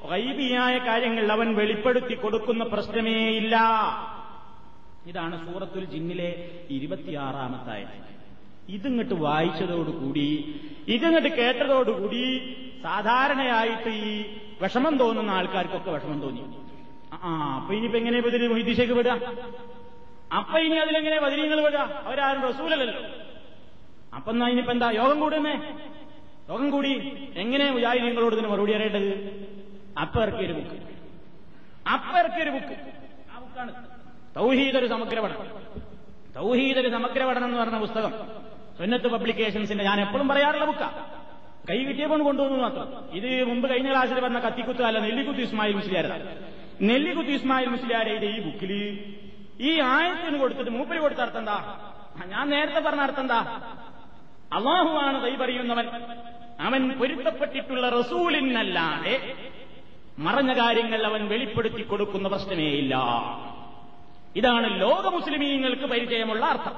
വൈബിയായ 0.04 0.78
കാര്യങ്ങൾ 0.78 1.32
അവൻ 1.32 1.54
വെളിപ്പെടുത്തി 1.54 2.14
കൊടുക്കുന്ന 2.14 2.64
പ്രശ്നമേ 2.64 3.28
ഇല്ല. 3.40 3.56
ഇതാണ് 5.06 5.36
സൂറത്തുൽ 5.46 5.84
ജിന്നിലെ 5.84 6.30
ഇരുപത്തിയാറാമത്തായ 6.70 7.82
ഇതിങ്ങോട്ട് 8.68 9.14
വായിച്ചതോടുകൂടി 9.14 10.28
ഇതിങ്ങോട്ട് 10.88 11.28
കേട്ടതോടുകൂടി 11.40 12.24
സാധാരണയായിട്ട് 12.82 13.90
ഈ 14.04 14.12
വിഷമം 14.62 14.98
തോന്നുന്ന 14.98 15.30
ആൾക്കാർക്കൊക്കെ 15.30 15.90
വിഷമം 15.90 16.20
തോന്നി. 16.20 16.42
ആ 17.18 17.28
അപ്പൊ 17.56 17.70
ഇനിയിപ്പോ 17.74 17.98
എങ്ങനെ 17.98 18.18
ബദിരി 18.20 18.46
മൊയ്തീശേക്ക് 18.48 18.92
വിടുക? 18.92 19.12
അപ്പൊ 20.38 20.56
ഇനി 20.58 20.76
അതിലെങ്ങനെ 20.76 21.18
ബദരീങ്ങൾ 21.24 21.58
വിടുക? 21.66 21.82
അവരാരും 22.06 22.42
റസൂലല്ലോ 22.42 23.02
അപ്പൊ 24.16 24.30
എന്നാ 24.32 24.46
ഇനിയിപ്പോ 24.48 24.72
എന്താ? 24.72 24.88
യോഗം 24.98 25.18
കൂടുന്നേ? 25.20 25.54
യോഗം 26.50 26.68
കൂടി 26.70 26.92
എങ്ങനെ 27.42 27.64
മുജാഹിദീങ്ങളോട് 27.74 28.34
ഇതിന് 28.36 28.48
മറുപടി 28.52 28.72
അറിയേണ്ടത് 28.78 29.08
അപ്പൊ 30.02 30.18
ഇറക്കിയൊരു 30.24 30.54
ബുക്ക് 30.58 30.76
അപ്പൊ 31.94 32.14
ഇറക്കിയൊരു 32.20 32.52
ബുക്ക് 32.56 32.74
ആ 33.26 33.38
ബുക്കാണ് 33.42 33.72
തൗഹീദൊരു 34.36 34.88
സമഗ്ര 34.94 35.18
പഠനം 35.24 35.48
തൗഹീദൊരു 36.36 36.90
സമഗ്ര 36.96 37.22
പഠനം 37.28 37.48
എന്ന് 37.48 37.58
പറഞ്ഞ 37.60 37.78
പുസ്തകം 37.84 38.12
സുന്നത്ത് 38.78 39.08
പബ്ലിക്കേഷൻസിന്റെ 39.14 39.84
ഞാൻ 39.84 40.00
എപ്പോഴും 40.04 40.26
പറയാറുള്ള 40.32 40.66
ബുക്കാ 40.70 40.88
കൈ 41.68 41.78
കിട്ടിയപ്പോൾ 41.86 42.20
കൊണ്ടുവന്നു 42.26 42.58
മാത്രം. 42.64 42.88
ഇത് 43.18 43.28
മുമ്പ് 43.48 43.66
കഴിഞ്ഞ 43.70 43.88
ക്ലാസ്സിൽ 43.92 44.18
പറഞ്ഞ 44.20 44.40
കത്തിക്കുത്ത് 44.44 44.82
അല്ല 44.88 44.98
നെല്ലിക്കുത്ത് 45.06 45.42
ഇസ്മായിൽ 45.46 45.74
നെല്ലിക്കുത്ത് 46.82 47.30
ഇസ്മായിൽ 47.30 47.68
മുസ്ലിയാരയുടെ 47.68 48.26
ഈ 48.26 48.40
ബുക്കിൽ 48.40 48.72
ഈ 49.60 49.80
ആയത്തിന് 49.80 50.38
കൊടുത്തിട്ട് 50.38 50.70
മൂപ്പര് 50.70 50.98
കൊടുത്ത 50.98 51.20
അർത്ഥം 51.20 51.38
എന്താ? 51.38 51.88
ഞാൻ 52.26 52.50
നേരത്തെ 52.50 52.80
പറഞ്ഞ 52.80 53.00
അർത്ഥം 53.00 53.20
എന്താ? 53.20 53.60
അള്ളാഹുവാണ് 54.52 55.22
കൈ 55.22 55.34
പറയുന്നവൻ. 55.34 55.88
അവൻ 56.60 56.98
പൊരുത്തപ്പെട്ടിട്ടുള്ള 56.98 57.88
റസൂലിനല്ലാതെ 57.88 59.34
മറഞ്ഞ 60.18 60.52
കാര്യങ്ങൾ 60.52 61.06
അവൻ 61.06 61.28
വെളിപ്പെടുത്തി 61.28 61.82
കൊടുക്കുന്ന 61.82 62.28
പ്രശ്നമേയില്ല. 62.28 62.96
ഇതാണ് 64.36 64.80
ലോക 64.80 65.06
മുസ്ലിമീങ്ങൾക്ക് 65.06 65.82
പരിചയമുള്ള 65.82 66.46
അർത്ഥം. 66.46 66.72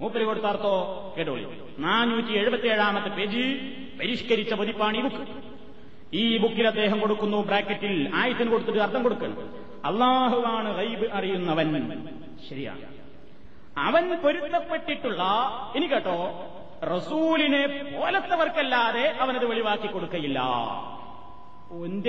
മൂപ്പര് 0.00 0.24
കൊടുത്ത 0.24 0.44
അർത്ഥോ? 0.44 1.14
കേട്ടോളി. 1.18 1.46
നാനൂറ്റി 1.78 2.32
എഴുപത്തി 2.32 2.66
ഏഴാമത്തെ 2.66 3.08
പേജ് 3.08 3.60
പരിഷ്കരിച്ച 4.00 4.54
പതിപ്പാണ് 4.54 4.96
ഈ 4.96 5.00
ബുക്ക്. 5.00 5.51
ഈ 6.20 6.22
ബുക്കിൽ 6.42 6.66
അദ്ദേഹം 6.70 6.98
കൊടുക്കുന്നു 7.00 7.38
ബ്രാക്കറ്റിൽ 7.48 7.94
ആയത്തിന് 8.20 8.50
കൊടുത്തിട്ട് 8.52 8.80
അർത്ഥം 8.86 9.02
കൊടുക്കണം. 9.02 9.36
അള്ളാഹുവാണ് 9.88 10.70
ഗൈബ് 10.78 11.06
അറിയുന്നവൻ. 11.18 11.68
ശരിയാണ് 12.48 12.86
അവൻ 13.88 14.04
പൊരുത്തപ്പെട്ടിട്ടുള്ള 14.24 15.22
ഇനി 15.76 15.86
കേട്ടോ 15.92 16.16
റസൂലിനെ 16.94 17.62
പോലത്തവർക്കല്ലാതെ 17.94 19.04
അവനത് 19.22 19.46
വെളിവാക്കി 19.52 19.88
കൊടുക്കയില്ല. 19.94 20.40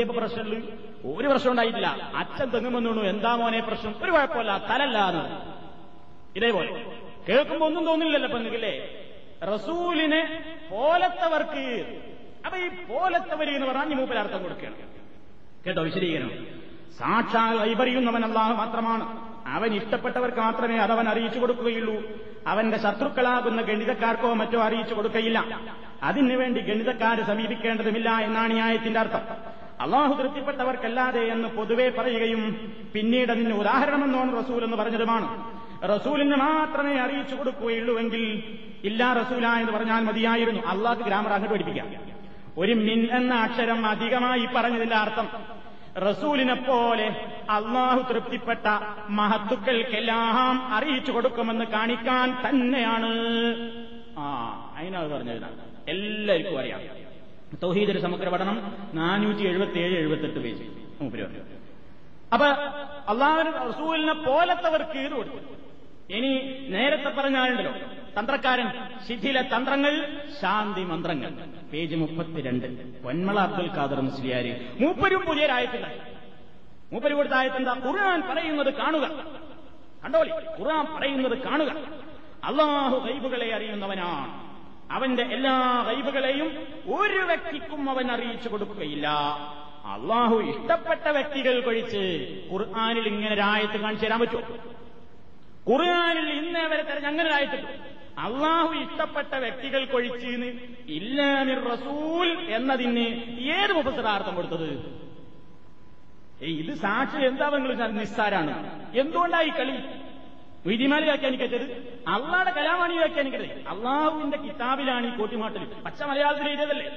ഇപ്പൊ 0.04 0.14
പ്രശ്നമുള്ളു 0.20 0.58
ഒരു 1.18 1.28
പ്രശ്നം 1.32 1.52
ഉണ്ടായിട്ടില്ല. 1.52 1.90
അച്ഛൻ 2.22 2.48
തെങ്ങുമെന്നു 2.54 3.04
എന്താ 3.12 3.32
മോനെ 3.42 3.60
പ്രശ്നം? 3.70 3.94
ഒരു 4.04 4.12
കുഴപ്പമില്ല. 4.16 4.54
തലല്ലാന്ന് 4.70 5.24
ഇതേപോലെ. 6.38 6.72
കേൾക്കുമ്പോ 7.28 7.66
ഒന്നും 7.70 7.84
തോന്നില്ലല്ലോ 7.90 8.28
ഇപ്പൊ 8.30 8.40
റസൂലിനെ 9.54 10.22
പോലത്തവർക്ക് 10.72 11.66
അപ്പൊ 12.46 12.58
ഈ 12.58 12.68
പോലത്തവര് 12.68 13.50
എന്ന് 13.50 13.68
പറഞ്ഞാൽ 13.68 13.94
മൂപ്പിൽ 13.94 14.20
അർത്ഥം 14.20 14.44
കൊടുക്കുകയാണ്. 14.44 14.76
കേട്ടോ 15.68 15.84
വിശദീകരണം. 15.84 16.30
സാക്ഷാൽ 17.00 17.62
ഐബറിയുന്നവൻ 17.62 18.26
അള്ളാഹു 18.26 18.54
മാത്രമാണ്. 18.54 19.34
അവൻ 19.48 19.74
ഇഷ്ടപ്പെട്ടവർക്ക് 19.74 20.38
മാത്രമേ 20.38 20.78
അതവൻ 20.78 21.10
അറിയിച്ചു 21.10 21.40
കൊടുക്കുകയുള്ളൂ. 21.40 22.04
അവന്റെ 22.48 22.78
ശത്രുക്കളാകുന്ന 22.78 23.62
ഗണിതക്കാർക്കോ 23.62 24.34
മറ്റോ 24.34 24.62
അറിയിച്ചു 24.62 24.94
കൊടുക്കയില്ല. 24.94 25.62
അതിനുവേണ്ടി 26.04 26.62
ഗണിതക്കാരെ 26.62 27.24
സമീപിക്കേണ്ടതുമില്ല 27.24 28.10
എന്നാണ് 28.10 28.54
ഈ 28.54 28.58
ആയത്തിന്റെ 28.58 29.00
അർത്ഥം. 29.00 29.22
അള്ളാഹു 29.82 30.22
തൃപ്തിപ്പെട്ടവർക്കല്ലാതെ 30.22 31.22
എന്ന് 31.22 31.48
പൊതുവെ 31.48 31.90
പറയുകയും 31.90 32.74
പിന്നീട് 32.94 33.32
അതിന് 33.32 33.54
ഉദാഹരണമെന്നോണ് 33.54 34.46
റസൂൽ 34.46 34.64
എന്ന് 34.64 34.78
പറഞ്ഞതുമാണ്. 34.78 35.52
റസൂലിന് 35.90 36.36
മാത്രമേ 36.36 37.00
അറിയിച്ചു 37.00 37.36
കൊടുക്കുകയുള്ളൂവെങ്കിൽ 37.36 38.44
ഇല്ലാ 38.84 39.14
റസൂല 39.14 39.48
എന്ന് 39.48 39.72
പറഞ്ഞാൽ 39.72 40.04
മതിയായിരുന്നു. 40.04 40.62
അള്ളാഹ് 40.62 41.00
ഗ്രാമർ 41.00 41.34
അങ്ങോട്ട് 41.34 41.54
പഠിപ്പിക്കാം 41.54 42.13
ഒരു 42.58 42.74
മിൻ 42.74 43.08
എന്ന 43.12 43.34
അക്ഷരം 43.34 43.86
അധികമായി 43.86 44.48
പറഞ്ഞതിന്റെ 44.56 44.96
അർത്ഥം 44.96 45.28
റസൂലിനെ 45.98 46.54
പോലെ 46.54 47.08
അള്ളാഹു 47.50 48.14
തൃപ്തിപ്പെട്ട 48.14 48.68
മഹത്തുക്കൾക്കെല്ലാം 49.10 50.74
അറിയിച്ചു 50.74 51.12
കൊടുക്കുമെന്ന് 51.12 51.66
കാണിക്കാൻ 51.66 52.50
തന്നെയാണ്. 52.50 53.12
ആ 54.18 54.26
അതിനാണ് 54.78 55.14
പറഞ്ഞതിനാണ് 55.14 55.58
എല്ലാവർക്കും 55.88 56.60
അറിയാം. 56.60 56.82
തൗഹീദൊരു 57.64 58.00
സമഗ്ര 58.00 58.30
പഠനം. 58.30 58.74
നാനൂറ്റി 58.94 59.48
എഴുപത്തി 59.48 59.80
ഏഴ് 59.80 59.98
എഴുപത്തെട്ട് 59.98 60.40
പേജ്. 60.40 60.64
അപ്പൊ 62.34 62.48
അള്ളാഹു 63.14 63.70
റസൂലിനെ 63.70 64.14
പോലത്തവർക്ക് 64.14 64.98
ഇത് 64.98 65.12
കൊടുത്തു. 65.12 65.73
ഇനി 66.10 66.66
നേരത്തെ 66.70 67.10
പറഞ്ഞാലുണ്ടല്ലോ 67.10 67.72
തന്ത്രക്കാരൻ 68.20 68.68
ശിഥില 69.08 69.42
തന്ത്രങ്ങൾ 69.42 70.20
ശാന്തി 70.42 70.84
മന്ത്രങ്ങൾ. 70.84 71.30
പേജ് 71.74 71.96
മുപ്പത്തിരണ്ട്. 71.96 73.02
പൊന്മള 73.04 73.40
അബ്ദുൽ 73.40 73.72
ഖാദർ 73.76 74.02
മുസ്ലിയാര്. 74.02 74.78
മൂപ്പരും 74.80 75.22
പുതിയൊരായത്തില്ല 75.22 75.88
മൂപ്പര് 76.94 77.14
കൊടുത്ത 77.14 77.34
ആയത്തെന്താ 77.34 77.82
ഖുർആൻ 77.86 78.22
പറയുന്നത് 78.22 78.74
കാണുക. 78.74 79.06
കണ്ടോളി 80.04 80.30
ഖുർആൻ 80.30 80.96
പറയുന്നത് 80.96 81.38
കാണുക. 81.38 81.70
അള്ളാഹു 82.44 83.08
ഗൈബുകളെ 83.08 83.56
അറിയുന്നവനാണ്. 83.56 84.54
അവന്റെ 84.92 85.24
എല്ലാ 85.24 85.86
ഗൈബുകളെയും 85.88 86.68
ഒരു 86.94 87.18
വ്യക്തിക്കും 87.18 87.90
അവൻ 87.90 88.12
അറിയിച്ചു 88.12 88.50
കൊടുക്കുകയില്ല. 88.50 89.08
അള്ളാഹു 89.86 90.36
ഇഷ്ടപ്പെട്ട 90.36 91.08
വ്യക്തികൾ 91.08 91.60
കഴിച്ച് 91.60 92.28
ഖുർആാനിൽ 92.52 93.08
ഇങ്ങനെ 93.08 93.34
ഒരായത്ത് 93.34 93.78
കാണിച്ചു 93.82 94.06
തരാൻ 94.06 94.20
പറ്റുമോ? 94.20 94.42
ഖുർആാനിൽ 95.70 96.28
ഇന്നേ 96.40 96.64
വരെ 96.72 96.84
തെരഞ്ഞ 96.90 97.08
അങ്ങനെ 97.12 97.28
ഒരായത്തിട്ടു 97.30 97.68
അള്ളാഹു 98.26 98.72
ഇഷ്ടപ്പെട്ട 98.84 99.34
വ്യക്തികൾ 99.44 99.82
കൊഴിച്ച് 99.94 100.32
ഇല്ലാമിർ 100.98 101.60
റസൂൽ 101.74 102.28
എന്നതിന് 102.58 103.06
ഏത് 103.58 103.74
മുഫസറാർത്ഥം 103.78 104.36
കൊടുത്തത്? 104.36 104.70
ഇത് 106.62 106.74
സാക്ഷി 106.84 107.22
എന്താ 107.30 107.46
നിങ്ങൾ 107.56 107.72
നിസ്സാരാണ്. 108.00 108.54
ഈ 109.48 109.52
കളി? 109.60 109.78
വിധിമാലി 110.70 111.06
വ്യാഖ്യാനിക്കരുത് 111.10 111.66
അള്ളാടെ 112.16 112.52
കലാമാണി 112.58 112.96
വ്യാഖ്യാനിക്കരുത് 113.02 113.56
അള്ളാഹുവിന്റെ 113.74 114.38
കിതാബിലാണ് 114.46 115.06
ഈ 115.12 115.14
കോട്ടിമാട്ടിൽ. 115.18 115.64
പച്ച 115.86 116.00
മലയാളത്തിൽ 116.10 116.48
എഴുതിയതല്ലേ? 116.52 116.88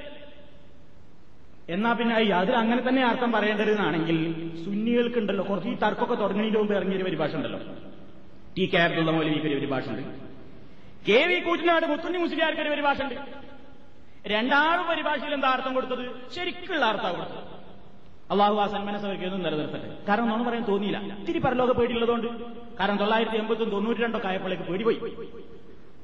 എന്നാ 1.75 1.91
പിന്നെ 1.99 2.15
ഈ 2.25 2.29
അതിൽ 2.41 2.55
അങ്ങനെ 2.63 2.81
തന്നെ 2.87 3.01
അർത്ഥം 3.11 3.31
പറയേണ്ടതെന്നാണെങ്കിൽ 3.31 4.17
സുന്നികൾക്കുണ്ടല്ലോ. 4.65 5.43
കുറച്ച് 5.49 5.69
ഈ 5.73 5.75
തർക്കമൊക്കെ 5.83 6.15
തുടങ്ങുന്നതിന് 6.23 6.59
മുമ്പ് 6.61 6.73
ഇറങ്ങിയൊരു 6.79 7.05
പരിഭാഷ 7.09 7.35
ഉണ്ടല്ലോ. 7.39 7.59
ടി 8.57 8.65
കെ 8.73 8.77
അബ്ദുള്ള 8.77 9.11
മൗലവിക്ക് 9.11 9.47
ഒരു 9.47 9.55
പരിഭാഷയുണ്ട്. 9.55 10.03
കെ 11.09 11.25
വി 11.25 11.39
കൂറ്റനാട് 11.39 11.85
മുത്തുണ്ണി 11.85 12.17
മുസ്ലിയാർക്ക് 12.17 12.61
ഒരു 12.61 12.69
പരിഭാഷ 12.69 13.01
ഉണ്ട് 13.01 13.15
രണ്ടാളും 14.27 14.87
പരിഭാഷയിൽ 14.87 15.33
എന്താ 15.33 15.49
അർത്ഥം 15.49 15.73
കൊടുത്തത്? 15.73 16.33
ശരിക്കുള്ള 16.35 16.85
അർത്ഥം 16.85 17.13
കൊടുത്തത്. 17.15 17.43
അള്ളാഹു 18.31 18.55
ആ 18.55 18.67
സന്മനസ് 18.67 19.05
അവർക്ക് 19.05 19.23
എന്നും 19.23 19.43
നിലനിർത്തട്ടെ. 19.43 19.89
കാരണം 20.07 20.31
ഒന്നും 20.33 20.47
പറയാൻ 20.47 20.63
തോന്നിയില്ല. 20.63 21.13
ഇത്തിരി 21.13 21.39
പരലോക 21.39 21.71
പേടിയുള്ളതുകൊണ്ട്. 21.71 22.27
കാരണം 22.79 22.97
തൊള്ളായിരത്തി 22.97 23.37
എൺപത്തും 23.37 23.69
തൊണ്ണൂറ്റി 23.69 24.01
രണ്ടൊക്കെ 24.01 24.27
ആയപ്പോഴേക്ക് 24.27 24.63
പേടിപോയി. 24.63 24.99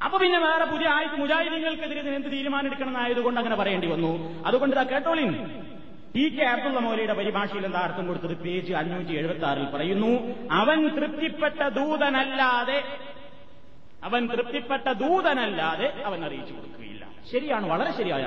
അപ്പൊ 0.05 0.17
പിന്നെ 0.17 0.39
വേറെ 0.39 0.65
പുതിയ 0.65 0.87
ആയിട്ട് 0.87 1.15
മുജാഹിദീങ്ങൾക്കെതിരെ 1.15 2.15
എന്ത് 2.15 2.31
തീരുമാനം 2.31 2.65
എടുക്കണം 2.65 2.89
എന്നായതുകൊണ്ട് 2.89 3.39
അങ്ങനെ 3.39 3.55
പറയേണ്ടി 3.55 3.87
വന്നു. 3.87 4.43
അതുകൊണ്ട് 4.45 4.75
ഇതാ 4.75 4.83
കേട്ടോളിൻ. 4.83 5.31
ടി 6.15 6.23
കെ 6.29 6.43
അബ്ദുള്ള 6.43 6.79
മൗലയുടെ 6.79 7.13
പരിഭാഷയിൽ 7.13 7.65
എന്താ 7.65 7.79
അർത്ഥം 7.79 8.07
കൊടുത്തത്? 8.07 8.37
പേജ് 8.37 8.73
അഞ്ഞൂറ്റി 8.73 9.13
എഴുപത്തി 9.19 9.45
ആറിൽ 9.45 9.65
പറയുന്നു 9.65 10.11
അവൻ 10.51 10.87
തൃപ്തിപ്പെട്ട 10.87 11.67
ദൂതനല്ലാതെ 11.67 12.83
അവൻ 14.03 14.27
തൃപ്തിപ്പെട്ട 14.27 14.91
ദൂതനല്ലാതെ 14.91 15.87
അവൻ 16.03 16.25
അറിയിച്ചു 16.25 16.53
കൊടുക്കുകയില്ല. 16.53 17.05
ശരിയാണ് 17.31 17.65
വളരെ 17.69 17.91
ശരിയായ 17.97 18.25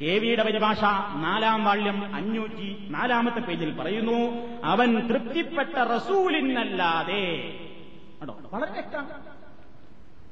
കെ 0.00 0.18
വിയുടെ 0.18 0.42
പരിഭാഷ 0.42 0.80
നാലാം 1.26 1.64
വാള്യം 1.64 2.14
അഞ്ഞൂറ്റി 2.14 2.68
നാലാമത്തെ 2.90 3.40
പേജിൽ 3.40 3.70
പറയുന്നു 3.76 4.18
അവൻ 4.64 4.90
തൃപ്തിപ്പെട്ട 5.08 5.76
റസൂലിനല്ലാതെ 5.94 7.24
വളരെ 8.52 8.72
വ്യക്തമാണ്. 8.72 9.35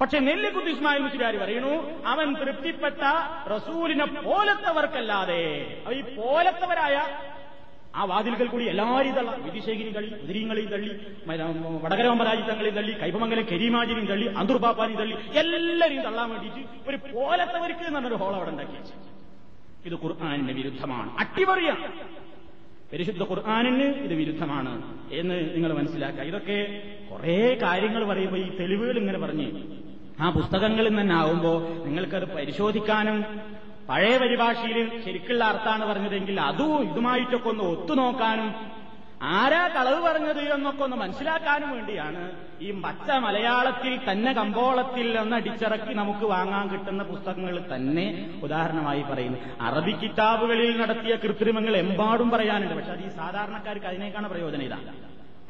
പക്ഷെ 0.01 0.19
നെല്ലിക്കുത്ത് 0.27 0.71
ഇസ്മായിൽ 0.73 1.03
മുസ്ലിയാർ 1.05 1.35
പറയുന്നു 1.43 1.75
അവൻ 2.13 2.29
തൃപ്തിപ്പെട്ട 2.41 3.03
റസൂലിനെ 3.53 4.07
പോലത്തവർക്കല്ലാതെ 4.27 5.43
ഈ 5.93 6.03
പോലത്തവരായ 6.17 6.97
ആ 7.95 8.05
വാതിലുകൾ 8.11 8.47
കൂടി 8.53 8.65
എല്ലാവരും 8.71 9.13
തള്ള 9.19 9.33
വിധിശേഖരി 9.45 9.91
തള്ളി 9.97 10.09
ഉദിരിങ്ങളെയും 10.23 10.71
തള്ളി 10.73 10.89
വടകരമ്പരാജിത്തങ്ങളെയും 11.85 12.77
തള്ളി 12.79 12.93
കൈപ്പമംഗലം 13.03 13.47
കരീമാജിനെയും 13.53 14.09
തള്ളി 14.09 14.27
അന്തൂർപാപ്പാനെയും 14.41 14.99
തള്ളി 15.03 15.15
എല്ലാവരെയും 15.43 16.03
തള്ളാൻ 16.09 16.29
വേണ്ടിയിട്ട് 16.33 16.63
ഒരു 16.89 16.99
പോലത്തവർക്ക് 17.13 17.87
എന്നൊരു 17.91 18.19
ഹോൾ 18.23 18.35
അവിടെ 18.39 18.53
ഉണ്ടാക്കി 18.55 18.81
ഇത് 19.89 19.97
ഖുർആാനിന്റെ 20.03 20.55
വിരുദ്ധമാണ്. 20.59 21.09
അട്ടിമറിയാണ് 21.23 21.87
പരിശുദ്ധ 22.91 23.23
ഖുർആാനിന് 23.31 23.87
ഇത് 24.07 24.15
വിരുദ്ധമാണ് 24.21 24.73
എന്ന് 25.19 25.37
നിങ്ങൾ 25.55 25.71
മനസ്സിലാക്കുക. 25.79 26.25
ഇതൊക്കെ 26.31 26.59
കുറേ 27.11 27.39
കാര്യങ്ങൾ 27.65 28.03
പറയുമ്പോൾ 28.11 28.41
ഈ 28.45 28.49
തെളിവുകൾ 28.59 28.97
ഇങ്ങനെ 29.03 29.19
പറഞ്ഞ് 29.19 29.49
ആ 30.21 30.31
പുസ്തകങ്ങളിൽ 30.31 31.01
തന്നെ 31.01 31.15
ആവുമ്പോൾ 31.15 31.85
നിങ്ങൾക്കത് 31.87 32.25
പരിശോധിക്കാനും 32.25 33.19
പഴയ 33.89 34.19
പരിഭാഷയിൽ 34.19 35.03
ശരിക്കുള്ള 35.05 35.45
അർത്ഥാണ് 35.45 35.85
പറഞ്ഞതെങ്കിൽ 35.87 36.41
അതും 36.41 36.91
ഇതുമായിട്ടൊക്കെ 36.91 37.49
ഒന്ന് 37.49 37.65
ഒത്തുനോക്കാനും 37.65 38.55
ആരാ 39.23 39.69
കളവ് 39.69 40.01
പറഞ്ഞത് 40.01 40.53
എന്നൊക്കെ 40.55 40.83
ഒന്ന് 40.85 40.97
മനസ്സിലാക്കാനും 40.97 41.71
വേണ്ടിയാണ് 41.71 42.33
ഈ 42.63 42.71
പച്ച 42.85 43.11
മലയാളത്തിൽ 43.11 44.01
തന്നെ 44.11 44.33
കമ്പോളത്തിൽ 44.33 45.19
നിന്ന് 45.19 45.37
അടിച്ചിറക്കി 45.37 45.95
നമുക്ക് 45.95 46.27
വാങ്ങാൻ 46.27 46.69
കിട്ടുന്ന 46.69 47.03
പുസ്തകങ്ങൾ 47.03 47.75
തന്നെ 47.75 48.07
ഉദാഹരണമായി 48.43 49.03
പറയുന്നു. 49.03 49.39
അറബി 49.61 49.93
കിതാബുകളിൽ 49.93 50.81
നടത്തിയ 50.81 51.17
കൃത്രിമങ്ങൾ 51.17 51.77
എമ്പാടും 51.77 52.31
പറയാനുണ്ട്. 52.31 52.75
പക്ഷെ 52.75 52.93
അത് 52.93 53.05
ഈ 53.07 53.09
സാധാരണക്കാർക്ക് 53.09 53.87
അതിനേക്കാണ് 53.87 54.29
പ്രയോജനം 54.29 54.63
ഇതാണ് 54.63 54.93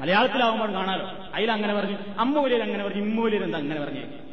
മലയാളത്തിലാവുമ്പോൾ 0.01 0.73
കാണാലോ. 0.73 1.07
അതിലങ്ങനെ 1.35 1.75
പറഞ്ഞു 1.75 1.97
അമ്മൂലിൽ 2.19 2.63
അങ്ങനെ 2.63 2.85
പറഞ്ഞു 2.85 3.03
ഇമ്മൂലിൽ 3.03 3.45
എന്താ 3.45 3.59
അങ്ങനെ 3.59 3.81
പറഞ്ഞു? 3.81 4.24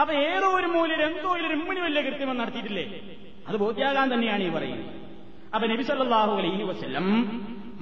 അപ്പൊ 0.00 0.12
ഏതോ 0.28 0.46
ഒരു 0.58 0.68
മൂലയിൽ 0.74 1.02
എന്തോ 1.08 1.28
ഒരു 1.36 1.44
ഇമ്മിന് 1.56 1.80
വലിയ 1.86 2.00
കൃത്യമെന്ന് 2.06 2.42
നടത്തിയിട്ടില്ലേ? 2.42 2.84
അത് 3.48 3.56
ബോധ്യാകാൻ 3.64 4.06
തന്നെയാണ് 4.14 4.42
ഈ 4.46 4.50
പറയുന്നത്. 4.56 4.92
അപ്പൊ 5.54 5.66
നബി 5.72 5.82
സല്ലല്ലാഹു 5.90 6.32
അലൈഹി 6.40 6.64
വസല്ലം 6.70 7.06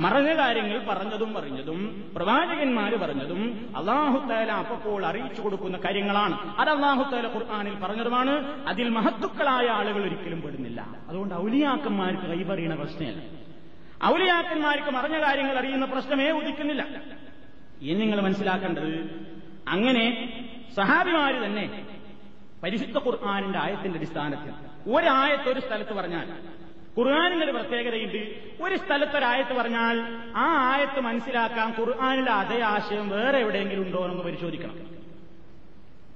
മറഞ്ഞ 0.05 0.31
കാര്യങ്ങൾ 0.41 0.77
പറഞ്ഞതും 0.89 1.31
പറഞ്ഞതും 1.37 1.79
പ്രവാചകന്മാര് 2.17 2.97
പറഞ്ഞതും 3.03 3.41
അള്ളാഹുത്താല 3.79 4.51
അപ്പോൾ 4.63 5.03
അറിയിച്ചു 5.11 5.41
കൊടുക്കുന്ന 5.45 5.79
കാര്യങ്ങളാണ്. 5.85 6.37
അത് 6.61 6.71
അള്ളാഹുത്താല 6.75 7.27
ഖുർആാനിൽ 7.35 7.75
പറഞ്ഞതുമാണ്. 7.85 8.35
അതിൽ 8.71 8.89
മഹത്തുക്കളായ 8.99 9.67
ആളുകൾ 9.79 10.03
ഒരിക്കലും 10.09 10.41
പെടുന്നില്ല. 10.45 10.81
അതുകൊണ്ട് 11.09 11.35
ഔലിയാക്കന്മാർക്ക് 11.45 12.27
കൈപറിയണ 12.33 12.75
പ്രശ്നമല്ല. 12.83 13.21
ഔലിയാക്കന്മാർക്ക് 14.13 14.91
മറഞ്ഞ 14.99 15.17
കാര്യങ്ങൾ 15.27 15.57
അറിയുന്ന 15.63 15.87
പ്രശ്നമേ 15.95 16.29
ഉദിക്കുന്നില്ല. 16.41 16.83
ഇനി 17.87 17.99
നിങ്ങൾ 18.05 18.21
മനസ്സിലാക്കേണ്ടത് 18.27 18.93
അങ്ങനെ 19.75 20.05
സഹാബിമാര് 20.77 21.39
തന്നെ 21.47 21.65
പരിശുദ്ധ 22.63 22.99
ഖുർആാനിന്റെ 22.99 23.59
ആയത്തിന്റെ 23.59 23.99
അടിസ്ഥാനത്തിൽ. 23.99 24.53
ഒരായത്ത് 24.97 25.49
ഒരു 25.49 25.61
സ്ഥലത്ത് 25.61 25.93
പറഞ്ഞാൽ 25.93 26.31
ഖുർആാനിന്റെ 26.99 27.45
ഒരു 27.45 27.53
പ്രത്യേകതയുണ്ട്. 27.53 28.35
ഒരു 28.63 28.77
സ്ഥലത്ത് 28.77 29.17
ഒരായത്ത് 29.17 29.53
പറഞ്ഞാൽ 29.53 30.01
ആ 30.37 30.75
ആയത്ത് 30.75 31.01
മനസ്സിലാക്കാൻ 31.01 31.75
ഖുർആാനിലെ 31.79 32.33
അതേ 32.33 32.61
ആശയം 32.61 33.09
വേറെ 33.09 33.39
എവിടെയെങ്കിലും 33.39 33.83
ഉണ്ടോ 33.83 34.07
എന്ന് 34.07 34.23
പരിശോധിക്കണം. 34.23 34.75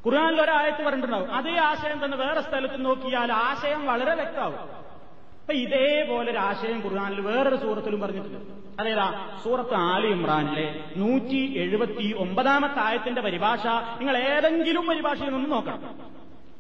ഖുർആാനിൽ 0.07 0.43
ഒരായത്ത് 0.43 0.85
പറഞ്ഞിട്ടുണ്ടാവും. 0.85 1.35
അതേ 1.35 1.57
ആശയം 1.57 2.05
തന്നെ 2.05 2.17
വേറെ 2.17 2.41
സ്ഥലത്ത് 2.41 2.85
നോക്കിയാൽ 2.85 3.33
ആശയം 3.33 3.87
വളരെ 3.87 4.15
വ്യക്തമാവും. 4.15 4.59
അപ്പൊ 4.59 5.53
ഇതേപോലെ 5.53 6.31
ഒരു 6.31 6.39
ആശയം 6.39 6.81
ഖുർആാനിൽ 6.81 7.21
വേറൊരു 7.21 7.57
സൂറത്തിലും 7.57 8.01
പറഞ്ഞിട്ടുണ്ട്. 8.01 8.39
അതേതാ? 8.81 9.39
സൂറത്ത് 9.45 9.75
ആലി 9.75 10.07
ഇമ്രാനിലെ 10.07 10.85
നൂറ്റി 10.97 11.55
എഴുപത്തി 11.57 12.15
ഒമ്പതാമത്തെ 12.19 12.81
ആയത്തിന്റെ 12.81 13.21
പരിഭാഷ 13.21 13.67
നിങ്ങൾ 13.99 14.17
ഏതെങ്കിലും 14.17 14.87
പരിഭാഷയിൽ 14.87 15.31
നിന്ന് 15.31 15.53
നോക്കണം. 15.53 16.16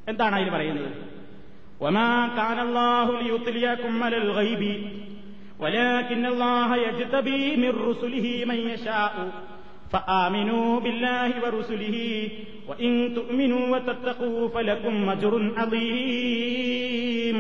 എന്താണ് 0.07 0.36
അതിൽ 0.39 0.51
പറയുന്നത് 0.51 0.91
وما 1.82 2.12
كان 2.39 2.59
الله 2.59 3.07
ليطلعكم 3.22 3.93
على 4.03 4.18
الغيب 4.18 4.64
ولكن 5.59 6.24
الله 6.26 6.70
يجتبي 6.78 7.43
من 7.57 7.72
رسله 7.89 8.26
من 8.45 8.59
يشاء 8.68 9.14
فآمنوا 9.91 10.70
بالله 10.80 11.30
ورسله 11.43 11.97
وإن 12.70 12.91
تؤمنوا 13.16 13.64
وتتقوا 13.74 14.39
فلكم 14.47 14.95
أجر 15.09 15.34
عظيم 15.57 17.38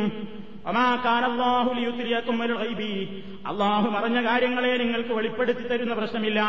وما 0.65 0.89
كان 0.97 1.23
الله 1.23 1.65
ليطلعكم 1.73 2.35
على 2.41 2.51
الغيب 2.51 2.81
അള്ളാഹു 3.49 3.87
പറഞ്ഞ 3.89 4.17
കാര്യങ്ങളെ 4.21 4.71
നിങ്ങൾക്ക് 4.81 5.13
വെളിപ്പെടുത്തി 5.19 5.63
തരുന്ന 5.67 5.93
പ്രശ്നമില്ല 5.93 6.39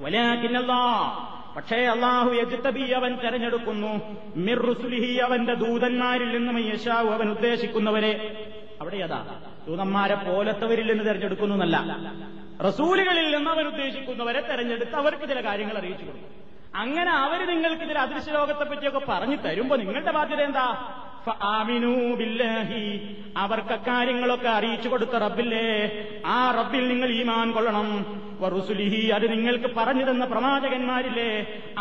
വലാകിൻ 0.00 0.52
അല്ലാഹ് 0.62 1.06
പക്ഷേ 1.55 1.75
അള്ളാഹു 1.75 2.29
യജ്തബി 2.29 2.91
അവൻ 2.91 3.15
തെരഞ്ഞെടുക്കുന്നു. 3.15 4.01
മിർ 4.35 4.61
റുസുലിഹി 4.61 5.13
അവന്റെ 5.17 5.53
ദൂതന്മാരിൽ 5.53 6.37
നിന്നും 6.37 6.59
യശാവു 6.73 7.09
അവൻ 7.09 7.29
ഉദ്ദേശിക്കുന്നവരെ. 7.29 8.13
അവിടെ 8.81 8.97
അതാ 8.97 9.39
ദൂതന്മാരെ 9.67 10.15
പോലത്തവരിൽ 10.15 10.91
നിന്ന് 10.91 11.05
തെരഞ്ഞെടുക്കുന്നു 11.05 11.55
എന്നല്ല. 11.55 11.95
റസൂലുകളിൽ 12.67 13.35
നിന്ന് 13.35 13.51
അവൻ 13.51 13.67
ഉദ്ദേശിക്കുന്നവരെ 13.67 14.41
തെരഞ്ഞെടുത്ത് 14.41 14.95
അവർക്ക് 14.95 15.29
ചില 15.29 15.45
കാര്യങ്ങൾ 15.45 15.77
അറിയിച്ചു 15.77 16.05
കൊടുക്കും. 16.05 16.29
അങ്ങനെ 16.75 17.11
അവർ 17.11 17.47
നിങ്ങൾക്ക് 17.47 17.81
ചില 17.81 17.97
അദൃശ്യ 17.97 18.31
ലോകത്തെ 18.31 18.63
പറ്റിയൊക്കെ 18.63 19.01
പറഞ്ഞു 19.07 19.35
തരുമ്പോ 19.35 19.75
നിങ്ങളുടെ 19.75 20.11
ബാധ്യത 20.11 20.41
എന്താ? 20.41 20.65
അവർക്ക് 23.43 23.75
കാര്യങ്ങളൊക്കെ 23.87 24.49
അറിയിച്ചു 24.49 24.89
കൊടുത്ത 24.89 25.15
റബ്ബില്ലേ 25.25 25.65
ആ 26.25 26.37
റബ്ബിൽ 26.59 26.87
നിങ്ങൾ 26.87 27.09
ഈമാൻ 27.19 27.51
കൊള്ളണം. 27.51 27.89
വറുസുലിഹി 28.41 29.01
അത് 29.15 29.25
നിങ്ങൾക്ക് 29.31 29.69
പറഞ്ഞു 29.77 30.03
തന്ന 30.09 30.25
പ്രവാചകന്മാരില്ലേ 30.25 31.29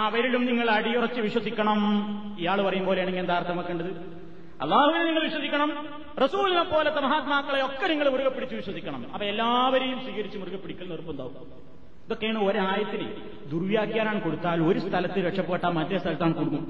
അവരിലും 0.05 0.43
നിങ്ങൾ 0.47 0.71
അടിയുറച്ച് 0.71 1.21
വിശ്വസിക്കണം. 1.21 1.81
ഇയാൾ 2.39 2.59
പറയും 2.69 2.87
പോലെയാണെങ്കിൽ 2.87 3.23
എന്താ 3.25 3.37
അർത്ഥമാക്കേണ്ടത് 3.41 3.93
അള്ളാഹുവിനെ 4.65 5.05
നിങ്ങൾ 5.09 5.23
വിശ്വസിക്കണം 5.29 5.71
റസൂലിനെ 6.25 6.63
പോലത്തെ 6.75 7.01
മഹാത്മാക്കളെ 7.01 7.61
ഒക്കെ 7.67 7.87
നിങ്ങൾ 7.87 8.07
മുറുകെ 8.15 8.31
പിടിച്ച് 8.37 8.57
വിശ്വസിക്കണം. 8.61 9.01
അപ്പൊ 9.15 9.25
എല്ലാവരെയും 9.33 9.99
സ്വീകരിച്ച് 10.05 10.39
മുറുകെ 10.39 10.59
പിടിക്കൽ 10.65 10.87
നിർബന്ധമാവും. 10.95 11.51
ഇതൊക്കെയാണ് 12.07 12.39
ഒരായത്തിന് 12.49 13.07
ദുർവ്യാഖ്യാനാണ് 13.53 14.21
കൊടുത്താൽ 14.27 14.59
ഒരു 14.69 14.79
സ്ഥലത്ത് 14.87 15.19
രക്ഷപ്പെട്ടാൽ 15.27 15.73
മറ്റേ 15.79 15.99
സ്ഥലത്താണ് 16.05 16.35
കുടുങ്ങും 16.39 16.65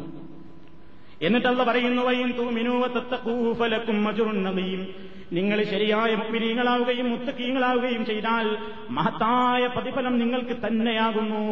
എന്നിട്ടല്ല 1.27 1.63
പറയുന്നു 1.65 2.03
വൈൻ 2.03 2.29
തൂമിനൂവത്തൂഫലക്കും 2.39 3.99
മജുറുന്നതയും 4.05 4.83
നിങ്ങൾ 5.33 5.59
ശരിയായ 5.73 6.11
മുപ്പിനീങ്ങളാവുകയും 6.15 7.07
മുത്തക്കീങ്ങളാവുകയും 7.13 8.03
ചെയ്താൽ 8.11 8.47
മഹത്തായ 8.97 9.63
പ്രതിഫലം 9.67 10.15
നിങ്ങൾക്ക് 10.19 10.55
തന്നെയാകുന്നു. 10.65 11.43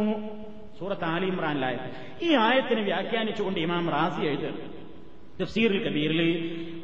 സൂറത്ത് 0.79 1.05
ആലി 1.05 1.27
ഇമ്രാനിലായ 1.27 1.77
ഈ 2.23 2.31
ആയത്തിനെ 2.47 2.83
വ്യാഖ്യാനിച്ചുകൊണ്ട് 2.83 3.61
ഇമാം 3.61 3.85
റാസി 3.95 4.23
എഴുതുന്നു. 4.31 4.65
തഫ്സീറുൽ 5.41 5.81
കബീറിൽ 5.87 6.21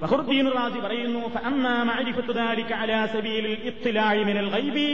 الدين 0.05 0.47
റാസി 0.57 0.79
പറയുന്നു 0.87 1.21
ഫഅമ്മാ 1.35 1.75
മഅരിഫത്തു 1.89 2.33
ദാലിക 2.39 2.73
അലാ 2.83 3.01
സബീലിൽ 3.15 3.55
الاطلاع 3.59 4.15
മിനൽ 4.29 4.49
ഗൈബി 4.57 4.89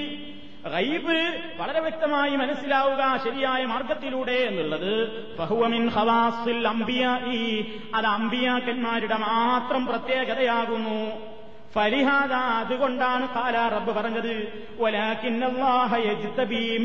ഗൈബ് 0.72 1.42
വളരെ 1.56 1.80
വ്യക്തമായി 1.80 2.36
മനസ്സിലാവുക 2.36 3.20
ശരിയായ 3.24 3.64
മാർഗത്തിലൂടെ 3.64 4.32
എന്നുള്ളത് 4.32 5.08
ബഹുവമിൻ 5.38 5.88
ഹവാസിൽ 5.88 6.68
ഖവാസിൽ 6.68 7.20
ഈ 7.26 7.64
അത് 7.94 8.06
അംബിയാക്കന്മാരുടെ 8.06 9.16
മാത്രം 9.16 9.86
പ്രത്യേകതയാകുന്നു. 9.86 11.28
ഫലിഹാദ 11.72 12.32
അതുകൊണ്ടാണ് 12.32 13.28
കാല 13.28 13.68
റബ്ബ് 13.68 13.92
പറഞ്ഞത്. 13.92 14.66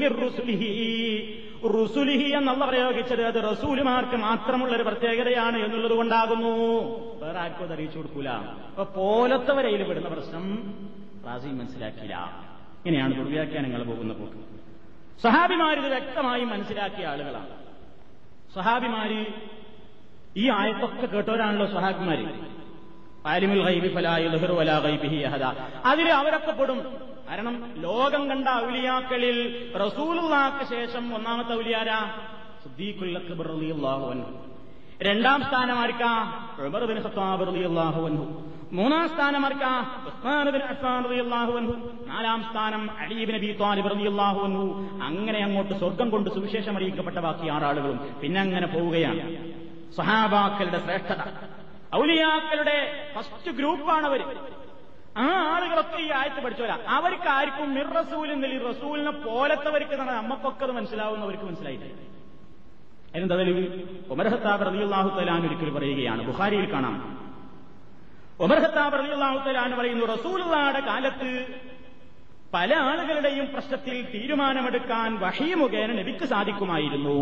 റുസുലിഹി. 0.08 1.18
എന്നുള്ള 1.64 2.66
പ്രയോഗിച്ചത് 2.66 3.24
അത് 3.24 3.58
റസൂലുമാർക്ക് 3.58 4.16
മാത്രമുള്ള 4.16 4.76
ഒരു 4.76 4.84
പ്രത്യേകതയാണ് 4.84 5.58
എന്നുള്ളത് 5.58 5.92
കൊണ്ടാകുന്നു. 5.92 6.58
വേറെ 7.24 7.40
ആർക്കും 7.40 7.64
അത് 7.64 7.74
അറിയിച്ചു 7.74 7.98
കൊടുക്കൂല. 7.98 8.30
അപ്പൊ 8.30 8.84
പോലത്തെ 8.84 9.54
വരയിൽ 9.54 9.84
പെടുന്ന 9.84 10.10
പ്രശ്നം 10.10 10.74
റാസി 11.26 11.48
മനസ്സിലാക്കിയില്ല. 11.48 12.44
ഇങ്ങനെയാണ് 12.86 13.14
ദുർവ്യാഖ്യാനങ്ങൾ 13.16 13.84
പോകുന്ന 13.84 14.14
പോക്ക് 14.14 14.40
സഹാബിമാരിത് 15.24 15.88
വ്യക്തമായി 15.88 16.44
മനസ്സിലാക്കിയ 16.44 17.08
ആളുകളാണ്. 17.08 17.50
സഹാബിമാര് 18.56 19.26
ഈ 20.38 20.50
ആയത്തൊക്കെ 20.50 21.06
കേട്ടവരാണല്ലോ 21.06 21.66
സഹാബിമാര്. 21.66 22.26
ആലിമുൽ 23.28 23.62
ഗൈബി 23.64 23.88
വലാ 23.88 24.80
ഗൈബിഹി 24.80 25.16
അതിൽ 25.86 26.08
അവരൊക്കെ 26.12 26.52
പെടും. 26.52 26.80
കാരണം 27.30 27.74
ലോകം 27.78 28.30
കണ്ട 28.30 28.48
ഔലിയാക്കളിൽ 28.66 29.38
റസൂലുള്ളാക്ക് 29.86 30.70
ശേഷം 30.70 31.16
ഒന്നാമത്തെ 31.16 31.54
ഔലിയാരാ? 31.54 32.00
സിദ്ദീഖുൽ 32.64 33.42
റളിയല്ലാഹു 33.42 34.12
അൻഹു. 34.12 34.32
രണ്ടാം 35.02 35.42
സ്ഥാനം 35.42 35.80
ആർക്കാ 35.80 36.12
ഉമർ 36.66 36.86
ബിൻ 36.86 36.98
ഖത്താബ് 36.98 37.48
റളിയല്ലാഹു 37.48 38.02
അൻഹു. 38.06 38.53
മൂന്നാം 38.78 39.08
സ്ഥാനം 39.10 39.46
ആർക്കാ 39.46 39.72
റളിയല്ലാഹു 41.06 41.52
അൻഹു. 41.60 41.74
നാലാം 42.08 42.40
സ്ഥാനം 42.50 42.84
അലി 43.04 43.26
ബിൻ 43.26 43.36
അബി 43.36 43.50
ത്വാലിബ് 43.60 43.90
റളിയല്ലാഹു 43.92 44.40
അൻഹു. 44.48 44.64
അങ്ങനെ 45.08 45.40
അങ്ങോട്ട് 45.48 45.74
സ്വർഗം 45.82 46.10
കൊണ്ട് 46.10 46.30
സുവിശേഷം 46.30 46.76
അറിയിക്കപ്പെട്ട 46.78 47.18
ബാക്കി 47.18 47.48
ആറാളുകളും 47.48 48.00
പിന്നെ 48.22 48.42
അങ്ങനെ 48.42 48.68
പോവുകയാണ്. 48.68 49.22
സഹാബാക്കളുടെ 49.98 50.80
ശ്രേഷ്ഠത. 50.86 51.22
ഔലിയാക്കളുടെ 51.96 52.78
ഫസ്റ്റ് 53.16 53.52
ഗ്രൂപ്പാണ് 53.52 54.06
അവർ 54.06 54.22
ആ 55.18 55.26
ആളുകളൊക്കെ 55.54 56.00
ഈ 56.04 56.10
ആയത്ത് 56.20 56.40
പഠിച്ചവരാ. 56.44 56.78
അവർക്ക് 56.98 57.30
ആർക്കും 57.30 57.74
മിർ 57.74 57.88
റസൂൽ 58.00 58.28
എന്നില്ല 58.32 58.70
റസൂലിനെ 58.70 59.12
പോലത്തെവർക്ക് 59.12 59.96
തന്നെ 60.02 60.14
നമ്മക്കൊക്കെ 60.14 60.64
അത് 60.68 60.72
മനസ്സിലാവുന്നവർക്ക് 60.72 61.44
മനസ്സിലായിട്ടില്ല 61.44 62.00
അതിനെന്താ 63.12 63.36
തെളിവ് 63.36 63.64
ഉമർ 64.14 64.28
ഹത്താബ് 64.34 64.66
റളിയല്ലാഹു 64.70 65.10
തലാൻ 65.20 65.42
ഒരിക്കൽ 65.48 65.72
പറയുകയാണ്. 65.78 66.22
ബുഹാരിയിൽ 66.30 66.68
കാണാം. 66.74 67.23
ഉമർ 68.40 68.60
ഹത്താബ് 68.60 69.00
റളിയല്ലാഹു 69.00 69.50
തലാൻ 69.50 69.78
പറയുന്നു 69.78 70.06
റസൂലുള്ളാടെ 70.06 70.80
കാലത്ത് 70.80 71.46
പല 72.54 72.76
ആളുകളുടെയും 72.76 73.48
പ്രശ്നത്തിൽ 73.54 74.02
തീരുമാനമെടുക്കാൻ 74.14 75.20
വഹി 75.20 75.54
മുഖേന 75.54 75.92
നബിക്ക് 75.92 76.26
സാധിക്കുമായിരുന്നു. 76.26 77.20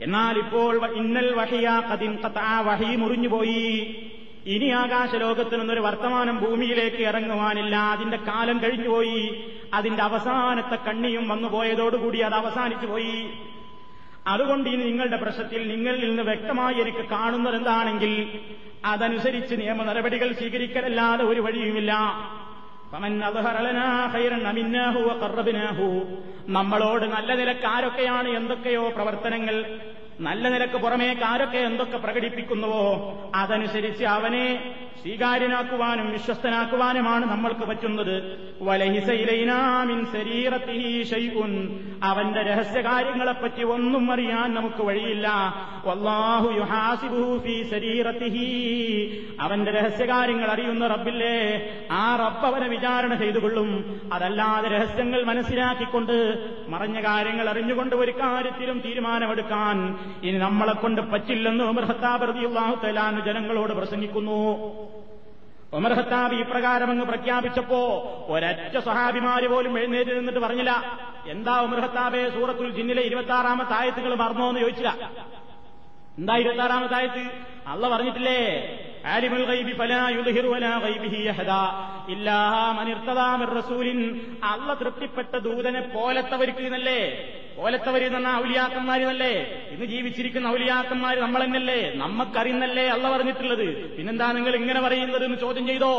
എന്നാൽ 0.00 0.38
ഇപ്പോൾ 0.38 0.92
ഇന്നൽ 0.92 1.34
വഹിയ 1.34 1.82
കതിൻ 1.92 2.16
കഥാ 2.16 2.60
വഹി 2.60 2.96
മുറിഞ്ഞുപോയി. 2.96 3.96
ഇനി 4.46 4.64
ആകാശലോകത്ത് 4.64 5.60
നിന്നൊരു 5.60 5.80
വർത്തമാനം 5.80 6.44
ഭൂമിയിലേക്ക് 6.44 6.96
ഇറങ്ങുവാനില്ല. 6.96 7.76
അതിന്റെ 7.76 8.16
കാലം 8.16 8.62
കഴിഞ്ഞുപോയി. 8.62 9.44
അതിന്റെ 9.74 10.02
അവസാനത്തെ 10.02 10.76
കണ്ണിയും 10.76 11.28
വന്നുപോയതോടുകൂടി 11.28 12.18
അത് 12.18 12.34
അവസാനിച്ചു 12.34 12.86
പോയി 12.86 13.30
അതുകൊണ്ട് 14.32 14.66
ഇനി 14.68 14.82
നിങ്ങളുടെ 14.90 15.18
പ്രശ്നത്തിൽ 15.24 15.60
നിങ്ങളിൽ 15.72 16.02
നിന്ന് 16.08 16.24
വ്യക്തമായി 16.30 16.78
എനിക്ക് 16.84 17.04
കാണുന്നത് 17.14 17.56
എന്താണെങ്കിൽ 17.60 18.12
അതനുസരിച്ച് 18.90 19.54
നിയമ 19.60 19.82
നടപടികൾ 19.88 20.28
സ്വീകരിക്കലല്ലാതെ 20.40 21.24
ഒരു 21.30 21.40
വഴിയുമില്ല. 21.46 21.92
നമ്മളോട് 26.58 27.04
നല്ല 27.14 27.30
നിലക്കാരൊക്കെയാണ് 27.40 28.28
എന്തൊക്കെയോ 28.38 28.84
പ്രവർത്തനങ്ങൾ. 28.96 29.56
നല്ല 30.20 30.48
നിലയ്ക്ക് 30.48 30.76
പുറമേക്ക് 30.76 31.22
ആരൊക്കെ 31.22 31.58
എന്തൊക്കെ 31.58 31.96
പ്രകടിപ്പിക്കുന്നുവോ 31.96 32.84
അതനുസരിച്ച് 33.34 34.04
അവനെ 34.04 34.74
സ്വീകാര്യനാക്കുവാനും 35.02 36.12
വിശ്വസ്തനാക്കുവാനുമാണ് 36.12 37.26
നമ്മൾക്ക് 37.26 37.60
പറ്റുന്നത്. 37.60 38.14
അവന്റെ 42.02 42.42
രഹസ്യകാര്യങ്ങളെപ്പറ്റി 42.42 43.62
ഒന്നും 43.62 44.12
അറിയാൻ 44.12 44.54
നമുക്ക് 44.54 44.82
വഴിയില്ല. 44.82 45.28
അവന്റെ 49.40 49.70
രഹസ്യകാര്യങ്ങൾ 49.70 50.50
അറിയുന്ന 50.50 50.86
റബ്ബില്ലേ 50.86 51.36
ആ 51.92 52.16
റബ്ബ് 52.16 52.46
അവനെ 52.46 52.68
വിചാരണ 52.68 53.14
ചെയ്തുകൊള്ളും. 53.14 54.00
അതല്ലാതെ 54.12 54.68
രഹസ്യങ്ങൾ 54.68 55.24
മനസ്സിലാക്കിക്കൊണ്ട് 55.24 56.16
മറഞ്ഞ 56.68 57.00
കാര്യങ്ങൾ 57.00 57.48
അറിഞ്ഞുകൊണ്ട് 57.48 57.96
ഒരു 57.96 58.10
കാര്യത്തിലും 58.10 58.80
തീരുമാനമെടുക്കാൻ 58.80 60.07
ഇനി 60.26 60.38
നമ്മളെ 60.46 60.74
കൊണ്ട് 60.82 61.00
പറ്റില്ലെന്ന് 61.12 61.64
ഉമർ 61.72 61.84
ഹത്താബ് 61.90 62.28
റളിയല്ലാഹു 62.30 62.74
തആല 62.84 63.20
ജനങ്ങളോട് 63.28 63.72
പ്രസംഗിക്കുന്നു. 63.80 64.38
ഉമർ 65.78 65.92
ഹത്താബ് 65.98 66.34
ഈ 66.40 66.42
പ്രകാരം 66.50 66.90
അങ്ങ് 66.92 67.06
പ്രഖ്യാപിച്ചപ്പോ 67.12 67.80
ഒരൊറ്റ 68.34 68.76
സഹാബിമാര് 68.88 69.48
പോലും 69.52 69.72
എഴുന്നേറ്റ് 69.80 70.12
നിന്നിട്ട് 70.18 70.40
പറഞ്ഞില്ല. 70.44 70.74
എന്താ 71.34 71.54
ഉമർ 71.66 71.80
ഹത്താബെ 71.84 72.22
സൂറത്തുൽ 72.36 72.70
ജിന്നിലെ 72.78 73.02
ഇരുപത്തി 73.08 73.34
ആറാമത്തെ 73.38 73.74
ആയത്തുകൾ 73.80 74.12
മറന്നോ 74.22 74.46
എന്ന് 74.50 74.62
ചോദിച്ചില്ല. 74.64 74.92
എന്താ 76.18 76.36
ഇരുപത്തി 76.36 76.60
ആറാമത്തെ 76.60 76.94
ആയത്ത് 76.94 77.30
അല്ല 77.66 77.88
പറഞ്ഞിട്ടില്ലേ? 77.88 78.40
ആലിമുൽ 79.06 79.44
ഗൈബി 79.44 79.72
റസൂലിൻ. 83.58 84.20
അല്ല 84.44 84.74
തൃപ്തിപ്പെട്ട 84.74 85.36
ദൂതനെ 85.36 85.80
പോലത്തവർക്ക് 85.80 86.60
എന്നല്ലേ? 86.60 87.00
പോലത്തവർ 87.56 88.04
എന്ന 88.04 88.28
ഔലിയാക്കന്മാരെന്നല്ലേ? 88.36 89.34
ഇന്ന് 89.70 89.84
ജീവിച്ചിരിക്കുന്ന 89.84 90.48
ഔലിയാക്കന്മാർ 90.48 91.20
നമ്മൾ 91.20 91.44
തന്നെയല്ലേ 91.44 91.94
നമ്മക്കറിയുന്നല്ലേ 91.94 92.86
അല്ല 92.88 93.16
പറഞ്ഞിട്ടുള്ളത്? 93.16 93.96
പിന്നെന്താ 93.96 94.32
നിങ്ങൾ 94.32 94.56
ഇങ്ങനെ 94.56 94.80
പറയുന്നത് 94.80 95.24
എന്ന് 95.24 95.38
ചോദ്യം 95.38 95.66
ചെയ്തോ? 95.66 95.94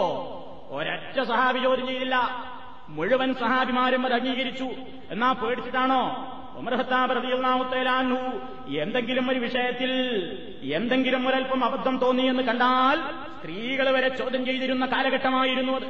ഒരൊറ്റ 0.72 1.24
സഹാബി 1.24 1.59
ചോദ്യം 1.59 1.88
ചെയ്തില്ല. 1.88 2.15
മുഴുവൻ 2.89 3.34
സഹാബിമാരും 3.34 4.05
അത് 4.05 4.13
അംഗീകരിച്ചു. 4.13 4.70
എന്നാ 5.11 5.32
പേടിച്ചിട്ടാണോ? 5.32 6.36
ഉമർഹത്താബിയാഹുത്തേലാൻഹു 6.60 8.20
എന്തെങ്കിലും 8.78 9.32
ഒരു 9.32 9.39
വിഷയത്തിൽ 9.39 9.91
എന്തെങ്കിലും 10.74 11.30
ഒരൽപ്പം 11.30 11.64
അബദ്ധം 11.64 11.97
തോന്നിയെന്ന് 11.97 12.43
കണ്ടാൽ 12.43 12.97
സ്ത്രീകൾ 13.39 13.91
വരെ 13.91 14.10
ചോദ്യം 14.10 14.45
ചെയ്തിരുന്ന 14.45 14.86
കാലഘട്ടമായിരുന്നു 14.86 15.74
അത്. 15.74 15.88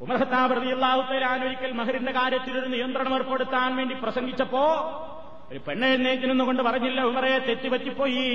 ഉമർഹത്താബ് 0.00 0.56
റതിയല്ലാഹുത്തേലാൻ 0.56 1.44
ഒരിക്കൽ 1.44 1.72
മഹറിന്റെ 1.72 2.12
കാര്യത്തിൽ 2.12 2.58
ഒരു 2.58 2.66
നിയന്ത്രണം 2.66 3.14
ഏർപ്പെടുത്താൻ 3.14 3.76
വേണ്ടി 3.76 3.94
പ്രസംഗിച്ചപ്പോ 3.94 4.64
ഒരു 5.52 5.60
പെണ്ണെഴുന്നേറ്റ് 5.68 6.44
കൊണ്ട് 6.44 6.62
പറഞ്ഞില്ല 6.62 7.00
ഉമറെ 7.04 7.38
തെറ്റുപറ്റിപ്പോയി. 7.38 8.26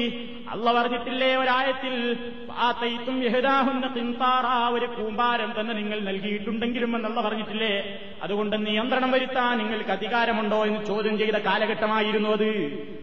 അള്ള 0.50 0.74
പറഞ്ഞിട്ടില്ലേ 0.74 1.36
ഒരായത്തിൽ 1.36 2.14
പാത്തയിത്തും 2.50 3.24
യഹദാഹുന്ന 3.24 3.88
തിന്താറ 3.88 4.74
ഒരു 4.74 4.86
കൂമ്പാരം 4.86 5.54
തന്നെ 5.60 5.74
നിങ്ങൾ 5.74 6.00
നൽകിയിട്ടുണ്ടെങ്കിലും 6.00 6.96
എന്നുള്ള 6.96 7.22
പറഞ്ഞിട്ടില്ലേ? 7.22 8.00
അതുകൊണ്ട് 8.24 8.66
നിയന്ത്രണം 8.66 9.12
വരുത്താൻ 9.12 9.58
നിങ്ങൾക്ക് 9.58 9.90
അധികാരമുണ്ടോ 9.90 10.66
എന്ന് 10.66 10.86
ചോദ്യം 10.86 11.18
ചെയ്ത 11.18 11.36
കാലഘട്ടമായിരുന്നു 11.36 12.30
അത്. 12.30 12.50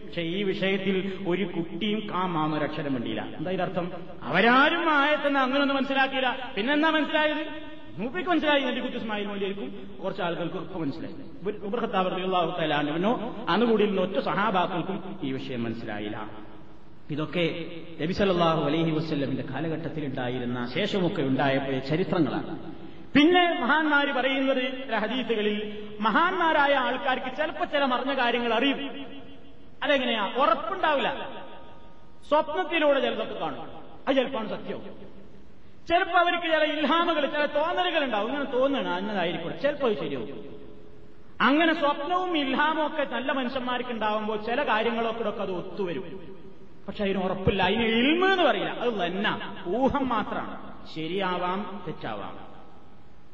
പക്ഷെ 0.05 0.21
ഈ 0.21 0.43
വിഷയത്തിൽ 0.43 1.23
ഒരു 1.27 1.43
കുട്ടിയും 1.43 1.99
കാമാന്നൊരക്ഷരം 2.13 2.93
വേണ്ടിയില്ല. 2.93 3.21
എന്താ 3.37 3.51
ഇതർത്ഥം? 3.51 3.91
അവരാരും 4.23 4.89
ആയത്തെന്ന് 4.89 5.39
അങ്ങനൊന്നും 5.39 5.77
മനസ്സിലാക്കിയില്ല. 5.77 6.51
പിന്നെന്താ 6.57 6.89
മനസ്സിലായത്? 6.89 7.71
മൂപ്പയ്ക്ക് 7.97 8.29
മനസ്സിലായി 8.31 8.61
എന്റെ 8.61 8.81
കുട്ടി 8.81 8.97
ഇസ്മായിൽ 8.97 9.27
മൊഴിയായിരിക്കും 9.27 9.97
കുറച്ച് 10.03 10.21
ആളുകൾക്ക് 10.21 10.57
ഒക്കെ 10.57 10.79
മനസ്സിലായി. 10.79 11.15
ഉബ്രഹത്താബർലാഹുത്തലാണ്ടവനോ 11.57 13.35
നിന്ന് 13.85 14.01
ഒറ്റ 14.01 14.19
സഹാബാക്കൾക്കും 14.19 15.19
ഈ 15.23 15.31
വിഷയം 15.31 15.63
മനസ്സിലായില്ല. 15.63 16.29
ഇതൊക്കെ 17.11 17.65
നബി 18.01 18.13
സല്ലാഹു 18.13 18.65
അലൈഹി 18.65 18.91
വസ്ല്ലമിന്റെ 18.91 19.43
കാലഘട്ടത്തിൽ 19.43 20.05
ഉണ്ടായിരുന്ന 20.05 20.71
ശേഷമൊക്കെ 20.75 21.21
ഉണ്ടായപ്പോയ 21.21 21.79
ചരിത്രങ്ങളാണ്. 21.79 22.73
പിന്നെ 23.13 23.59
മഹാന്മാര് 23.61 24.13
പറയുന്നത് 24.13 24.89
ഹദീസുകളിൽ 24.93 25.87
മഹാന്മാരായ 25.99 26.73
ആൾക്കാർക്ക് 26.73 27.37
ചിലപ്പോൾ 27.37 27.65
ചില 27.65 27.85
മറിഞ്ഞ 27.85 28.13
കാര്യങ്ങൾ 28.13 28.53
അറിയും. 28.53 29.05
അതെങ്ങനെയാ? 29.83 30.33
ഉറപ്പുണ്ടാവില്ല. 30.37 31.29
സ്വപ്നത്തിലൂടെ 32.29 32.99
ചിലതൊക്കെ 32.99 33.39
കാണും. 33.39 33.61
അത് 34.07 34.15
ചിലപ്പോൾ 34.15 34.47
സത്യവും 34.47 35.10
ചിലപ്പോൾ 35.91 36.17
അവർക്ക് 36.17 36.43
ചില 36.43 36.63
ഇൽഹാമുകൾ 36.63 37.25
ചില 37.25 37.45
തോന്നലുകൾ 37.45 38.03
ഉണ്ടാവും 38.03 38.27
ഇങ്ങനെ 38.27 38.45
തോന്നണം 38.45 38.97
എന്നതായിരിക്കും 38.97 39.59
ചിലപ്പോൾ 39.61 39.93
ശരിയാവും. 39.93 40.51
അങ്ങനെ 41.41 41.79
സ്വപ്നവും 41.79 42.37
ഇൽഹാമും 42.37 42.85
ഒക്കെ 42.85 43.07
നല്ല 43.11 43.31
മനുഷ്യന്മാർക്ക് 43.31 43.89
ഉണ്ടാവുമ്പോൾ 43.89 44.41
ചില 44.41 44.63
കാര്യങ്ങളൊക്കെ 44.63 45.41
അത് 45.41 45.51
ഒത്തുവരും. 45.51 46.35
പക്ഷെ 46.87 47.03
അതിന് 47.03 47.17
ഉറപ്പില്ല. 47.17 47.63
അതിന് 47.63 47.83
ഇൽമ 47.83 48.31
എന്ന് 48.31 48.43
പറയില്ല. 48.43 48.69
അത് 48.69 49.05
തന്നെ. 49.05 49.69
ഊഹം 49.69 50.09
മാത്രമാണ്. 50.09 50.71
ശരിയാവാം 50.95 51.83
തെറ്റാവാം. 51.87 52.50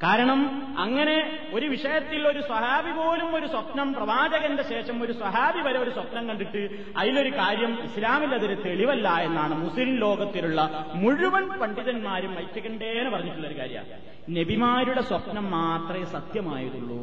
കാരണം 0.02 0.40
അങ്ങനെ 0.78 1.48
ഒരു 1.52 1.66
വിഷയത്തിൽ 1.66 2.28
ഒരു 2.28 2.40
സ്വഹാബി 2.40 2.90
പോലും 2.90 3.34
ഒരു 3.34 3.46
സ്വപ്നം 3.46 3.92
പ്രവാചകന്റെ 3.92 4.62
ശേഷം 4.62 5.02
ഒരു 5.02 5.12
സ്വഹാബി 5.12 5.60
വരെ 5.60 5.78
ഒരു 5.78 5.90
സ്വപ്നം 5.90 6.28
കണ്ടിട്ട് 6.28 6.68
അതിലൊരു 6.96 7.36
കാര്യം 7.36 7.84
ഇസ്ലാമിൽ 7.84 8.34
അതൊരു 8.34 8.54
തെളിവല്ല 8.54 9.08
എന്നാണ് 9.08 9.54
മുസ്ലിം 9.54 9.96
ലോകത്തിലുള്ള 9.96 10.90
മുഴുവൻ 10.94 11.48
പണ്ഡിതന്മാരും 11.48 12.38
ഐക്യകണ്ഠേന 12.38 13.08
പറഞ്ഞിട്ടുള്ള 13.08 13.46
ഒരു 13.46 13.58
കാര്യമാണ്. 13.58 14.36
നബിമാരുടെ 14.36 15.00
സ്വപ്നം 15.00 15.50
മാത്രമേ 15.50 16.04
സത്യമായതുള്ളൂ. 16.04 17.02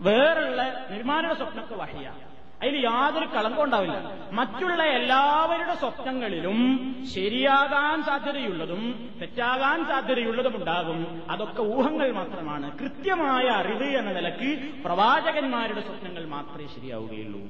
വേറുള്ള 0.00 0.86
നബിമാരുടെ 0.90 1.34
സ്വപ്നമൊക്കെ 1.34 1.74
വഹിയാണ്. 1.74 2.29
അതിൽ 2.62 2.76
യാതൊരു 2.76 3.26
കളങ്കം 3.26 3.64
ഉണ്ടാവില്ല. 3.64 4.12
മറ്റുള്ള 4.32 4.82
എല്ലാവരുടെ 4.82 5.74
സ്വപ്നങ്ങളിലും 5.74 6.94
ശരിയാകാൻ 7.14 8.02
സാധ്യതയുള്ളതും 8.02 9.08
തെറ്റാകാൻ 9.20 9.84
സാധ്യതയുള്ളതും 9.84 10.56
ഉണ്ടാകും. 10.56 11.22
അതൊക്കെ 11.30 11.62
ഊഹങ്ങൾ 11.62 12.12
മാത്രമാണ്. 12.12 12.78
കൃത്യമായ 12.78 13.44
അറിവ് 13.44 13.84
എന്ന 13.84 14.12
നിലയ്ക്ക് 14.12 14.82
പ്രവാചകന്മാരുടെ 14.84 15.80
സ്വപ്നങ്ങൾ 15.80 16.24
മാത്രമേ 16.24 16.66
ശരിയാവുകയുള്ളൂ. 16.66 17.40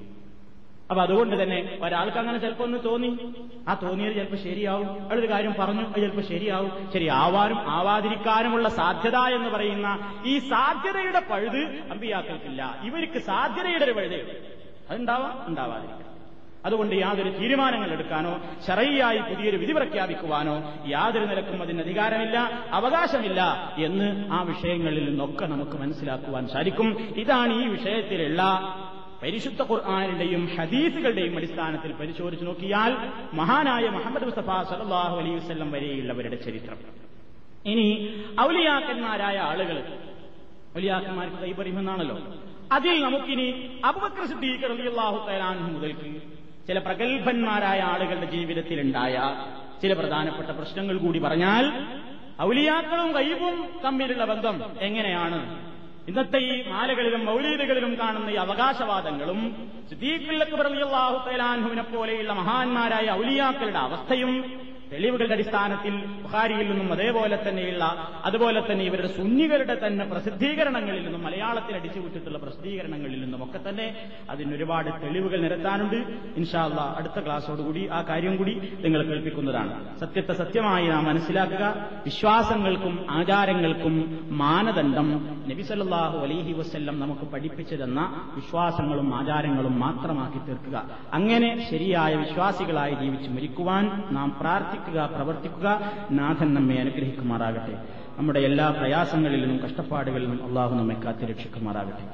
അപ്പൊ 0.90 1.02
അതുകൊണ്ട് 1.02 1.42
തന്നെ 1.42 1.78
ഒരാൾക്ക് 1.82 2.18
അങ്ങനെ 2.18 2.38
ചിലപ്പോ 2.38 2.64
ഒന്ന് 2.64 2.78
തോന്നി. 2.84 3.34
ആ 3.68 3.74
തോന്നിയത് 3.74 4.14
ചിലപ്പോൾ 4.14 4.36
ശരിയാവും. 4.36 5.02
അയാളൊരു 5.02 5.30
കാര്യം 5.30 5.54
പറഞ്ഞു 5.58 5.82
അത് 5.82 5.94
ചിലപ്പോൾ 5.94 6.22
ശരിയാവും. 6.22 6.92
ശരിയാവാനും 6.92 7.70
ആവാതിരിക്കാനുമുള്ള 7.70 8.68
സാധ്യത 8.68 9.16
എന്ന് 9.16 9.48
പറയുന്ന 9.48 10.22
ഈ 10.26 10.38
സാധ്യതയുടെ 10.38 11.22
പഴുത് 11.30 11.80
അമ്പിയാക്കൾക്കില്ല. 11.90 12.80
ഇവർക്ക് 12.84 13.18
സാധ്യതയുടെ 13.18 13.84
ഒരു 13.84 13.92
പഴുതയുണ്ട് 13.92 14.59
അതുണ്ടാവാം 14.90 15.48
ഉണ്ടാവാതിരിക്കാം. 15.48 16.06
അതുകൊണ്ട് 16.64 16.94
യാതൊരു 16.94 17.30
തീരുമാനങ്ങൾ 17.30 17.90
എടുക്കാനോ 17.90 18.40
ശറയ്യായി 18.66 19.18
പുതിയൊരു 19.18 19.56
വിധി 19.56 19.72
പ്രഖ്യാപിക്കുവാനോ 19.72 20.56
യാതൊരു 20.86 21.24
നിലക്കും 21.24 21.62
അതിന് 21.62 21.80
അധികാരമില്ല 21.80 22.38
അവകാശമില്ല 22.72 23.72
എന്ന് 23.78 24.32
ആ 24.32 24.42
വിഷയങ്ങളിൽ 24.42 25.04
നിന്നൊക്കെ 25.04 25.46
നമുക്ക് 25.46 25.76
മനസ്സിലാക്കുവാൻ 25.82 26.48
സാധിക്കും. 26.48 26.88
ഇതാണ് 27.16 27.52
ഈ 27.62 27.68
വിഷയത്തിലുള്ള 27.68 28.42
പരിശുദ്ധ 29.22 29.62
ഖുർആാനിന്റെയും 29.62 30.50
ഹദീസുകളുടെയും 30.58 31.36
അടിസ്ഥാനത്തിൽ 31.36 31.92
പരിശോധിച്ചു 31.92 32.44
നോക്കിയാൽ 32.44 32.92
മഹാനായ 33.34 33.88
മുഹമ്മദ് 33.88 34.24
മുസ്തഫ 34.24 34.62
സലാഹു 34.70 35.16
അലൈഹി 35.20 35.34
വസ്ലം 35.34 35.72
വരെയുള്ളവരുടെ 35.72 36.36
ചരിത്രം. 36.36 36.78
ഇനി 37.66 37.88
ഔലിയാക്കന്മാരായ 38.40 39.38
ആളുകൾ 39.38 39.82
ഔലിയാക്കന്മാർക്ക് 40.76 41.36
കൈപറിയുമെന്നാണല്ലോ 41.36 42.18
അതിൽ 42.70 42.96
നമുക്കിനി 43.04 43.46
അബുബക്കർ 43.84 44.24
സിദ്ദീഖ് 44.30 44.68
റളിയല്ലാഹു 44.72 45.18
മുതൽക്ക് 45.68 46.10
ചില 46.68 46.78
പ്രഗത്ഭന്മാരായ 46.86 47.80
ആളുകളുടെ 47.92 48.28
ജീവിതത്തിലുണ്ടായ 48.34 49.14
ചില 49.82 49.92
പ്രധാനപ്പെട്ട 50.00 50.50
പ്രശ്നങ്ങൾ 50.58 50.96
കൂടി 50.98 51.20
പറഞ്ഞാൽ 51.24 51.64
ഔലിയാക്കളും 52.44 53.08
കൈവും 53.16 53.54
തമ്മിലുള്ള 53.84 54.24
ബന്ധം 54.30 54.56
എങ്ങനെയാണ്? 54.80 55.38
ഇന്നത്തെ 56.08 56.38
ഈ 56.46 56.54
മാലകളിലും 56.70 57.22
മൗലീദുകളിലും 57.26 57.92
കാണുന്ന 58.00 58.28
ഈ 58.30 58.38
അവകാശവാദങ്ങളും 58.44 59.40
സിദ്ദീഖുല്ലക്ക് 59.90 60.56
റളിയല്ലാഹു 60.66 61.18
തആലാഹുവിനെ 61.26 61.84
പോലെയുള്ള 61.90 62.32
മഹാന്മാരായ 62.40 63.06
ഔലിയാക്കളുടെ 63.20 63.80
അവസ്ഥയും 63.86 64.32
തെളിവുകളുടെ 64.92 65.32
അടിസ്ഥാനത്തിൽ 65.32 65.94
ബുഹാരിയിൽ 66.22 66.70
നിന്നും 66.70 66.92
അതേപോലെ 66.92 67.48
തന്നെയുള്ള 67.48 67.84
അതുപോലെ 68.24 68.72
തന്നെ 68.72 68.84
ഇവരുടെ 68.84 69.08
സുന്നികളുടെ 69.08 69.86
തന്നെ 69.86 70.04
പ്രസിദ്ധീകരണങ്ങളിൽ 70.04 71.04
നിന്നും 71.04 71.22
മലയാളത്തിൽ 71.22 71.74
അടിച്ചുവിട്ടിട്ടുള്ള 71.74 72.38
പ്രസിദ്ധീകരണങ്ങളിൽ 72.38 73.20
നിന്നും 73.20 73.44
ഒക്കെ 73.44 73.60
തന്നെ 73.68 73.94
അതിനൊരുപാട് 74.30 75.02
തെളിവുകൾ 75.02 75.40
നിരത്താനുണ്ട്. 75.40 75.96
ഇൻഷാല്ല 76.36 76.80
അടുത്ത 76.80 77.24
ക്ലാസ്സോടുകൂടി 77.24 77.86
ആ 77.86 78.02
കാര്യം 78.02 78.36
കൂടി 78.36 78.54
നിങ്ങൾ 78.80 79.02
കേൾപ്പിക്കുന്നതാണ്. 79.02 79.98
സത്യത്തെ 79.98 80.32
സത്യമായി 80.32 80.86
നാം 80.86 81.04
മനസ്സിലാക്കുക. 81.04 81.88
വിശ്വാസങ്ങൾക്കും 82.04 83.06
ആചാരങ്ങൾക്കും 83.10 83.94
മാനദണ്ഡം 84.30 85.08
നബിസല്ലാഹു 85.50 86.18
അലൈഹി 86.18 86.52
വസ്ല്ലം 86.52 87.00
നമുക്ക് 87.00 87.20
പഠിപ്പിച്ചതെന്ന 87.20 88.30
വിശ്വാസങ്ങളും 88.34 89.14
ആചാരങ്ങളും 89.14 89.80
മാത്രമാക്കി 89.80 90.46
തീർക്കുക. 90.46 90.84
അങ്ങനെ 91.12 91.70
ശരിയായ 91.70 92.14
വിശ്വാസികളായി 92.14 92.94
ജീവിച്ച് 92.94 93.30
മരിക്കുവാൻ 93.30 93.84
നാം 94.10 94.30
പ്രാർത്ഥിക്കുക 94.80 95.16
പ്രവർത്തിക്കുക 95.16 95.68
നാഥൻ 96.10 96.54
നമ്മെ 96.54 96.76
അനുഗ്രഹിക്കുമാറാകട്ടെ. 96.76 97.74
നമ്മുടെ 98.18 98.40
എല്ലാ 98.40 98.70
പ്രയാസങ്ങളിലും 98.70 99.56
കഷ്ടപ്പാടുകളിലും 99.64 100.46
അള്ളാഹു 100.46 100.74
നമ്മെ 100.74 100.96
കാത്തിരക്ഷിക്കുമാറാകട്ടെ. 101.04 102.04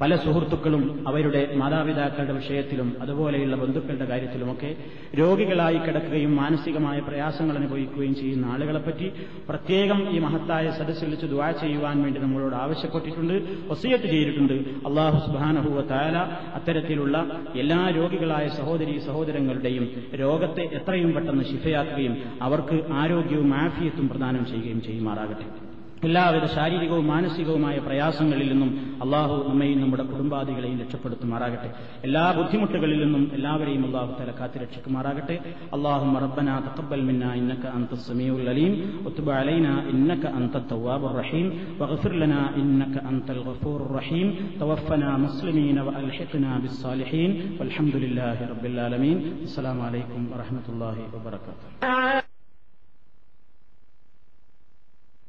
പല 0.00 0.16
സുഹൃത്തുക്കളും 0.16 1.04
അവരുടെ 1.08 1.54
മാതാപിതാക്കളുടെ 1.56 2.32
വിഷയത്തിലും 2.32 2.96
അതുപോലെയുള്ള 3.02 3.56
ബന്ധുക്കളുടെ 3.56 4.04
കാര്യത്തിലുമൊക്കെ 4.04 4.76
രോഗികളായി 5.18 5.78
കിടക്കുകയും 5.78 6.36
മാനസികമായ 6.36 6.98
പ്രയാസങ്ങൾ 7.00 7.56
അനുഭവിക്കുകയും 7.56 8.14
ചെയ്യുന്ന 8.14 8.44
ആളുകളെപ്പറ്റി 8.44 9.12
പ്രത്യേകം 9.48 10.10
ഈ 10.10 10.18
മഹത്തായ 10.18 10.70
സദസ്സിൽ 10.70 11.10
വെച്ച് 11.10 11.26
ദുവാ 11.26 11.50
ചെയ്യുവാൻ 11.50 12.02
വേണ്ടി 12.02 12.20
നമ്മളോട് 12.20 12.54
ആവശ്യപ്പെട്ടിട്ടുണ്ട് 12.54 13.36
ഒസിയത്ത് 13.68 14.04
ചെയ്തിട്ടുണ്ട്. 14.04 14.54
അള്ളാഹു 14.86 15.18
സുബാനഹുവ 15.26 15.80
താല 15.80 16.16
അത്തരത്തിലുള്ള 16.54 17.16
എല്ലാ 17.54 17.90
രോഗികളായ 17.90 18.48
സഹോദരി 18.48 18.98
സഹോദരങ്ങളുടെയും 18.98 19.86
രോഗത്തെ 20.14 20.66
എത്രയും 20.80 21.14
പെട്ടെന്ന് 21.14 21.44
ശിഫയാക്കുകയും 21.44 22.16
അവർക്ക് 22.42 22.84
ആരോഗ്യവും 22.92 23.54
ആഫിയത്തും 23.54 24.08
പ്രദാനം 24.08 24.46
ചെയ്യുകയും 24.46 24.82
ചെയ്യുമാറാകട്ടെ. 24.82 25.65
എല്ലാവിധ 26.06 26.44
ശാരീരികവും 26.44 27.06
മാനസികവുമായ 27.06 27.78
പ്രയാസങ്ങളിൽ 27.78 28.48
നിന്നും 28.52 28.98
അള്ളാഹു 29.02 29.48
നമ്മയും 29.48 29.80
നമ്മുടെ 29.80 30.02
കുടുംബാദികളെയും 30.02 30.80
രക്ഷപ്പെടുത്തുമാറാകട്ടെ. 30.80 31.72
എല്ലാ 32.04 32.30
ബുദ്ധിമുട്ടുകളിൽ 32.30 33.04
നിന്നും 33.04 33.30
എല്ലാവരെയും 33.34 33.86
അള്ളാഹു 33.86 34.12
തല 34.20 34.30
കാത്തി 34.40 34.58
രക്ഷിക്കുമാറാകട്ടെ 34.58 35.54
അള്ളാഹു 35.72 36.18
റബ്ബന 36.18 36.60
തഖബ്ബൽ 36.60 37.00
മിന്ന 37.00 37.32
ഇന്നക 37.32 37.66
അൻത 37.66 37.94
സമീഉൽ 37.94 38.48
അലീം. 38.48 39.04
വതുബ് 39.04 39.30
അലൈന 39.30 39.66
ഇന്നക 39.90 40.26
അൻത 40.26 40.54
തവ്വാബുർ 40.72 41.12
റഹീം. 41.12 41.76
വഗ്ഫിർ 41.78 42.12
ലനാ 42.12 42.52
ഇന്നക 42.56 43.06
അൻതൽ 43.06 43.42
ഗഫൂറുർ 43.42 43.92
റഹീം. 43.96 44.58
തവഫന 44.60 45.04
മുസ്ലിമീന 45.16 45.80
വഅൽഹിഖ്നാ 45.80 46.58
ബിസ്സാലിഹീൻ. 46.58 47.58
വൽഹംദുലില്ലാഹി 47.60 48.44
റബ്ബിൽ 48.44 48.80
ആലമീൻ. 48.80 49.40
അസ്സലാമു 49.42 49.82
അലൈക്കും 49.82 50.30
വറഹ്മത്തുള്ളാഹി 50.30 51.02
വബറകാതുഹു. 51.14 52.35